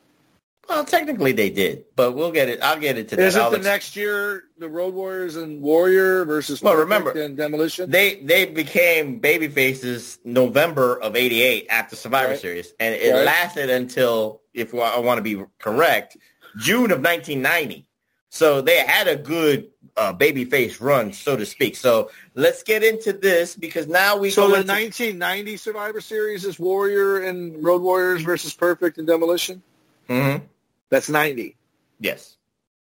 [0.70, 2.60] Well, technically they did, but we'll get it.
[2.62, 3.26] I'll get it to that.
[3.26, 7.20] Isn't I'll the ex- next year the Road Warriors and Warrior versus Well, Perfect remember,
[7.20, 7.90] and Demolition?
[7.90, 12.38] They they became baby faces November of '88 after Survivor Right.
[12.40, 13.24] Series, and it Right.
[13.24, 16.16] lasted until, if I want to be correct,
[16.60, 17.84] June of 1990.
[18.28, 21.74] So they had a good uh, baby face run, so to speak.
[21.74, 26.60] So let's get into this because now we so the into- 1990 Survivor Series is
[26.60, 29.60] Warrior and Road Warriors versus Perfect and Demolition.
[30.08, 30.42] Mhm.
[30.90, 31.56] That's 90.
[32.00, 32.36] Yes.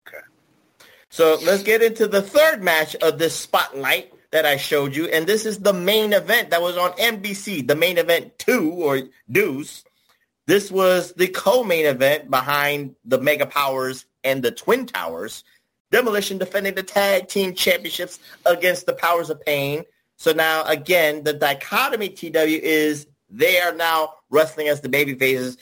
[0.07, 0.23] Okay.
[1.09, 5.07] So let's get into the third match of this spotlight that I showed you.
[5.07, 9.01] And this is the main event that was on NBC, the main event two or
[9.29, 9.83] Deuce.
[10.45, 15.43] This was the co-main event behind the Mega Powers and the Twin Towers.
[15.91, 19.83] Demolition defending the tag team championships against the Powers of Pain.
[20.17, 25.57] So now again, the dichotomy TW is they are now wrestling as the baby faces.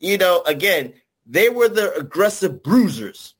[0.00, 0.94] You know, again,
[1.28, 3.34] they were the aggressive bruisers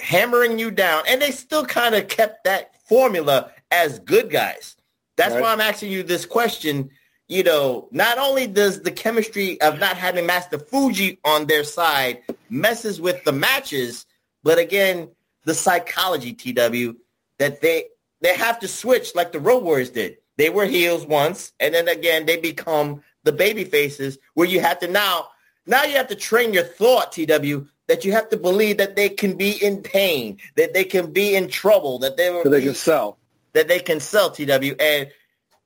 [0.00, 4.76] hammering you down, and they still kind of kept that formula as good guys.
[5.16, 5.42] That's Right.
[5.42, 6.90] why I'm asking you this question.
[7.28, 12.22] You know, not only does the chemistry of not having Master Fuji on their side
[12.48, 14.06] messes with the matches,
[14.44, 15.08] but again,
[15.44, 16.96] the psychology, TW,
[17.38, 17.86] that they
[18.22, 20.18] they have to switch like the Road Warriors did.
[20.36, 24.78] They were heels once, and then again they become the baby faces where you have
[24.80, 25.28] to now
[25.66, 29.08] now you have to train your thought, TW, that you have to believe that they
[29.08, 32.74] can be in pain, that they can be in trouble, that they, So they can
[32.74, 33.18] sell.
[33.52, 34.74] that they can sell TW.
[34.80, 35.08] And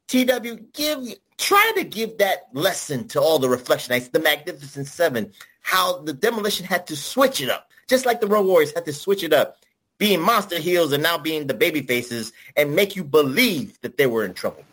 [0.09, 5.33] TW, give try to give that lesson to all the reflectionites, the Magnificent Seven,
[5.63, 8.93] how the demolition had to switch it up, just like the Road Warriors had to
[8.93, 9.57] switch it up,
[9.97, 14.07] being monster heels and now being the baby faces, and make you believe that they
[14.07, 14.65] were in trouble.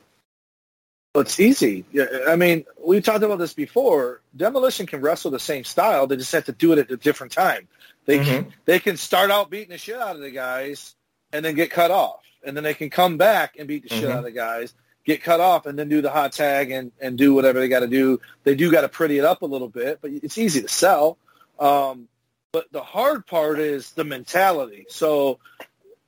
[1.16, 1.84] It's easy.
[1.92, 4.22] Yeah, I mean, we talked about this before.
[4.36, 6.06] Demolition can wrestle the same style.
[6.06, 7.68] They just have to do it at a different time.
[8.06, 10.96] They can, they can start out beating the shit out of the guys
[11.34, 14.06] and then get cut off, and then they can come back and beat the shit
[14.06, 14.12] Mhm.
[14.12, 14.74] out of the guys,
[15.06, 17.82] get cut off, and then do the hot tag and and do whatever they got
[17.82, 18.22] to do.
[18.44, 21.18] They do got to pretty it up a little bit, but it's easy to sell.
[21.60, 22.08] Um,
[22.54, 24.86] but the hard part is the mentality.
[24.90, 25.40] So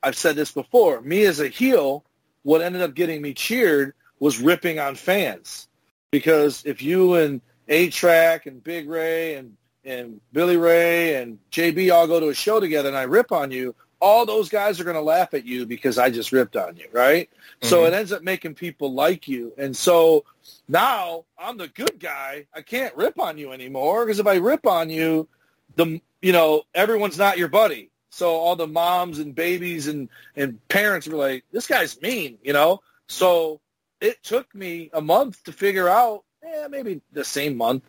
[0.02, 1.02] I've said this before.
[1.02, 2.06] Me as a heel,
[2.44, 5.68] what ended up getting me cheered was ripping on fans.
[6.12, 9.56] Because if you and A-Track and Big Ray and,
[9.86, 13.52] and Billy Ray and JB all go to a show together and I rip on
[13.52, 16.78] you, all those guys are going to laugh at you because I just ripped on
[16.78, 17.30] you, right?
[17.62, 17.88] So Mhm.
[17.88, 19.54] it ends up making people like you.
[19.58, 20.24] And so
[20.68, 22.46] now I'm the good guy.
[22.54, 25.28] I can't rip on you anymore because if I rip on you,
[25.76, 27.90] the you know everyone's not your buddy.
[28.10, 32.54] So all the moms and babies and, and parents were like, this guy's mean, you
[32.54, 32.82] know?
[33.08, 33.60] So
[34.02, 37.84] it took me a month to figure out, yeah, maybe the same month.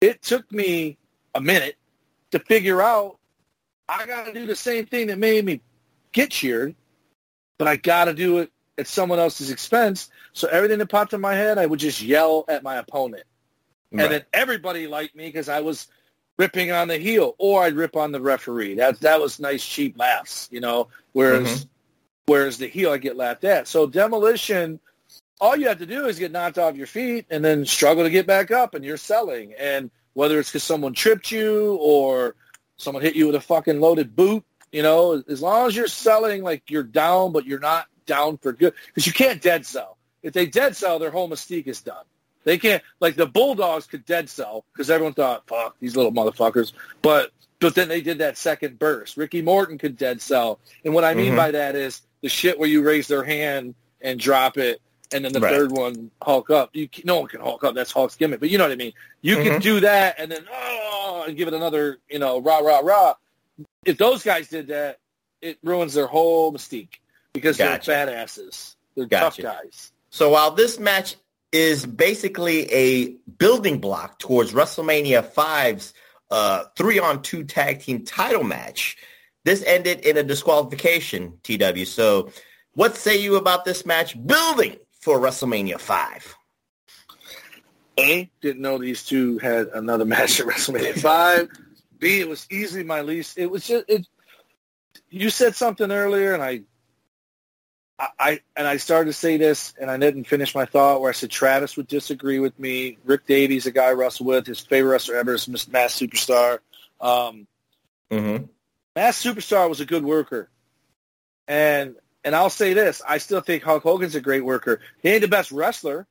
[0.00, 0.98] It took me
[1.34, 1.76] a minute
[2.32, 3.18] to figure out
[3.88, 5.60] I got to do the same thing that made me
[6.12, 6.74] get cheered,
[7.58, 10.10] but I got to do it at someone else's expense.
[10.32, 13.24] So everything that popped in my head, I would just yell at my opponent.
[13.90, 14.04] Right.
[14.04, 15.88] And then everybody liked me because I was
[16.38, 18.76] ripping on the heel, or I'd rip on the referee.
[18.76, 20.88] That that was nice, cheap laughs, you know.
[21.12, 21.68] Whereas, mm-hmm.
[22.26, 23.68] whereas the heel, I get laughed at.
[23.68, 24.80] So demolition,
[25.40, 28.10] all you have to do is get knocked off your feet and then struggle to
[28.10, 29.54] get back up, and you're selling.
[29.58, 32.34] And whether it's because someone tripped you or
[32.76, 36.42] someone hit you with a fucking loaded boot, you know, as long as you're selling
[36.42, 39.96] like you're down, but you're not down for good, because you can't dead sell.
[40.22, 42.04] If they dead sell, their whole mystique is done.
[42.44, 46.72] They can't like the Bulldogs could dead sell because everyone thought, "Fuck these little motherfuckers,"
[47.00, 47.30] but
[47.60, 49.16] but then they did that second burst.
[49.16, 51.36] Ricky Morton could dead sell, and what I mean Mhm.
[51.36, 54.80] by that is the shit where you raise their hand and drop it,
[55.14, 55.52] and then the Right.
[55.52, 56.70] third one Hulk up.
[56.74, 57.74] You no one can Hulk up.
[57.74, 58.92] That's Hulk's gimmick, but you know what I mean.
[59.20, 59.62] You can Mhm.
[59.62, 63.14] do that and then oh, and give it another, you know, rah rah rah.
[63.84, 64.98] If those guys did that,
[65.40, 66.98] it ruins their whole mystique
[67.32, 67.90] because Gotcha.
[67.90, 68.76] they're badasses.
[68.96, 69.42] They're Gotcha.
[69.42, 69.92] tough guys.
[70.10, 71.16] So while this match
[71.52, 73.08] is basically a
[73.38, 75.92] building block towards WrestleMania 5's
[76.30, 78.96] uh, three-on-two tag team title match,
[79.44, 81.84] this ended in a disqualification, TW.
[81.84, 82.30] So
[82.74, 86.36] what say you about this match building for WrestleMania 5?
[87.98, 91.48] A, didn't know these two had another match at WrestleMania 5.
[91.98, 93.36] B, it was easily my least.
[93.36, 94.06] It was just, it,
[95.10, 96.62] you said something earlier and I,
[97.98, 101.10] I, I, and I started to say this and I didn't finish my thought where
[101.10, 102.96] I said Travis would disagree with me.
[103.04, 106.58] Rick Davies, a guy I wrestle with, his favorite wrestler ever is Miss Masked Superstar.
[107.00, 107.46] Um,
[108.12, 108.44] Mm-hmm.
[108.94, 110.50] Masked Superstar was a good worker.
[111.48, 114.80] And and I'll say this, I still think Hulk Hogan's a great worker.
[115.02, 116.06] He ain't the best wrestler,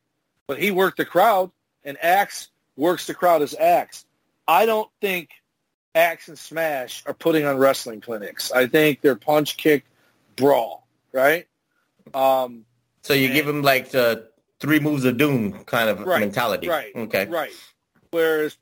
[0.48, 1.52] but he worked the crowd
[1.84, 4.06] and Axe works the crowd as Axe.
[4.48, 5.30] I don't think
[5.96, 8.52] Axe and Smash are putting on wrestling clinics.
[8.52, 9.86] I think they're punch kick
[10.36, 11.48] brawl, right?
[12.14, 12.66] Um
[13.04, 14.28] So you give him like the
[14.60, 16.68] three moves of doom kind of Right, mentality.
[16.68, 17.26] right, Okay.
[17.26, 17.52] Right.
[18.12, 18.58] Whereas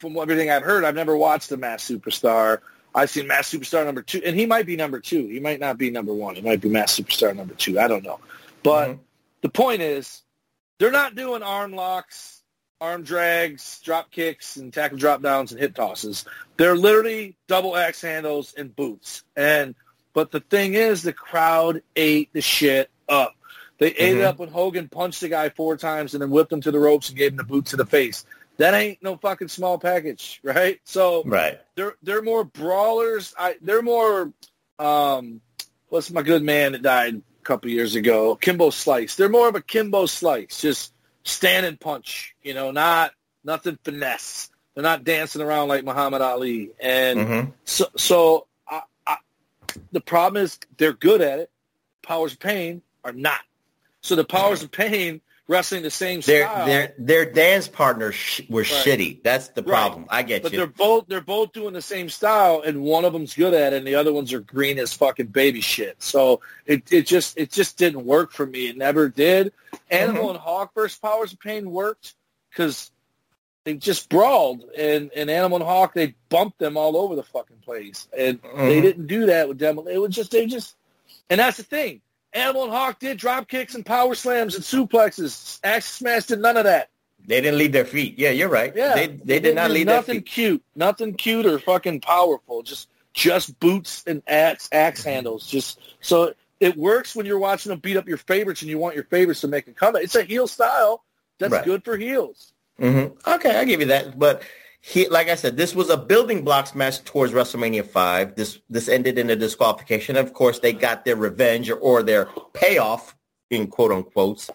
[0.00, 2.60] from everything I've heard, I've never watched the Masked Superstar.
[2.98, 5.26] I've seen Masked Superstar number two, and he might be number two.
[5.28, 6.34] He might not be number one.
[6.34, 7.78] He might be Masked Superstar number two.
[7.78, 8.18] I don't know.
[8.64, 9.02] But mm-hmm.
[9.42, 10.22] the point is,
[10.78, 12.42] they're not doing arm locks,
[12.80, 16.24] arm drags, drop kicks, and tackle drop downs and hip tosses.
[16.56, 19.22] They're literally double axe handles and boots.
[19.36, 19.76] And
[20.12, 23.36] but the thing is, the crowd ate the shit up.
[23.78, 26.60] They ate it up when Hogan punched the guy four times and then whipped him
[26.62, 28.26] to the ropes and gave him the boot to the face.
[28.58, 30.80] That ain't no fucking small package, right?
[30.84, 31.58] So Right.
[31.76, 33.34] they're they're more brawlers.
[33.38, 34.32] I they're more
[34.78, 35.40] um
[35.88, 38.34] what's my good man that died a couple years ago?
[38.36, 39.14] Kimbo Slice.
[39.16, 40.92] They're more of a Kimbo Slice, just
[41.24, 43.12] stand and punch, you know, not
[43.44, 44.50] nothing finesse.
[44.74, 46.70] They're not dancing around like Muhammad Ali.
[46.80, 47.52] And Mhm.
[47.64, 49.16] so so I, I,
[49.92, 51.50] the problem is they're good at it.
[52.02, 53.40] Powers of Pain are not.
[54.02, 56.66] So the Powers of Pain wrestling the same Their style.
[56.66, 58.70] their their dance partners sh- were Right.
[58.70, 59.22] shitty.
[59.22, 59.68] That's the Right.
[59.68, 60.06] problem.
[60.10, 60.58] I get but you.
[60.58, 63.72] But they're both they're both doing the same style, and one of them's good at
[63.72, 66.00] it, and the other ones are green as fucking baby shit.
[66.02, 68.68] So it it just it just didn't work for me.
[68.68, 69.52] It never did.
[69.90, 70.30] Animal Mm-hmm.
[70.30, 72.14] and Hawk versus Powers of Pain worked
[72.50, 72.90] because
[73.64, 77.58] they just brawled, and and Animal and Hawk they bumped them all over the fucking
[77.64, 78.82] place, and they Mhm.
[78.82, 79.78] didn't do that with them.
[79.90, 80.74] It was just they just,
[81.30, 82.00] and that's the thing.
[82.38, 85.58] Animal and Hawk did drop kicks and power slams and suplexes.
[85.64, 86.90] Axe Smash did none of that.
[87.26, 88.18] They didn't leave their feet.
[88.18, 88.74] Yeah, you're right.
[88.74, 90.26] Yeah, They they did not leave their nothing feet.
[90.26, 92.62] cute, nothing cute or fucking powerful.
[92.62, 95.46] Just just boots and axe axe handles.
[95.46, 98.94] Just so it works when you're watching them beat up your favorites and you want
[98.94, 100.04] your favorites to make a comeback.
[100.04, 101.04] It's a heel style
[101.38, 101.64] that's Right.
[101.64, 102.52] good for heels.
[102.78, 104.18] hmm Okay, I give you that.
[104.18, 104.42] But
[104.80, 108.36] he, like I said, this was a building blocks match towards WrestleMania five.
[108.36, 110.16] This this ended in a disqualification.
[110.16, 113.16] Of course, they got their revenge or, their payoff
[113.50, 114.50] in quote unquotes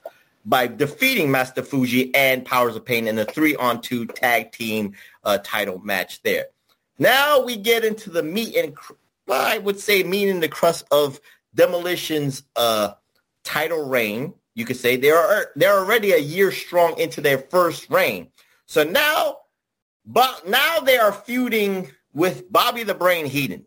[0.45, 4.93] by defeating Master Fuji and Powers of Pain in a three on two tag team
[5.23, 6.21] uh, title match.
[6.23, 6.45] There.
[6.99, 8.93] Now we get into the meat and cr-
[9.29, 11.19] I would say meat and the crust of
[11.55, 12.93] Demolition's uh,
[13.43, 14.33] title reign.
[14.55, 18.29] You could say they're they're already a year strong into their first reign.
[18.65, 19.37] So now,
[20.05, 23.65] but now they are feuding with Bobby the Brain Heenan.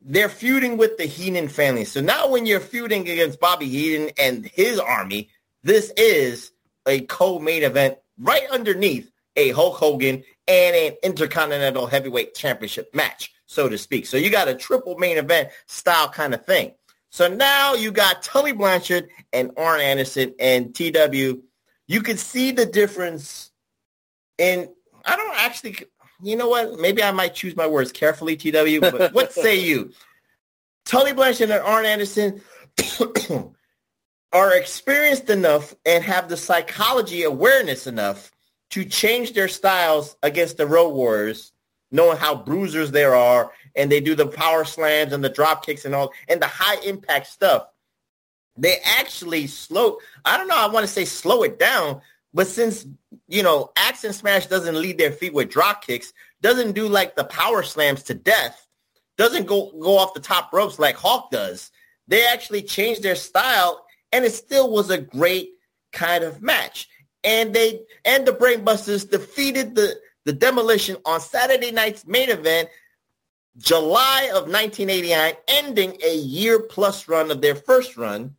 [0.00, 1.84] They're feuding with the Heenan family.
[1.84, 5.28] So now when you're feuding against Bobby Heenan and his army,
[5.62, 6.52] this is
[6.86, 13.32] a co-main event right underneath a Hulk Hogan and an Intercontinental Heavyweight Championship match.
[13.46, 14.06] so to speak.
[14.06, 16.72] So you got a triple main event style kind of thing.
[17.10, 21.42] So now you got Tully Blanchard and Arn Anderson and TW.
[21.88, 23.50] You could see the difference
[24.38, 24.68] in,
[25.04, 25.76] I don't actually,
[26.22, 26.78] you know what?
[26.78, 29.92] Maybe I might choose my words carefully, TW, but what say you?
[30.84, 32.40] Tully Blanchard and Arn Anderson
[34.32, 38.30] are experienced enough and have the psychology awareness enough
[38.70, 41.52] to change their styles against the Road Warriors,
[41.90, 45.84] knowing how bruisers there are, and they do the power slams and the drop kicks
[45.84, 47.66] and all, and the high impact stuff.
[48.56, 49.98] They actually slow.
[50.24, 50.56] I don't know.
[50.56, 52.00] I want to say slow it down,
[52.32, 52.86] but since
[53.28, 57.24] you know and Smash doesn't lead their feet with drop kicks, doesn't do like the
[57.24, 58.66] power slams to death,
[59.16, 61.70] doesn't go go off the top ropes like Hawk does.
[62.08, 65.50] They actually changed their style, and it still was a great
[65.92, 66.88] kind of match
[67.24, 72.68] and they and the Brainbusters defeated the the Demolition on Saturday night's main event,
[73.56, 78.36] July of 1989, ending a year plus run of their first run.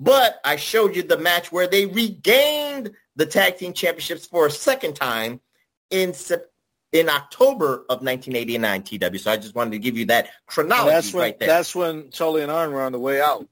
[0.00, 4.50] But I showed you the match where they regained the tag team championships for a
[4.50, 5.40] second time
[5.90, 6.14] in
[6.92, 9.18] in October of 1989 TW.
[9.18, 11.48] So I just wanted to give you that chronology that's when, right there.
[11.48, 13.46] That's when Tully and Arn were on the way out.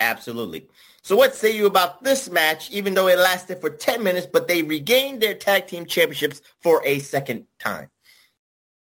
[0.00, 0.68] Absolutely.
[1.02, 4.48] So what say you about this match, even though it lasted for 10 minutes, but
[4.48, 7.90] they regained their tag team championships for a second time?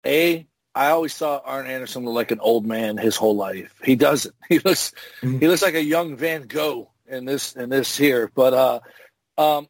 [0.04, 3.74] A, I always saw Arn Anderson look like an old man his whole life.
[3.82, 4.34] He doesn't.
[4.48, 5.38] He looks Mm-hmm.
[5.38, 8.30] he looks like a young Van Gogh in this in this here.
[8.34, 8.80] But uh,
[9.38, 9.68] um,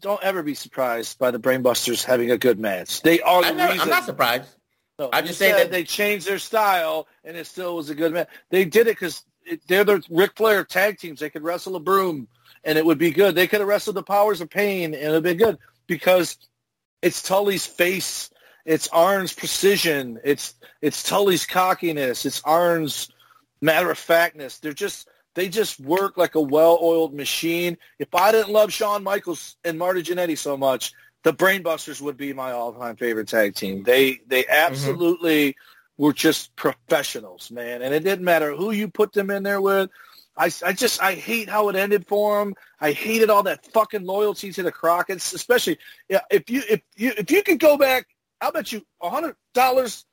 [0.00, 3.02] don't ever be surprised by the Brainbusters having a good match.
[3.02, 3.84] They are the I'm, never, reason.
[3.84, 4.48] I'm not surprised.
[4.98, 8.12] No, I'm just saying that- they changed their style and it still was a good
[8.12, 8.28] match.
[8.50, 9.24] They did it because
[9.68, 11.20] they're the Ric Flair tag teams.
[11.20, 12.28] They could wrestle a broom
[12.64, 13.34] and it would be good.
[13.34, 16.36] They could have wrestled the Powers of Pain and it would be good because
[17.02, 18.30] it's Tully's face,
[18.64, 23.10] it's Arn's precision, it's it's Tully's cockiness, it's Arn's
[23.60, 24.58] matter of factness.
[24.58, 27.78] They're just they just work like a well-oiled machine.
[28.00, 30.92] If I didn't love Shawn Michaels and Marty Jannetty so much,
[31.22, 33.84] the Brainbusters would be my all-time favorite tag team.
[33.84, 34.72] They they mm-hmm.
[34.72, 35.56] absolutely
[35.98, 37.82] were just professionals, man.
[37.82, 39.90] And it didn't matter who you put them in there with.
[40.36, 42.54] I, I just I hate how it ended for them.
[42.80, 46.20] I hated all that fucking loyalty to the Crockett's, especially yeah.
[46.30, 48.06] If you if you if you could go back,
[48.40, 50.04] I'll bet you a hundred dollars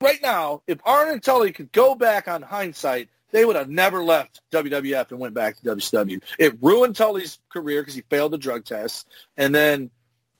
[0.00, 0.62] right now.
[0.66, 5.10] If Arn and Tully could go back on hindsight, they would have never left WWF
[5.10, 6.22] and went back to WCW.
[6.38, 9.90] It ruined Tully's career because he failed the drug test, and then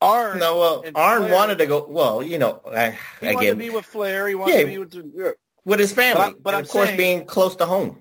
[0.01, 0.39] Arn.
[0.39, 1.85] No, well, Arn Flair- wanted to go.
[1.89, 4.29] Well, you know, I, He wanted to be with Flair.
[4.29, 4.61] He wanted Yeah.
[4.61, 5.35] to be with
[5.65, 8.01] with his family, But but I'm of course saying- being close to home.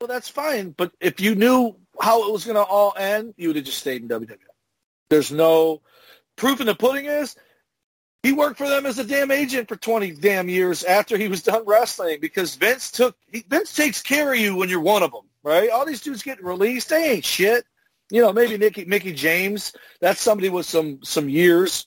[0.00, 0.70] Well, that's fine.
[0.70, 3.78] But if you knew how it was going to all end, you would have just
[3.78, 4.36] stayed in WWF.
[5.08, 5.80] There's no
[6.36, 7.34] proof in the pudding is
[8.26, 11.44] he worked for them as a damn agent for 20 damn years after he was
[11.44, 15.12] done wrestling because Vince took he, Vince takes care of you when you're one of
[15.12, 15.70] them, right?
[15.70, 17.64] All these dudes getting released, they ain't shit.
[18.10, 21.86] You know, maybe Nicky Mickie James, that's somebody with some some years.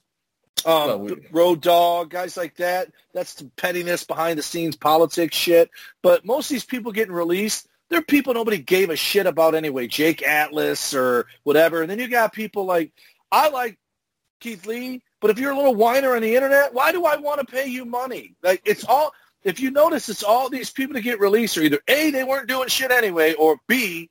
[0.66, 2.90] Um, Well, we- Road Dog, guys like that.
[3.14, 5.70] That's the pettiness behind the scenes politics shit.
[6.02, 9.88] But most of these people getting released, they're people nobody gave a shit about anyway.
[9.88, 11.82] Jake Atlas or whatever.
[11.82, 12.94] And then you got people like
[13.30, 13.78] I like
[14.40, 17.40] Keith Lee, but if you're a little whiner on the internet, why do I want
[17.40, 18.36] to pay you money?
[18.44, 19.14] Like it's all
[19.44, 22.48] if you notice it's all these people that get released are either A, they weren't
[22.48, 24.10] doing shit anyway, or B,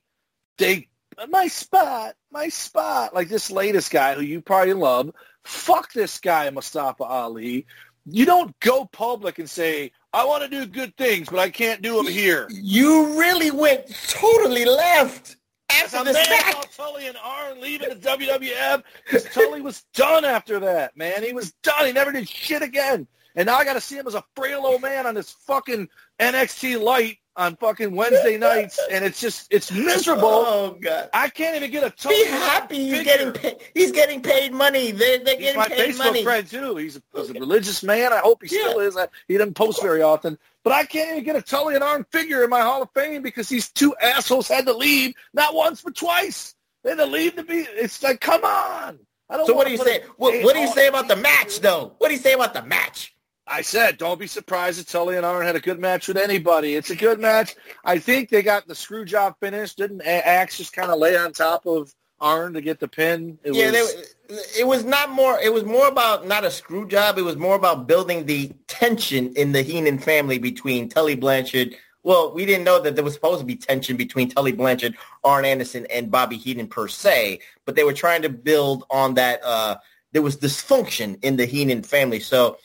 [0.57, 0.87] they
[1.17, 3.13] uh, my spot, my spot.
[3.13, 5.11] Like this latest guy who you probably love.
[5.43, 7.65] Fuck this guy, Mustafa Ali.
[8.05, 11.81] You don't go public and say, I want to do good things, but I can't
[11.81, 12.47] do them here.
[12.49, 15.37] You really went totally left
[15.83, 16.77] after man match.
[16.77, 21.23] Tully and Arn leaving the WWF because Tully was done after that, man.
[21.23, 21.85] He was done.
[21.85, 23.07] He never did shit again.
[23.35, 25.87] And now I got to see him as a frail old man on this fucking
[26.19, 30.29] NXT light on fucking Wednesday nights, and it's just it's miserable.
[30.49, 31.09] Oh god!
[31.13, 32.15] I can't even get a Tully.
[32.23, 33.03] Be happy he's figure.
[33.03, 33.57] getting paid.
[33.73, 34.91] He's getting paid money.
[34.91, 36.23] They're, they're He's getting my paid Facebook money.
[36.23, 36.75] friend too.
[36.75, 38.13] He's a, he's a religious man.
[38.13, 38.97] I hope he still is.
[38.97, 40.37] I, he doesn't post very often.
[40.63, 43.21] But I can't even get a Tully and Arn figure in my Hall of Fame
[43.21, 46.55] because these two assholes had to leave not once but twice.
[46.83, 47.59] They had to leave to be.
[47.59, 48.99] It's like, come on.
[49.29, 50.03] I don't So what do you say?
[50.17, 51.93] What, what do you say about the match, though?
[51.99, 53.15] What do you say about the match?
[53.49, 56.75] I said, don't be surprised if Tully and Arn had a good match with anybody.
[56.75, 57.55] It's a good match.
[57.83, 59.77] I think they got the screw job finished.
[59.77, 63.39] Didn't Axe just kind of lay on top of Arn to get the pin?
[63.43, 65.39] It yeah, was, they, it was not more.
[65.39, 67.17] It was more about not a screw job.
[67.17, 71.75] It was more about building the tension in the Heenan family between Tully Blanchard.
[72.03, 75.43] Well, we didn't know that there was supposed to be tension between Tully Blanchard, Arn
[75.43, 79.41] Anderson, and Bobby Heenan per se, but they were trying to build on that.
[79.43, 79.77] Uh,
[80.11, 82.57] there was dysfunction in the Heenan family, so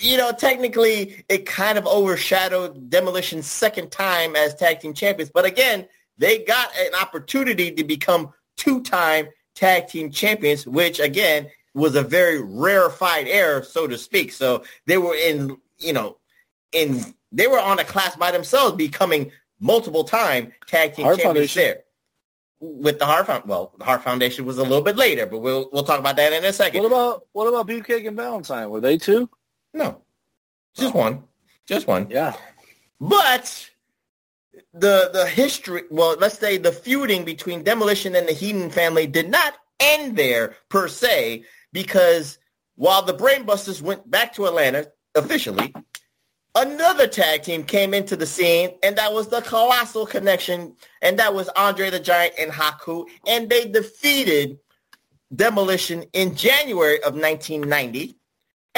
[0.00, 5.30] you know, technically it kind of overshadowed Demolition's second time as tag team champions.
[5.30, 5.88] But again,
[6.18, 12.42] they got an opportunity to become two-time tag team champions, which again was a very
[12.42, 14.32] rarefied air, so to speak.
[14.32, 16.18] So they were in, you know,
[16.72, 21.52] in they were on a class by themselves, becoming multiple time tag team Hart champions
[21.52, 21.62] Foundation.
[21.62, 21.82] there.
[22.60, 25.68] With the Hart Foundation, well, the Hart Foundation was a little bit later, but we'll
[25.72, 26.82] we'll talk about that in a second.
[26.82, 28.68] What about what about Beefcake and Valentine?
[28.68, 29.30] Were they two?
[29.74, 30.02] No,
[30.74, 31.24] just one,
[31.66, 32.08] just one.
[32.10, 32.34] Yeah,
[33.00, 33.70] but
[34.72, 39.30] the the history, well, let's say the feuding between Demolition and the Heenan family did
[39.30, 42.38] not end there per se, because
[42.76, 45.74] while the Brainbusters went back to Atlanta officially,
[46.54, 51.34] another tag team came into the scene, and that was the Colossal Connection, and that
[51.34, 54.58] was Andre the Giant and Haku, and they defeated
[55.34, 58.17] Demolition in January of 1990.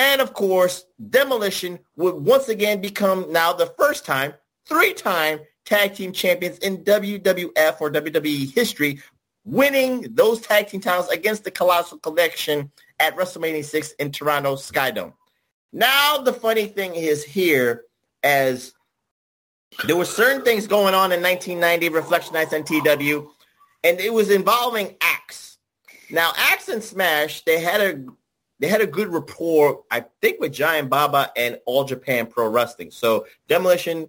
[0.00, 4.32] And of course, Demolition would once again become now the first time,
[4.64, 9.02] three-time tag team champions in WWF or WWE history,
[9.44, 15.12] winning those tag team titles against the Colossal Connection at WrestleMania 6 in Toronto Skydome.
[15.70, 17.84] Now the funny thing is here
[18.22, 18.72] as
[19.84, 23.28] there were certain things going on in 1990 Reflectionites on TW,
[23.84, 25.58] and it was involving Axe.
[26.08, 28.02] Now Axe and Smash, they had a
[28.60, 32.90] they had a good rapport, I think, with Giant Baba and All Japan Pro Wrestling.
[32.90, 34.08] So Demolition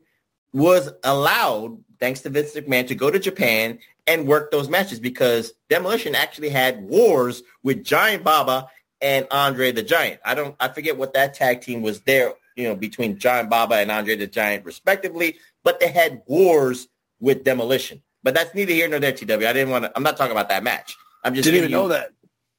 [0.53, 5.53] was allowed, thanks to Vince McMahon, to go to Japan and work those matches because
[5.69, 8.67] Demolition actually had wars with Giant Baba
[8.99, 10.19] and Andre the Giant.
[10.25, 13.75] I don't, I forget what that tag team was there, you know, between Giant Baba
[13.75, 15.37] and Andre the Giant, respectively.
[15.63, 16.87] But they had wars
[17.21, 18.01] with Demolition.
[18.23, 19.31] But that's neither here nor there, TW.
[19.31, 19.91] I didn't want to.
[19.95, 20.95] I'm not talking about that match.
[21.23, 22.11] I'm just didn't even you- know that.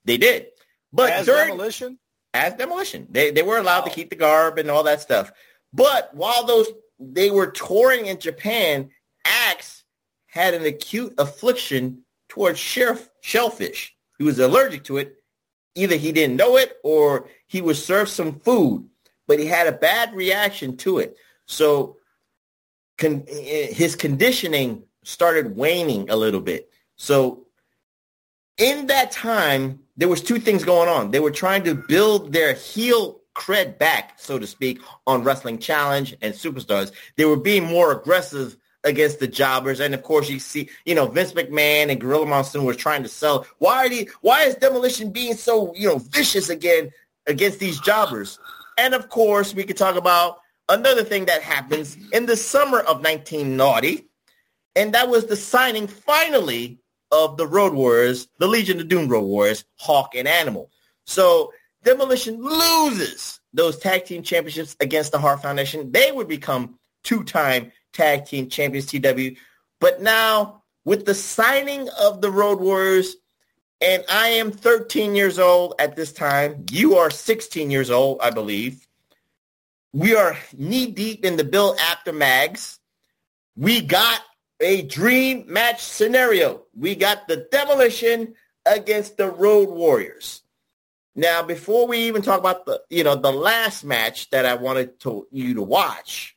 [0.04, 0.46] they did.
[0.92, 1.98] But As during Demolition?
[2.34, 5.32] as demolition, they they were allowed to keep the garb and all that stuff.
[5.72, 8.90] But while those they were touring in Japan,
[9.26, 9.84] Axe
[10.26, 13.94] had an acute affliction towards sheriff, shellfish.
[14.18, 15.16] He was allergic to it.
[15.74, 18.88] Either he didn't know it or he was served some food,
[19.26, 21.16] but he had a bad reaction to it.
[21.46, 21.96] So
[22.98, 26.70] con- his conditioning started waning a little bit.
[26.96, 27.46] So
[28.58, 31.12] in that time, there was two things going on.
[31.12, 36.16] They were trying to build their heel cred back, so to speak, on Wrestling Challenge
[36.20, 36.90] and Superstars.
[37.14, 39.78] They were being more aggressive against the jobbers.
[39.78, 43.08] And of course, you see, you know, Vince McMahon and Gorilla Monsoon were trying to
[43.08, 43.46] sell.
[43.58, 46.90] Why are they, why is Demolition being so, you know, vicious again
[47.28, 48.40] against these jobbers?
[48.78, 53.04] And of course, we could talk about another thing that happens in the summer of
[53.04, 54.08] 1990.
[54.74, 56.80] And that was the signing finally
[57.12, 60.70] of the Road Warriors, the Legion of Doom Road Warriors, Hawk and Animal.
[61.04, 61.52] So
[61.84, 65.92] Demolition loses those tag team championships against the Hart Foundation.
[65.92, 69.36] They would become two-time tag team champions TW.
[69.78, 73.16] But now with the signing of the Road Warriors,
[73.82, 76.64] and I am 13 years old at this time.
[76.70, 78.86] You are 16 years old, I believe.
[79.92, 82.78] We are knee deep in the Bill Apter Mags.
[83.56, 84.20] We got
[84.62, 86.62] a dream match scenario.
[86.74, 88.34] We got the Demolition
[88.64, 90.42] against the Road Warriors.
[91.14, 94.98] Now, before we even talk about the, you know, the last match that I wanted
[95.00, 96.36] to, you to watch,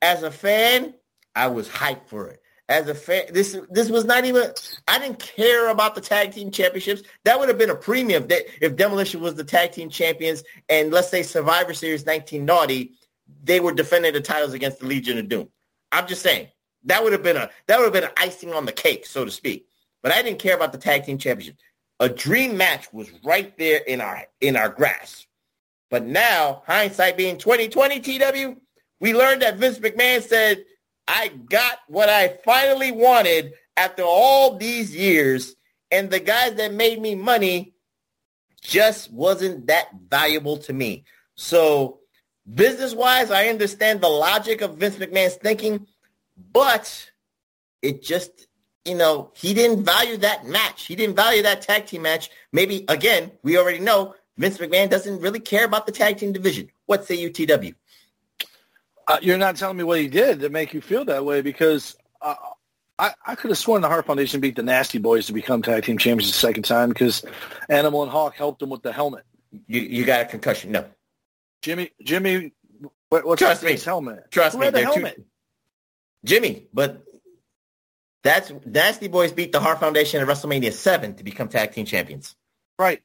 [0.00, 0.94] as a fan,
[1.36, 2.40] I was hyped for it.
[2.68, 4.50] As a fan, this this was not even.
[4.88, 7.02] I didn't care about the tag team championships.
[7.24, 10.90] That would have been a premium that if Demolition was the tag team champions, and
[10.90, 12.92] let's say Survivor Series 1990,
[13.44, 15.48] they were defending the titles against the Legion of Doom.
[15.90, 16.48] I'm just saying
[16.84, 19.24] that would have been a that would have been an icing on the cake, so
[19.24, 19.66] to speak.
[20.02, 21.56] But I didn't care about the tag team championship.
[22.00, 25.26] A dream match was right there in our in our grasp.
[25.90, 28.56] But now, hindsight being 2020, TW,
[28.98, 30.64] we learned that Vince McMahon said,
[31.06, 35.54] I got what I finally wanted after all these years,
[35.90, 37.74] and the guys that made me money
[38.62, 41.04] just wasn't that valuable to me.
[41.34, 42.00] So
[42.54, 45.86] business-wise, I understand the logic of Vince McMahon's thinking,
[46.52, 47.10] but
[47.82, 48.46] it just,
[48.84, 50.86] you know, he didn't value that match.
[50.86, 52.30] He didn't value that tag team match.
[52.52, 56.70] Maybe, again, we already know Vince McMahon doesn't really care about the tag team division.
[56.86, 57.74] What say you, TW?
[59.08, 61.96] Uh, you're not telling me what he did to make you feel that way because
[62.20, 62.34] uh,
[62.98, 65.84] I, I could have sworn the Hart Foundation beat the Nasty Boys to become tag
[65.84, 67.24] team champions the second time because
[67.68, 69.24] Animal and Hawk helped them with the helmet.
[69.66, 70.70] You you got a concussion?
[70.72, 70.84] No.
[71.62, 72.52] Jimmy Jimmy,
[73.08, 73.84] what, what's Trust his me.
[73.84, 74.30] helmet?
[74.30, 75.24] Trust Who me, the they're too- helmet?
[76.24, 77.02] Jimmy, but
[78.22, 82.36] that's Nasty Boys beat the Hart Foundation at WrestleMania 7 to become tag team champions.
[82.78, 83.02] Right.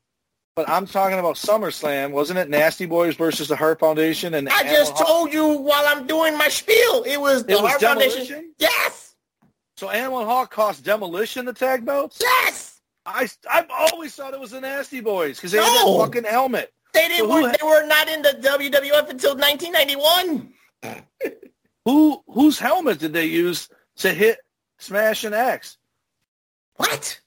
[0.55, 2.11] But I'm talking about SummerSlam.
[2.11, 4.33] Wasn't it Nasty Boys versus the Hart Foundation?
[4.33, 7.03] And I just Animal told you while I'm doing my spiel.
[7.03, 8.53] It was the It was Hart Foundation.
[8.57, 9.15] Yes.
[9.77, 12.17] So Animal Hawk cost Demolition the tag belts?
[12.21, 12.81] Yes.
[13.05, 15.99] I, I've always thought it was the Nasty Boys because they had No.
[15.99, 16.73] that fucking helmet.
[16.93, 17.29] They didn't.
[17.29, 20.53] So were, they were not in the WWF until 1991.
[21.87, 23.69] Who whose helmet did they use
[23.99, 24.39] to hit
[24.77, 25.77] Smash and Axe?
[26.75, 27.21] What?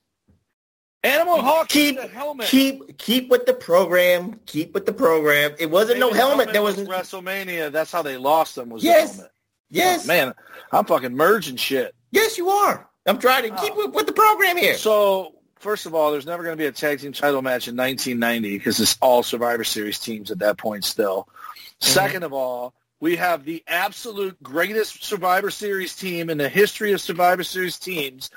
[1.03, 2.47] Animal Hawk keep helmet.
[2.47, 4.39] keep keep with the program.
[4.45, 5.53] Keep with the program.
[5.59, 6.53] It wasn't Maybe no the helmet.
[6.53, 7.73] There was WrestleMania.
[7.73, 8.69] That's how they lost them.
[8.69, 9.13] Was Yes.
[9.13, 9.33] the helmet.
[9.71, 10.35] yes, Oh, man,
[10.73, 11.95] I'm fucking merging shit.
[12.11, 12.37] yes.
[12.37, 12.87] You are.
[13.07, 14.75] I'm trying to keep with, with the program here.
[14.77, 17.77] So first of all, there's never going to be a tag team title match in
[17.79, 21.23] 1990 because it's all Survivor Series teams at that point still.
[21.31, 21.87] Mm-hmm.
[21.93, 27.01] Second of all, we have the absolute greatest Survivor Series team in the history of
[27.01, 28.31] Survivor Series teams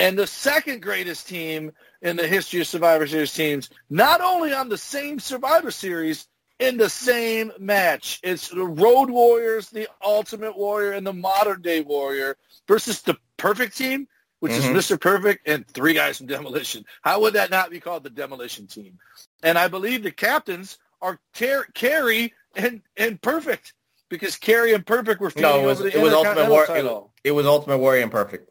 [0.00, 1.72] and the second greatest team
[2.02, 6.26] in the history of Survivor Series teams, not only on the same Survivor Series,
[6.58, 8.18] in the same match.
[8.24, 12.36] It's the Road Warriors, the Ultimate Warrior, and the Modern Day Warrior
[12.66, 14.08] versus the Perfect Team,
[14.40, 14.74] which Mhm.
[14.74, 15.00] is Mr.
[15.00, 16.84] Perfect and three guys from Demolition.
[17.02, 18.98] How would that not be called the Demolition Team?
[19.44, 23.74] And I believe the captains are Car- Kerry and, and Perfect
[24.08, 26.76] because Kerry and Perfect were feuding No, it was it was Ultimate Warrior.
[26.76, 28.50] It, it was Ultimate Warrior and Perfect.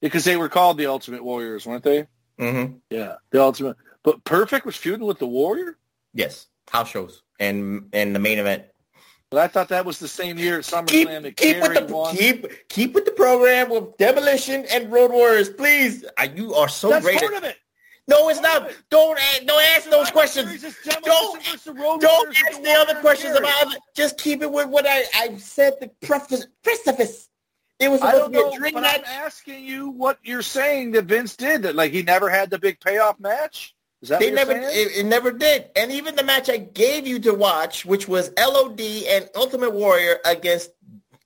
[0.00, 2.06] Because they were called the Ultimate Warriors, weren't they?
[2.38, 2.74] Mm-hmm.
[2.90, 3.76] Yeah, the Ultimate.
[4.02, 5.78] But Perfect was feuding with the Warrior?
[6.12, 8.64] Yes, house shows and and the main event.
[9.30, 11.94] But I thought that was the same year at SummerSlam Keep that keep with the
[11.94, 12.14] won.
[12.16, 16.04] keep keep with the program with Demolition and Road Warriors, please.
[16.18, 17.18] Uh, you are so That's great.
[17.18, 17.56] part at- of it.
[18.06, 18.70] No, it's not.
[18.90, 20.62] Don't don't ask those questions.
[21.04, 21.40] Don't
[22.00, 23.80] don't ask the other questions about it.
[23.94, 25.74] Just keep it with what I I said.
[25.80, 26.46] The preface.
[26.62, 27.28] Preface.
[27.80, 29.00] It was I supposed don't to be a dream but match.
[29.00, 31.62] I'm asking you what you're saying that Vince did.
[31.62, 33.74] That like he never had the big payoff match.
[34.02, 35.70] Is that They what you're never, it, it never did.
[35.74, 40.18] And even the match I gave you to watch, which was LOD and Ultimate Warrior
[40.26, 40.70] against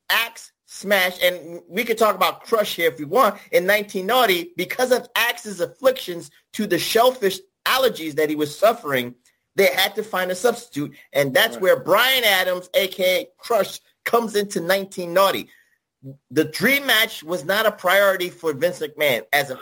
[0.08, 4.92] Axe Smash, and we could talk about Crush here if we want, in 1990, because
[4.92, 9.14] of Axe's afflictions to the shellfish allergies that he was suffering,
[9.54, 10.94] they had to find a substitute.
[11.14, 15.48] And that's where Brian Adams, aka Crush, comes into 1990.
[16.30, 19.58] The dream match was not a priority for Vince McMahon as a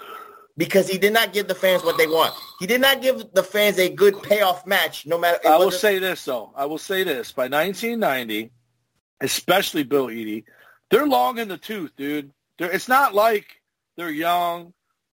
[0.56, 2.34] because he did not give the fans what they want.
[2.58, 5.38] He did not give the fans a good payoff match, no matter.
[5.46, 6.52] I will say this though.
[6.56, 7.30] I will say this.
[7.30, 8.50] By 1990,
[9.20, 10.44] especially Bill Eadie,
[10.90, 12.32] they're long in the tooth, dude.
[12.58, 13.60] They're, it's not like
[13.96, 14.72] they're young.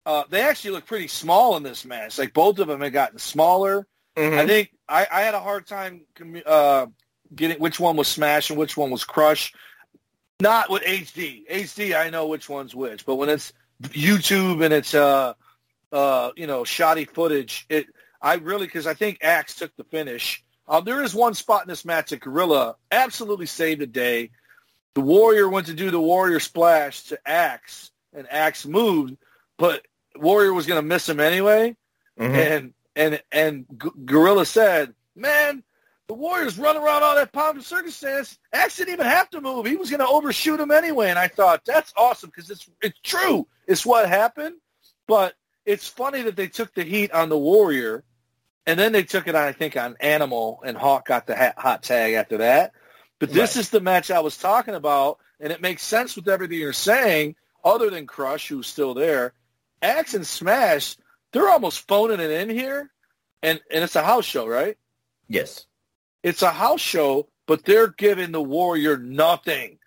[0.07, 2.19] Uh, they actually look pretty small in this match.
[2.19, 3.87] Like both of them have gotten smaller.
[4.17, 4.39] Mhm.
[4.39, 6.03] I think I, I had a hard time
[6.45, 6.87] uh,
[7.35, 9.53] getting which one was Smash and which one was Crush.
[10.41, 11.47] Not with HD.
[11.49, 13.53] HD, I know which one's which, but when it's
[13.83, 15.35] YouTube and it's uh,
[15.93, 17.87] uh, you know shoddy footage, it
[18.23, 20.43] I really because I think Axe took the finish.
[20.67, 24.31] Uh, there is one spot in this match that Gorilla absolutely saved the day.
[24.95, 29.17] The Warrior went to do the Warrior splash to Axe, and Axe moved,
[29.57, 29.87] but
[30.17, 31.77] Warrior was going to miss him anyway.
[32.19, 32.35] Mhm.
[32.35, 35.63] And and and G- Gorilla said, "Man,
[36.09, 38.37] the Warriors running around all that pomp and circumstance.
[38.53, 39.67] Axe didn't even have to move.
[39.67, 42.99] He was going to overshoot him anyway." And I thought that's awesome because it's it's
[43.03, 43.47] true.
[43.69, 44.57] It's what happened.
[45.07, 45.35] But
[45.65, 48.03] it's funny that they took the heat on the Warrior,
[48.67, 51.85] and then they took it on I think on Animal, and Hawk got the hot
[51.85, 52.73] tag after that.
[53.21, 56.59] But this is the match I was talking about, and it makes sense with everything
[56.59, 57.37] you're saying.
[57.63, 59.35] Other than Crush, who's still there,
[59.83, 60.97] Axe and Smash,
[61.33, 62.91] they're almost phoning it in here,
[63.43, 64.79] and and it's a house show, right?
[65.29, 65.67] Yes.
[66.23, 69.79] It's a house show, but they're giving the Warrior nothing.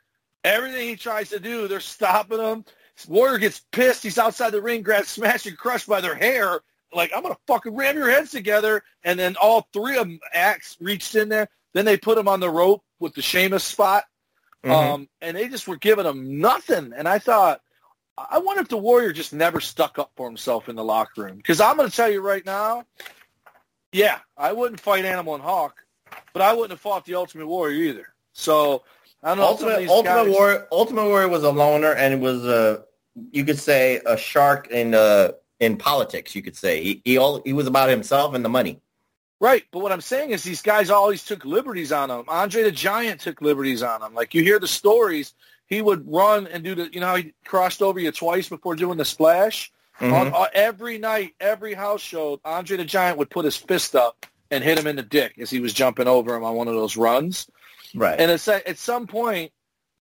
[0.44, 2.66] Everything he tries to do, they're stopping him.
[3.08, 4.04] Warrior gets pissed.
[4.04, 6.62] He's outside the ring, grabs Smash and Crush by their hair.
[6.94, 8.84] Like, I'm going to fucking ram your heads together.
[9.04, 11.50] And then all three of them, Axe reached in there.
[11.74, 14.04] Then they put him on the rope with the Sheamus spot.
[14.64, 14.72] Mhm.
[14.72, 16.94] Um, and they just were giving him nothing.
[16.96, 17.60] And I thought,
[18.18, 21.38] I wonder if the Warrior just never stuck up for himself in the locker room.
[21.38, 22.86] Because I'm going to tell you right now,
[23.92, 25.84] yeah, I wouldn't fight Animal and Hawk,
[26.32, 28.08] but I wouldn't have fought the Ultimate Warrior either.
[28.34, 28.84] So
[29.22, 29.52] I don't know.
[29.54, 32.46] if some of Ultimate these Ultimate guys- Warrior Ultimate Warrior was a loner and was
[32.46, 32.84] a
[33.32, 36.36] you could say a shark in uh in politics.
[36.36, 38.82] You could say he he, all, he was about himself and the money.
[39.40, 42.24] Right, but what I'm saying is these guys always took liberties on him.
[42.28, 44.14] Andre the Giant took liberties on him.
[44.14, 45.34] Like you hear the stories,
[45.66, 48.76] he would run and do the, you know, how he crossed over you twice before
[48.76, 49.72] doing the splash.
[50.00, 50.14] Mhm.
[50.14, 54.26] On, on every night, every house show, Andre the Giant would put his fist up
[54.50, 56.76] and hit him in the dick as he was jumping over him on one of
[56.76, 57.48] those runs.
[57.94, 58.20] Right.
[58.20, 59.52] And it's at, at some point,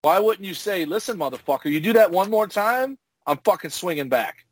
[0.02, 4.08] why wouldn't you say, "Listen, motherfucker, you do that one more time, I'm fucking swinging
[4.08, 4.44] back."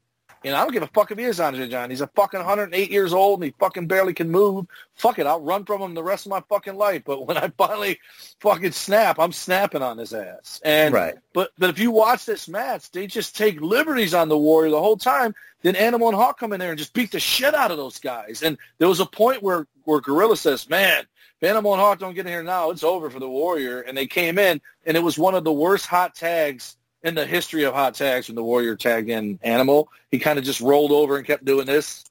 [0.42, 1.90] And I don't give a fuck if he is Andre John.
[1.90, 4.66] He's a fucking 108 years old and he fucking barely can move.
[4.94, 7.02] Fuck it, I'll run from him the rest of my fucking life.
[7.04, 7.98] But when I finally
[8.40, 10.60] fucking snap, I'm snapping on his ass.
[10.64, 11.14] And Right.
[11.34, 14.80] but but if you watch this match, they just take liberties on the Warrior the
[14.80, 15.34] whole time.
[15.62, 17.98] Then Animal and Hawk come in there and just beat the shit out of those
[17.98, 18.42] guys.
[18.42, 21.04] And there was a point where where Gorilla says, "Man,
[21.40, 23.94] if Animal and Hawk don't get in here now, it's over for the Warrior." And
[23.96, 27.64] they came in, and it was one of the worst hot tags in the history
[27.64, 29.88] of hot tags when the Warrior tagged in Animal.
[30.10, 32.04] He kind of just rolled over and kept doing this.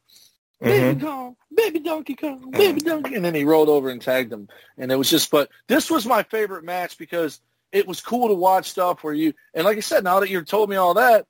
[0.62, 0.70] Mm-hmm.
[0.70, 4.50] Baby Kong, baby Donkey Kong, baby Donkey, and then he rolled over and tagged him.
[4.78, 7.40] And it was just, but this was my favorite match because
[7.72, 10.48] it was cool to watch stuff where you, and like I said, now that you've
[10.48, 11.28] told me all that,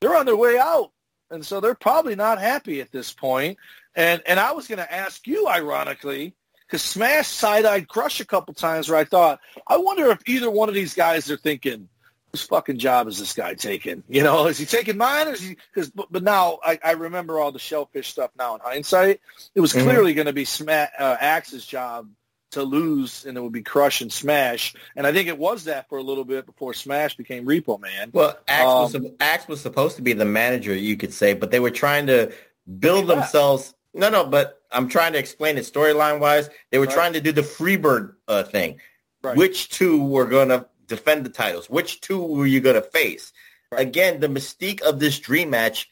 [0.00, 0.92] they're on their way out,
[1.30, 3.56] and so they're probably not happy at this point.
[3.96, 6.34] And and I was going to ask you, ironically,
[6.66, 10.68] because Smash side-eyed Crush a couple times where I thought, I wonder if either one
[10.68, 11.88] of these guys are thinking,
[12.32, 14.02] whose fucking job is this guy taking?
[14.08, 15.28] You know, is he taking mine?
[15.28, 15.56] Or is he?
[15.74, 19.20] Because but, but now I, I remember all the shellfish stuff now in hindsight.
[19.54, 19.82] It was Mhm.
[19.84, 22.08] clearly going to be Sma- uh, Axe's job
[22.52, 24.74] to lose, and it would be Crush and Smash.
[24.96, 28.10] And I think it was that for a little bit before Smash became Repo Man.
[28.12, 31.34] Well, Axe, was, Um, sup- Axe was supposed to be the manager, you could say,
[31.34, 32.32] but they were trying to
[32.78, 33.74] build themselves.
[33.92, 36.48] No, no, but I'm trying to explain it storyline wise.
[36.70, 36.94] They were Right.
[36.94, 38.80] trying to do the Freebird uh, thing.
[39.22, 39.36] Right.
[39.36, 41.70] Which two were going to defend the titles?
[41.70, 43.32] Which two were you going to face?
[43.72, 45.88] Again, the mystique of this dream match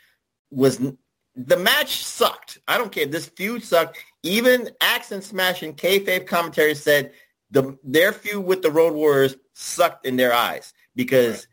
[0.50, 0.80] was
[1.36, 2.58] the match sucked.
[2.66, 3.06] I don't care.
[3.06, 3.98] This feud sucked.
[4.22, 7.12] Even Axe and Smash and kayfabe commentary said
[7.50, 11.46] the their feud with the Road Warriors sucked in their eyes because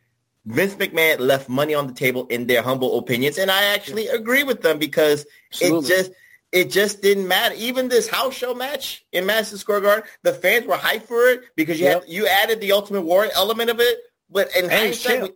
[0.45, 4.43] Vince McMahon left money on the table in their humble opinions, and I actually agree
[4.43, 5.85] with them because Absolutely.
[5.85, 6.11] it just
[6.53, 7.53] it just didn't matter.
[7.55, 11.41] Even this house show match in Madison Square Garden, the fans were hyped for it
[11.57, 12.01] because you Yep.
[12.03, 13.97] had you added the Ultimate Warrior element of it.
[14.29, 15.33] But in And he's champ.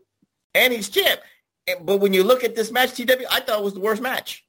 [0.55, 1.19] and he's champ.
[1.81, 4.45] But when you look at this match, TW, I thought it was the worst match.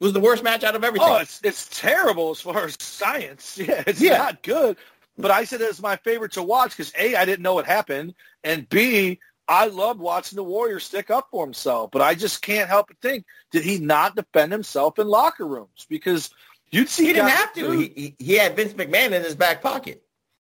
[0.00, 1.08] It was the worst match out of everything.
[1.10, 3.58] Oh, it's it's terrible as far as science.
[3.58, 4.18] Yeah, it's Yeah.
[4.18, 4.76] not good.
[5.18, 8.14] But I said it's my favorite to watch because a I didn't know what happened,
[8.44, 9.18] and b
[9.50, 11.90] I loved watching the Warrior stick up for himself.
[11.90, 15.86] But I just can't help but think did he not defend himself in locker rooms
[15.88, 16.30] because
[16.70, 17.72] you'd see he didn't have to.
[17.72, 20.02] He, he, he had Vince McMahon in his back pocket.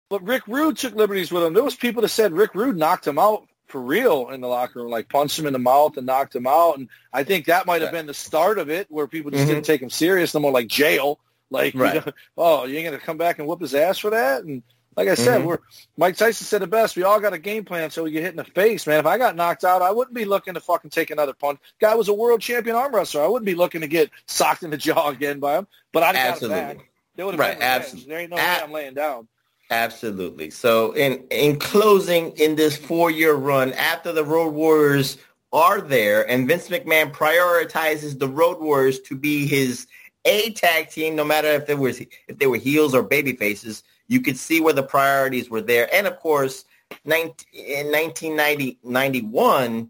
[0.10, 1.54] But Rick Rude took liberties with him.
[1.54, 4.82] There was people that said Rick Rude knocked him out for real in the locker
[4.82, 6.78] room, like punched him in the mouth and knocked him out.
[6.78, 9.48] And I think that might have been the start of it, where people just Mhm.
[9.48, 11.20] didn't take him serious, no more like jail.
[11.50, 12.04] Like, you know,
[12.38, 14.44] oh, you ain't gonna come back and whoop his ass for that?
[14.44, 14.64] And
[14.98, 15.46] like I said, Mhm.
[15.46, 15.60] we're
[15.96, 16.96] Mike Tyson said it best.
[16.98, 19.00] We all got a game plan so we get hit in the face, man.
[19.00, 21.60] If I got knocked out, I wouldn't be looking to fucking take another punch.
[21.80, 23.24] Guy was a world champion arm wrestler.
[23.24, 25.68] I wouldn't be looking to get socked in the jaw again by him.
[25.94, 26.62] But I'd have got it back.
[26.64, 26.86] Absolutely.
[27.16, 27.84] They would have Right, been revenge.
[27.84, 28.10] absolutely.
[28.10, 29.28] There ain't no way I'm laying down.
[29.70, 30.50] Absolutely.
[30.50, 35.18] So in in closing, in this four year run, after the Road Warriors
[35.54, 39.88] are there, and Vince McMahon prioritizes the Road Warriors to be his
[40.26, 43.84] A tag team, no matter if they was if they were heels or baby faces,
[44.08, 45.94] you could see where the priorities were there.
[45.94, 46.66] And of course,
[47.06, 49.90] 19, in 1991,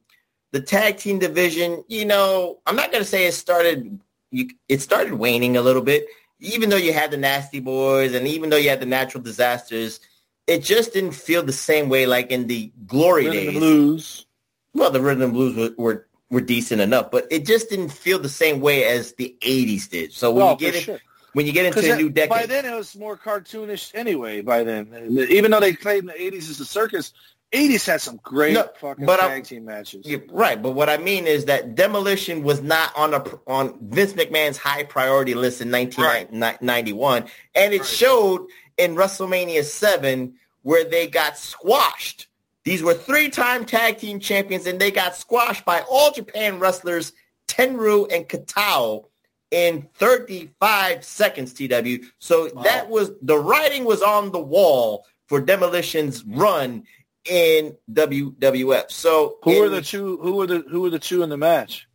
[0.52, 4.00] the tag team division, you know, I'm not going to say it started,
[4.32, 6.08] you, it started waning a little bit.
[6.40, 10.00] Even though you had the Nasty Boys and even though you had the Natural Disasters,
[10.48, 13.54] it just didn't feel the same way like in the glory Rhythm days.
[13.54, 14.26] blues.
[14.74, 18.20] Well, the rhythm and blues were, were were decent enough, but it just didn't feel
[18.20, 20.14] the same way as the '80s did.
[20.14, 21.00] So when you get it, sure.
[21.38, 24.42] When you get into a new decade, By then it was more cartoonish anyway.
[24.42, 24.88] By then,
[25.30, 27.14] even though they in the '80s as a circus,
[27.54, 30.04] '80s had some great No, fucking but tag I'm- team matches.
[30.04, 34.14] Yeah, right, but what I mean is that Demolition was not on a on Vince
[34.14, 38.48] McMahon's high priority list in 1991, and it showed
[38.80, 40.34] in WrestleMania 7
[40.64, 42.30] where they got squashed.
[42.64, 47.14] These were three-time tag team champions, and they got squashed by All Japan wrestlers
[47.48, 49.06] Tenryu and Kitao
[49.52, 51.54] in 35 seconds.
[51.54, 52.06] TW.
[52.20, 56.84] So that was the writing was on the wall for Demolition's run
[57.26, 58.90] in WWF.
[58.92, 60.18] So Who were the two?
[60.18, 61.88] Who were the Who were the two in the match?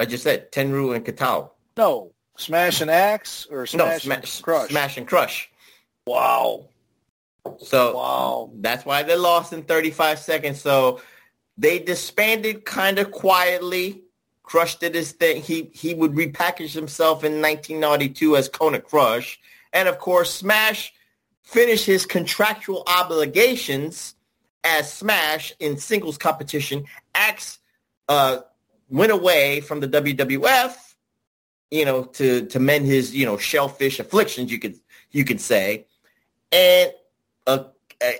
[0.00, 1.50] I just said Tenryu and Kitao.
[1.76, 4.70] No, Smash and Axe or No, Smash and smash, Crush.
[4.70, 5.50] smash and crush.
[6.06, 6.66] Wow.
[7.58, 8.50] So Wow.
[8.54, 10.60] that's why they lost in 35 seconds.
[10.60, 11.00] So
[11.58, 14.01] they disbanded kind of quietly.
[14.52, 15.40] Crush did his thing.
[15.40, 19.40] He he would repackage himself in 1992 as Kona Crush,
[19.72, 20.92] and of course Smash
[21.42, 24.14] finished his contractual obligations
[24.62, 26.84] as Smash in singles competition.
[27.14, 27.60] Axe
[28.10, 28.40] uh,
[28.90, 30.74] went away from the WWF,
[31.70, 34.52] you know, to to mend his you know shellfish afflictions.
[34.52, 34.78] You could
[35.12, 35.86] you could say,
[36.52, 36.92] and
[37.46, 37.64] uh,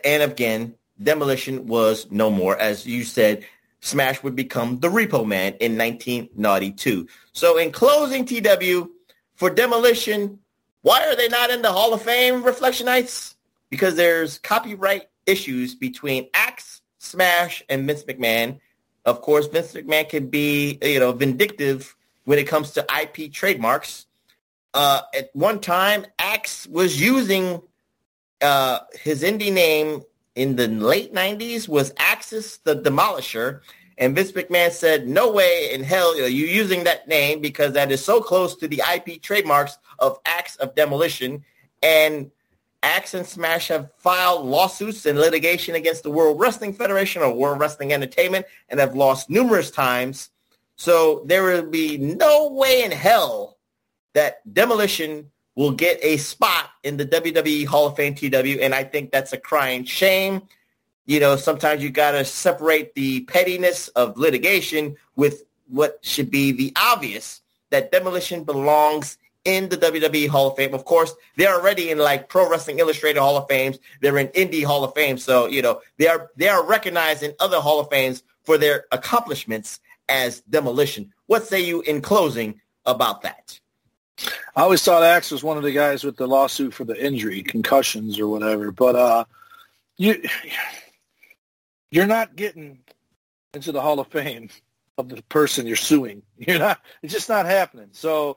[0.02, 2.56] and again, demolition was no more.
[2.56, 3.44] As you said,
[3.82, 7.08] Smash would become the Repo Man in 1992.
[7.32, 8.90] So in closing, TW,
[9.34, 10.38] for Demolition,
[10.82, 13.34] why are they not in the Hall of Fame, Reflectionites?
[13.70, 18.60] Because there's copyright issues between Axe, Smash, and Vince McMahon.
[19.04, 24.06] Of course, Vince McMahon can be, you know, vindictive when it comes to IP trademarks.
[24.74, 27.60] Uh, at one time, Axe was using
[28.40, 30.02] uh, his indie name
[30.34, 33.60] in the late 90s was Axis the Demolisher.
[33.98, 37.92] And Vince McMahon said, no way in hell are you using that name because that
[37.92, 41.44] is so close to the IP trademarks of Axe of Demolition.
[41.82, 42.30] And
[42.82, 47.60] Axe and Smash have filed lawsuits and litigation against the World Wrestling Federation or World
[47.60, 50.30] Wrestling Entertainment and have lost numerous times.
[50.76, 53.58] So there will be no way in hell
[54.14, 58.84] that Demolition will get a spot in the WWE Hall of Fame TW, and I
[58.84, 60.42] think that's a crying shame.
[61.04, 66.52] You know, sometimes you got to separate the pettiness of litigation with what should be
[66.52, 70.74] the obvious that Demolition belongs in the WWE Hall of Fame.
[70.74, 73.78] Of course, they're already in like Pro Wrestling Illustrated Hall of Fames.
[74.00, 75.18] They're in Indie Hall of Fame.
[75.18, 78.84] So, you know, they are they are recognized in other Hall of Fames for their
[78.92, 81.12] accomplishments as Demolition.
[81.26, 83.58] What say you in closing about that?
[84.54, 87.42] I always thought Axe was one of the guys with the lawsuit for the injury,
[87.42, 88.70] concussions or whatever.
[88.70, 89.24] But uh,
[89.96, 90.22] you
[91.90, 92.78] you're not getting
[93.54, 94.48] into the Hall of Fame
[94.98, 96.22] of the person you're suing.
[96.38, 96.80] You're not.
[97.02, 97.88] It's just not happening.
[97.92, 98.36] So,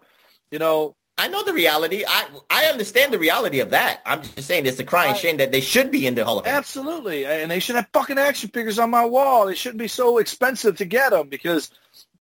[0.51, 0.95] you know.
[1.17, 2.03] I know the reality.
[2.05, 4.01] I I understand the reality of that.
[4.05, 6.39] I'm just saying it's a crying I, shame that they should be in the Hall
[6.39, 6.55] of Fame.
[6.55, 9.45] Absolutely, and they should have fucking action figures on my wall.
[9.45, 11.71] They shouldn't be so expensive to get them because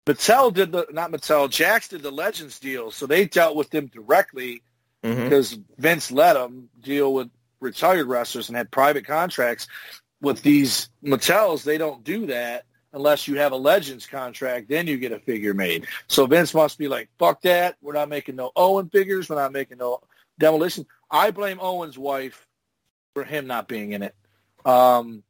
[0.07, 3.87] Mattel did the not Mattel, Jakks did the Legends deal, so they dealt with them
[3.87, 4.63] directly
[5.03, 5.25] mm-hmm.
[5.25, 9.67] because Vince let them deal with retired wrestlers and had private contracts.
[10.21, 14.69] With these Mattels, they don't do that unless you have a Legends contract.
[14.69, 15.87] Then you get a figure made.
[16.07, 17.77] So Vince must be like, "Fuck that!
[17.81, 19.29] We're not making no Owen figures.
[19.29, 20.01] We're not making no
[20.39, 22.47] demolition." I blame Owen's wife
[23.15, 24.15] for him not being in it.
[24.65, 25.23] Um,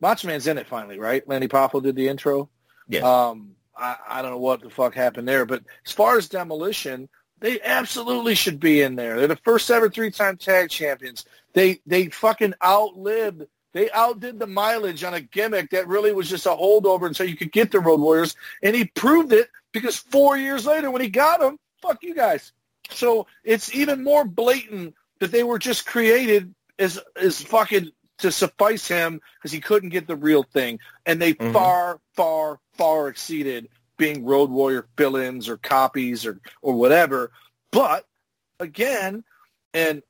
[0.00, 1.26] Macho Man's in it finally, right?
[1.26, 2.48] Lanny Poffo did the intro.
[2.88, 3.00] Yeah.
[3.00, 5.44] Um, I, I don't know what the fuck happened there.
[5.46, 7.08] But as far as demolition,
[7.40, 9.18] they absolutely should be in there.
[9.18, 11.24] They're the first ever three-time tag champions.
[11.52, 13.46] They they fucking outlived.
[13.72, 17.36] They outdid the mileage on a gimmick that really was just a holdover until you
[17.36, 21.08] could get the Road Warriors, and he proved it because four years later, when he
[21.08, 22.52] got them, fuck you guys.
[22.90, 28.86] So it's even more blatant that they were just created as as fucking to suffice
[28.86, 31.52] him because he couldn't get the real thing, and they mm-hmm.
[31.52, 37.30] far, far, far exceeded being Road Warrior fill-ins or copies or or whatever.
[37.70, 38.06] But
[38.60, 39.24] again,
[39.72, 40.02] and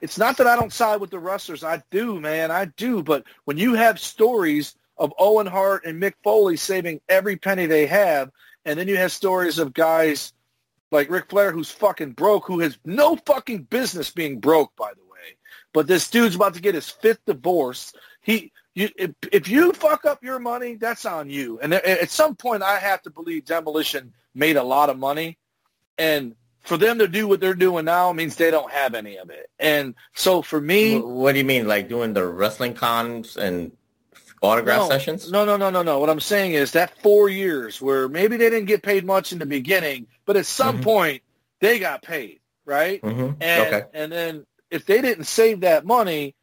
[0.00, 1.64] it's not that I don't side with the wrestlers.
[1.64, 3.02] I do, man, I do.
[3.02, 7.86] But when you have stories of Owen Hart and Mick Foley saving every penny they
[7.86, 8.30] have,
[8.64, 10.32] and then you have stories of guys
[10.90, 15.02] like Ric Flair who's fucking broke, who has no fucking business being broke, by the
[15.10, 15.11] way.
[15.72, 17.92] But this dude's about to get his fifth divorce.
[18.20, 21.58] He you, if, if you fuck up your money, that's on you.
[21.60, 25.38] And at some point, I have to believe Demolition made a lot of money,
[25.98, 29.30] and for them to do what they're doing now means they don't have any of
[29.30, 29.50] it.
[29.58, 33.72] And so for me, what do you mean, like doing the wrestling cons and
[34.40, 35.30] autograph no, sessions?
[35.30, 35.98] No, no, no, no, no.
[35.98, 39.38] What I'm saying is that four years where maybe they didn't get paid much in
[39.38, 40.84] the beginning, but at some mm-hmm.
[40.84, 41.22] point
[41.60, 43.02] they got paid, right?
[43.02, 43.42] Mm-hmm.
[43.42, 43.82] And okay.
[43.92, 46.34] and then if they didn't save that money,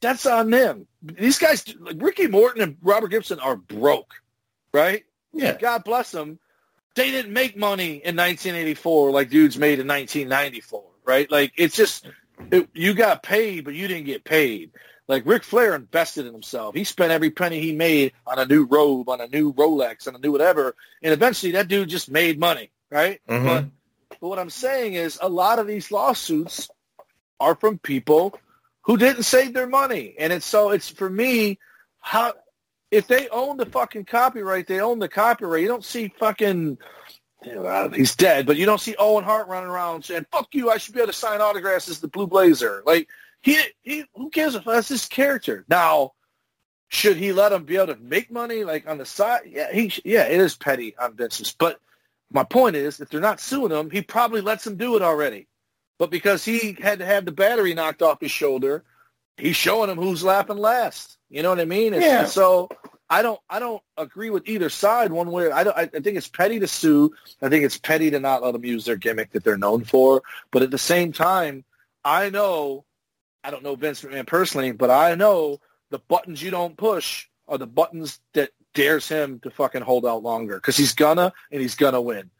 [0.00, 0.86] that's on them.
[1.02, 4.14] These guys, like Ricky Morton and Robert Gibson, are broke,
[4.72, 5.04] right?
[5.32, 5.56] Yeah.
[5.58, 6.38] God bless them.
[6.94, 11.30] They didn't make money in 1984 like dudes made in 1994, right?
[11.30, 12.06] Like it's just
[12.50, 14.72] it, you got paid, but you didn't get paid.
[15.06, 16.74] Like Ric Flair invested in himself.
[16.74, 20.14] He spent every penny he made on a new robe, on a new Rolex, on
[20.14, 23.20] a new whatever, and eventually that dude just made money, right?
[23.28, 23.46] Mm-hmm.
[23.46, 23.64] But,
[24.20, 26.68] but what I'm saying is a lot of these lawsuits
[27.40, 28.38] are from people
[28.82, 30.14] who didn't save their money.
[30.18, 31.58] And it's so it's for me
[32.00, 32.32] how
[32.90, 35.62] if they own the fucking copyright, they own the copyright.
[35.62, 36.78] You don't see fucking
[37.44, 40.70] you know, he's dead, but you don't see Owen Hart running around saying "fuck you."
[40.70, 42.82] I should be able to sign autographs as the Blue Blazer.
[42.84, 43.08] Like
[43.40, 45.64] he, he, who cares if that's his character?
[45.68, 46.14] Now,
[46.88, 49.42] should he let him be able to make money like on the side?
[49.46, 51.54] Yeah, he, yeah, it is petty on Vince's.
[51.56, 51.78] But
[52.32, 55.46] my point is, if they're not suing him, he probably lets him do it already.
[55.98, 58.84] But because he had to have the battery knocked off his shoulder,
[59.36, 61.18] he's showing him who's laughing last.
[61.28, 61.92] You know what I mean?
[61.94, 62.24] It's, yeah.
[62.24, 62.68] So
[63.10, 65.50] I don't I don't agree with either side one way.
[65.50, 65.76] I don't.
[65.76, 67.12] I think it's petty to sue.
[67.42, 70.22] I think it's petty to not let them use their gimmick that they're known for.
[70.50, 71.64] But at the same time,
[72.04, 72.84] I know
[73.42, 75.60] I don't know Vince McMahon personally, but I know
[75.90, 80.22] the buttons you don't push are the buttons that dares him to fucking hold out
[80.22, 82.30] longer because he's gonna and he's gonna win.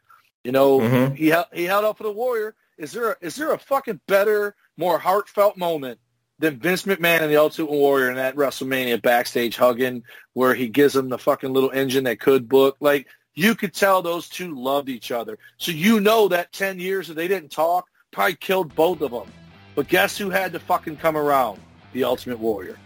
[0.43, 1.15] You know, Mhm.
[1.15, 2.55] he he held out for the Warrior.
[2.79, 5.99] Is there a, is there a fucking better, more heartfelt moment
[6.39, 10.03] than Vince McMahon and the Ultimate Warrior in that WrestleMania backstage hugging
[10.33, 12.77] where he gives him the fucking little engine that could book?
[12.79, 15.37] Like you could tell those two loved each other.
[15.57, 19.27] So you know that ten years that they didn't talk probably killed both of them.
[19.75, 21.59] But guess who had to fucking come around?
[21.93, 22.77] The Ultimate Warrior.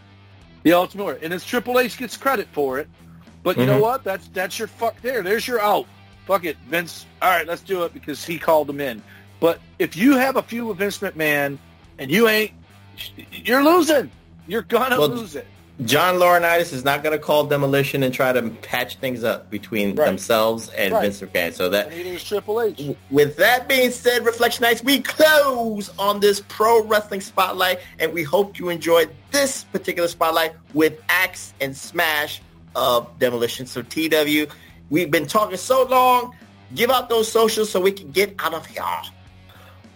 [0.63, 1.19] The Ultimate Warrior.
[1.21, 2.87] And it's Triple H gets credit for it.
[3.43, 3.81] But you know Mhm.
[3.81, 4.03] what?
[4.03, 5.21] That's that's your fuck there.
[5.21, 5.85] There's your out.
[6.25, 7.05] Fuck it, Vince.
[7.21, 9.03] All right, let's do it because he called them in.
[9.43, 11.57] But if you have a few with Vince McMahon
[11.99, 12.51] and you ain't,
[13.33, 14.09] you're losing.
[14.47, 15.45] You're gonna Well, lose it.
[15.83, 19.95] John Laurinaitis is not going to call demolition and try to patch things up between
[19.95, 20.05] Right.
[20.05, 21.01] themselves and Right.
[21.11, 21.53] Vince McMahon.
[21.53, 22.81] So that And neither is Triple H.
[23.11, 28.57] With that being said, Reflectionites, we close on this pro wrestling spotlight, and we hope
[28.59, 32.41] you enjoyed this particular spotlight with Axe and Smash
[32.77, 33.65] of Demolition.
[33.65, 34.47] So TW,
[34.89, 36.33] we've been talking so long.
[36.75, 38.81] Give out those socials so we can get out of here.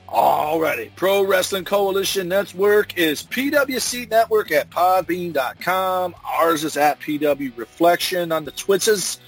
[0.08, 0.90] Alrighty.
[0.96, 6.16] Pro Wrestling Coalition Network is PWC Network at podbean.com.
[6.26, 9.20] Ours is at PW Reflection on the Twitters.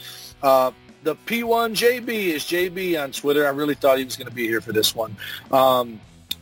[0.42, 0.72] Uh,
[1.04, 3.46] the P1JB is JB on Twitter.
[3.46, 5.16] I really thought he was going to be here for this one.
[5.52, 6.00] Um,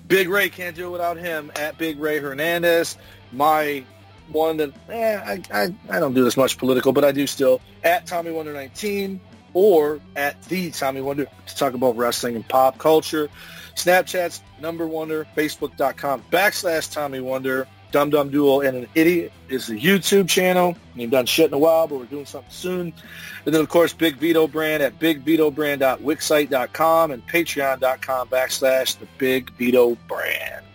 [0.08, 2.98] Big Ray can't do it without him at Big Ray Hernandez.
[3.32, 3.84] My
[4.32, 7.60] one that eh, I, I, I don't do this much political, but I do still
[7.84, 9.20] at Tommy Wonder 19
[9.58, 13.28] or at the Tommy Wonder to talk about wrestling and pop culture.
[13.74, 19.74] Snapchat's number wonder, facebook.com backslash Tommy Wonder, Dum Dum Duo and an Idiot is the
[19.74, 20.78] YouTube channel.
[20.96, 22.94] We've done shit in a while, but we're doing something soon.
[23.46, 29.98] And then, of course, Big Vito Brand at bigvitobrand.wixsite.com and patreon.com backslash the Big Vito
[30.08, 30.66] Brand.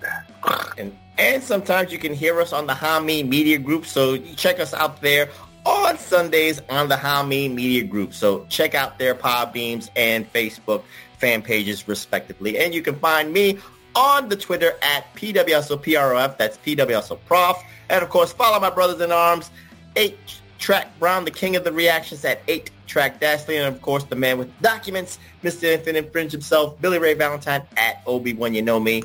[0.76, 3.86] And, and sometimes you can hear us on the Hami Media Group.
[3.86, 5.28] So check us out there
[5.64, 8.14] on Sundays on the Hami Media Group.
[8.14, 10.82] So check out their Podbeans and Facebook
[11.18, 12.58] fan pages respectively.
[12.58, 13.58] And you can find me
[13.94, 16.36] on the Twitter at PWSOPROF.
[16.38, 17.62] That's PWSOPROF.
[17.90, 19.50] And of course, follow my brothers in arms,
[19.96, 23.56] 8-Track Brown, the king of the reactions at 8-Track Dashley.
[23.64, 25.64] And of course, the man with documents, Mr.
[25.64, 29.02] Infinite Fringe himself, Billy Ray Valentine at Obi-Wan You Know Me.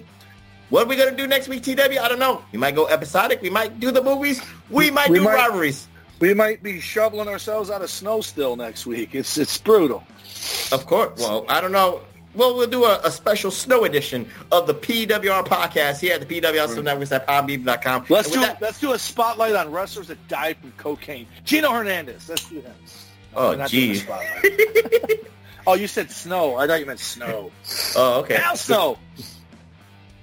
[0.69, 1.79] What are we going to do next week, TW?
[1.79, 2.41] I don't know.
[2.51, 3.41] We might go episodic.
[3.41, 4.41] We might do the movies.
[4.69, 5.87] We might We do might- rivalries.
[6.19, 9.13] We might be shoveling ourselves out of snow still next week.
[9.13, 10.03] It's it's brutal.
[10.71, 11.19] Of course.
[11.19, 12.01] Well, I don't know.
[12.33, 16.41] Well, we'll do a, a special snow edition of the PWR podcast here at the
[16.41, 18.05] PWR Network at podbean.com.
[18.09, 21.25] Let's do that- let's do a spotlight on wrestlers that died from cocaine.
[21.45, 22.29] Gino Hernandez.
[22.29, 22.75] Let's do that.
[23.35, 23.99] Oh, We're not doing a gee.
[23.99, 25.19] spotlight.
[25.67, 26.55] oh, you said snow.
[26.57, 27.51] I thought you meant snow.
[27.95, 28.35] Oh, okay.
[28.35, 28.97] Al Snow.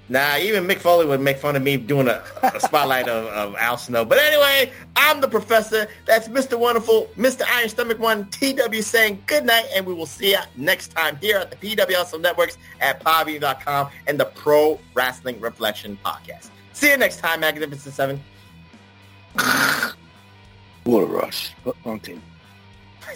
[0.07, 3.55] Nah, even Mick Foley would make fun of me doing a, a spotlight of, of
[3.55, 4.05] Al Snow.
[4.05, 5.87] But anyway, I'm the professor.
[6.05, 6.59] That's Mr.
[6.59, 7.41] Wonderful, Mr.
[7.47, 11.37] Iron Stomach One, TW saying good night, and we will see you next time here
[11.37, 16.49] at the PWSL Networks at podbean.com and the Pro Wrestling Reflection Podcast.
[16.73, 18.23] See you next time, Magnificent Seven.
[20.83, 21.51] What a rush.
[21.65, 22.21] Oh, Wrong team.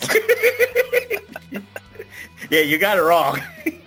[2.50, 3.42] Yeah, you got it wrong.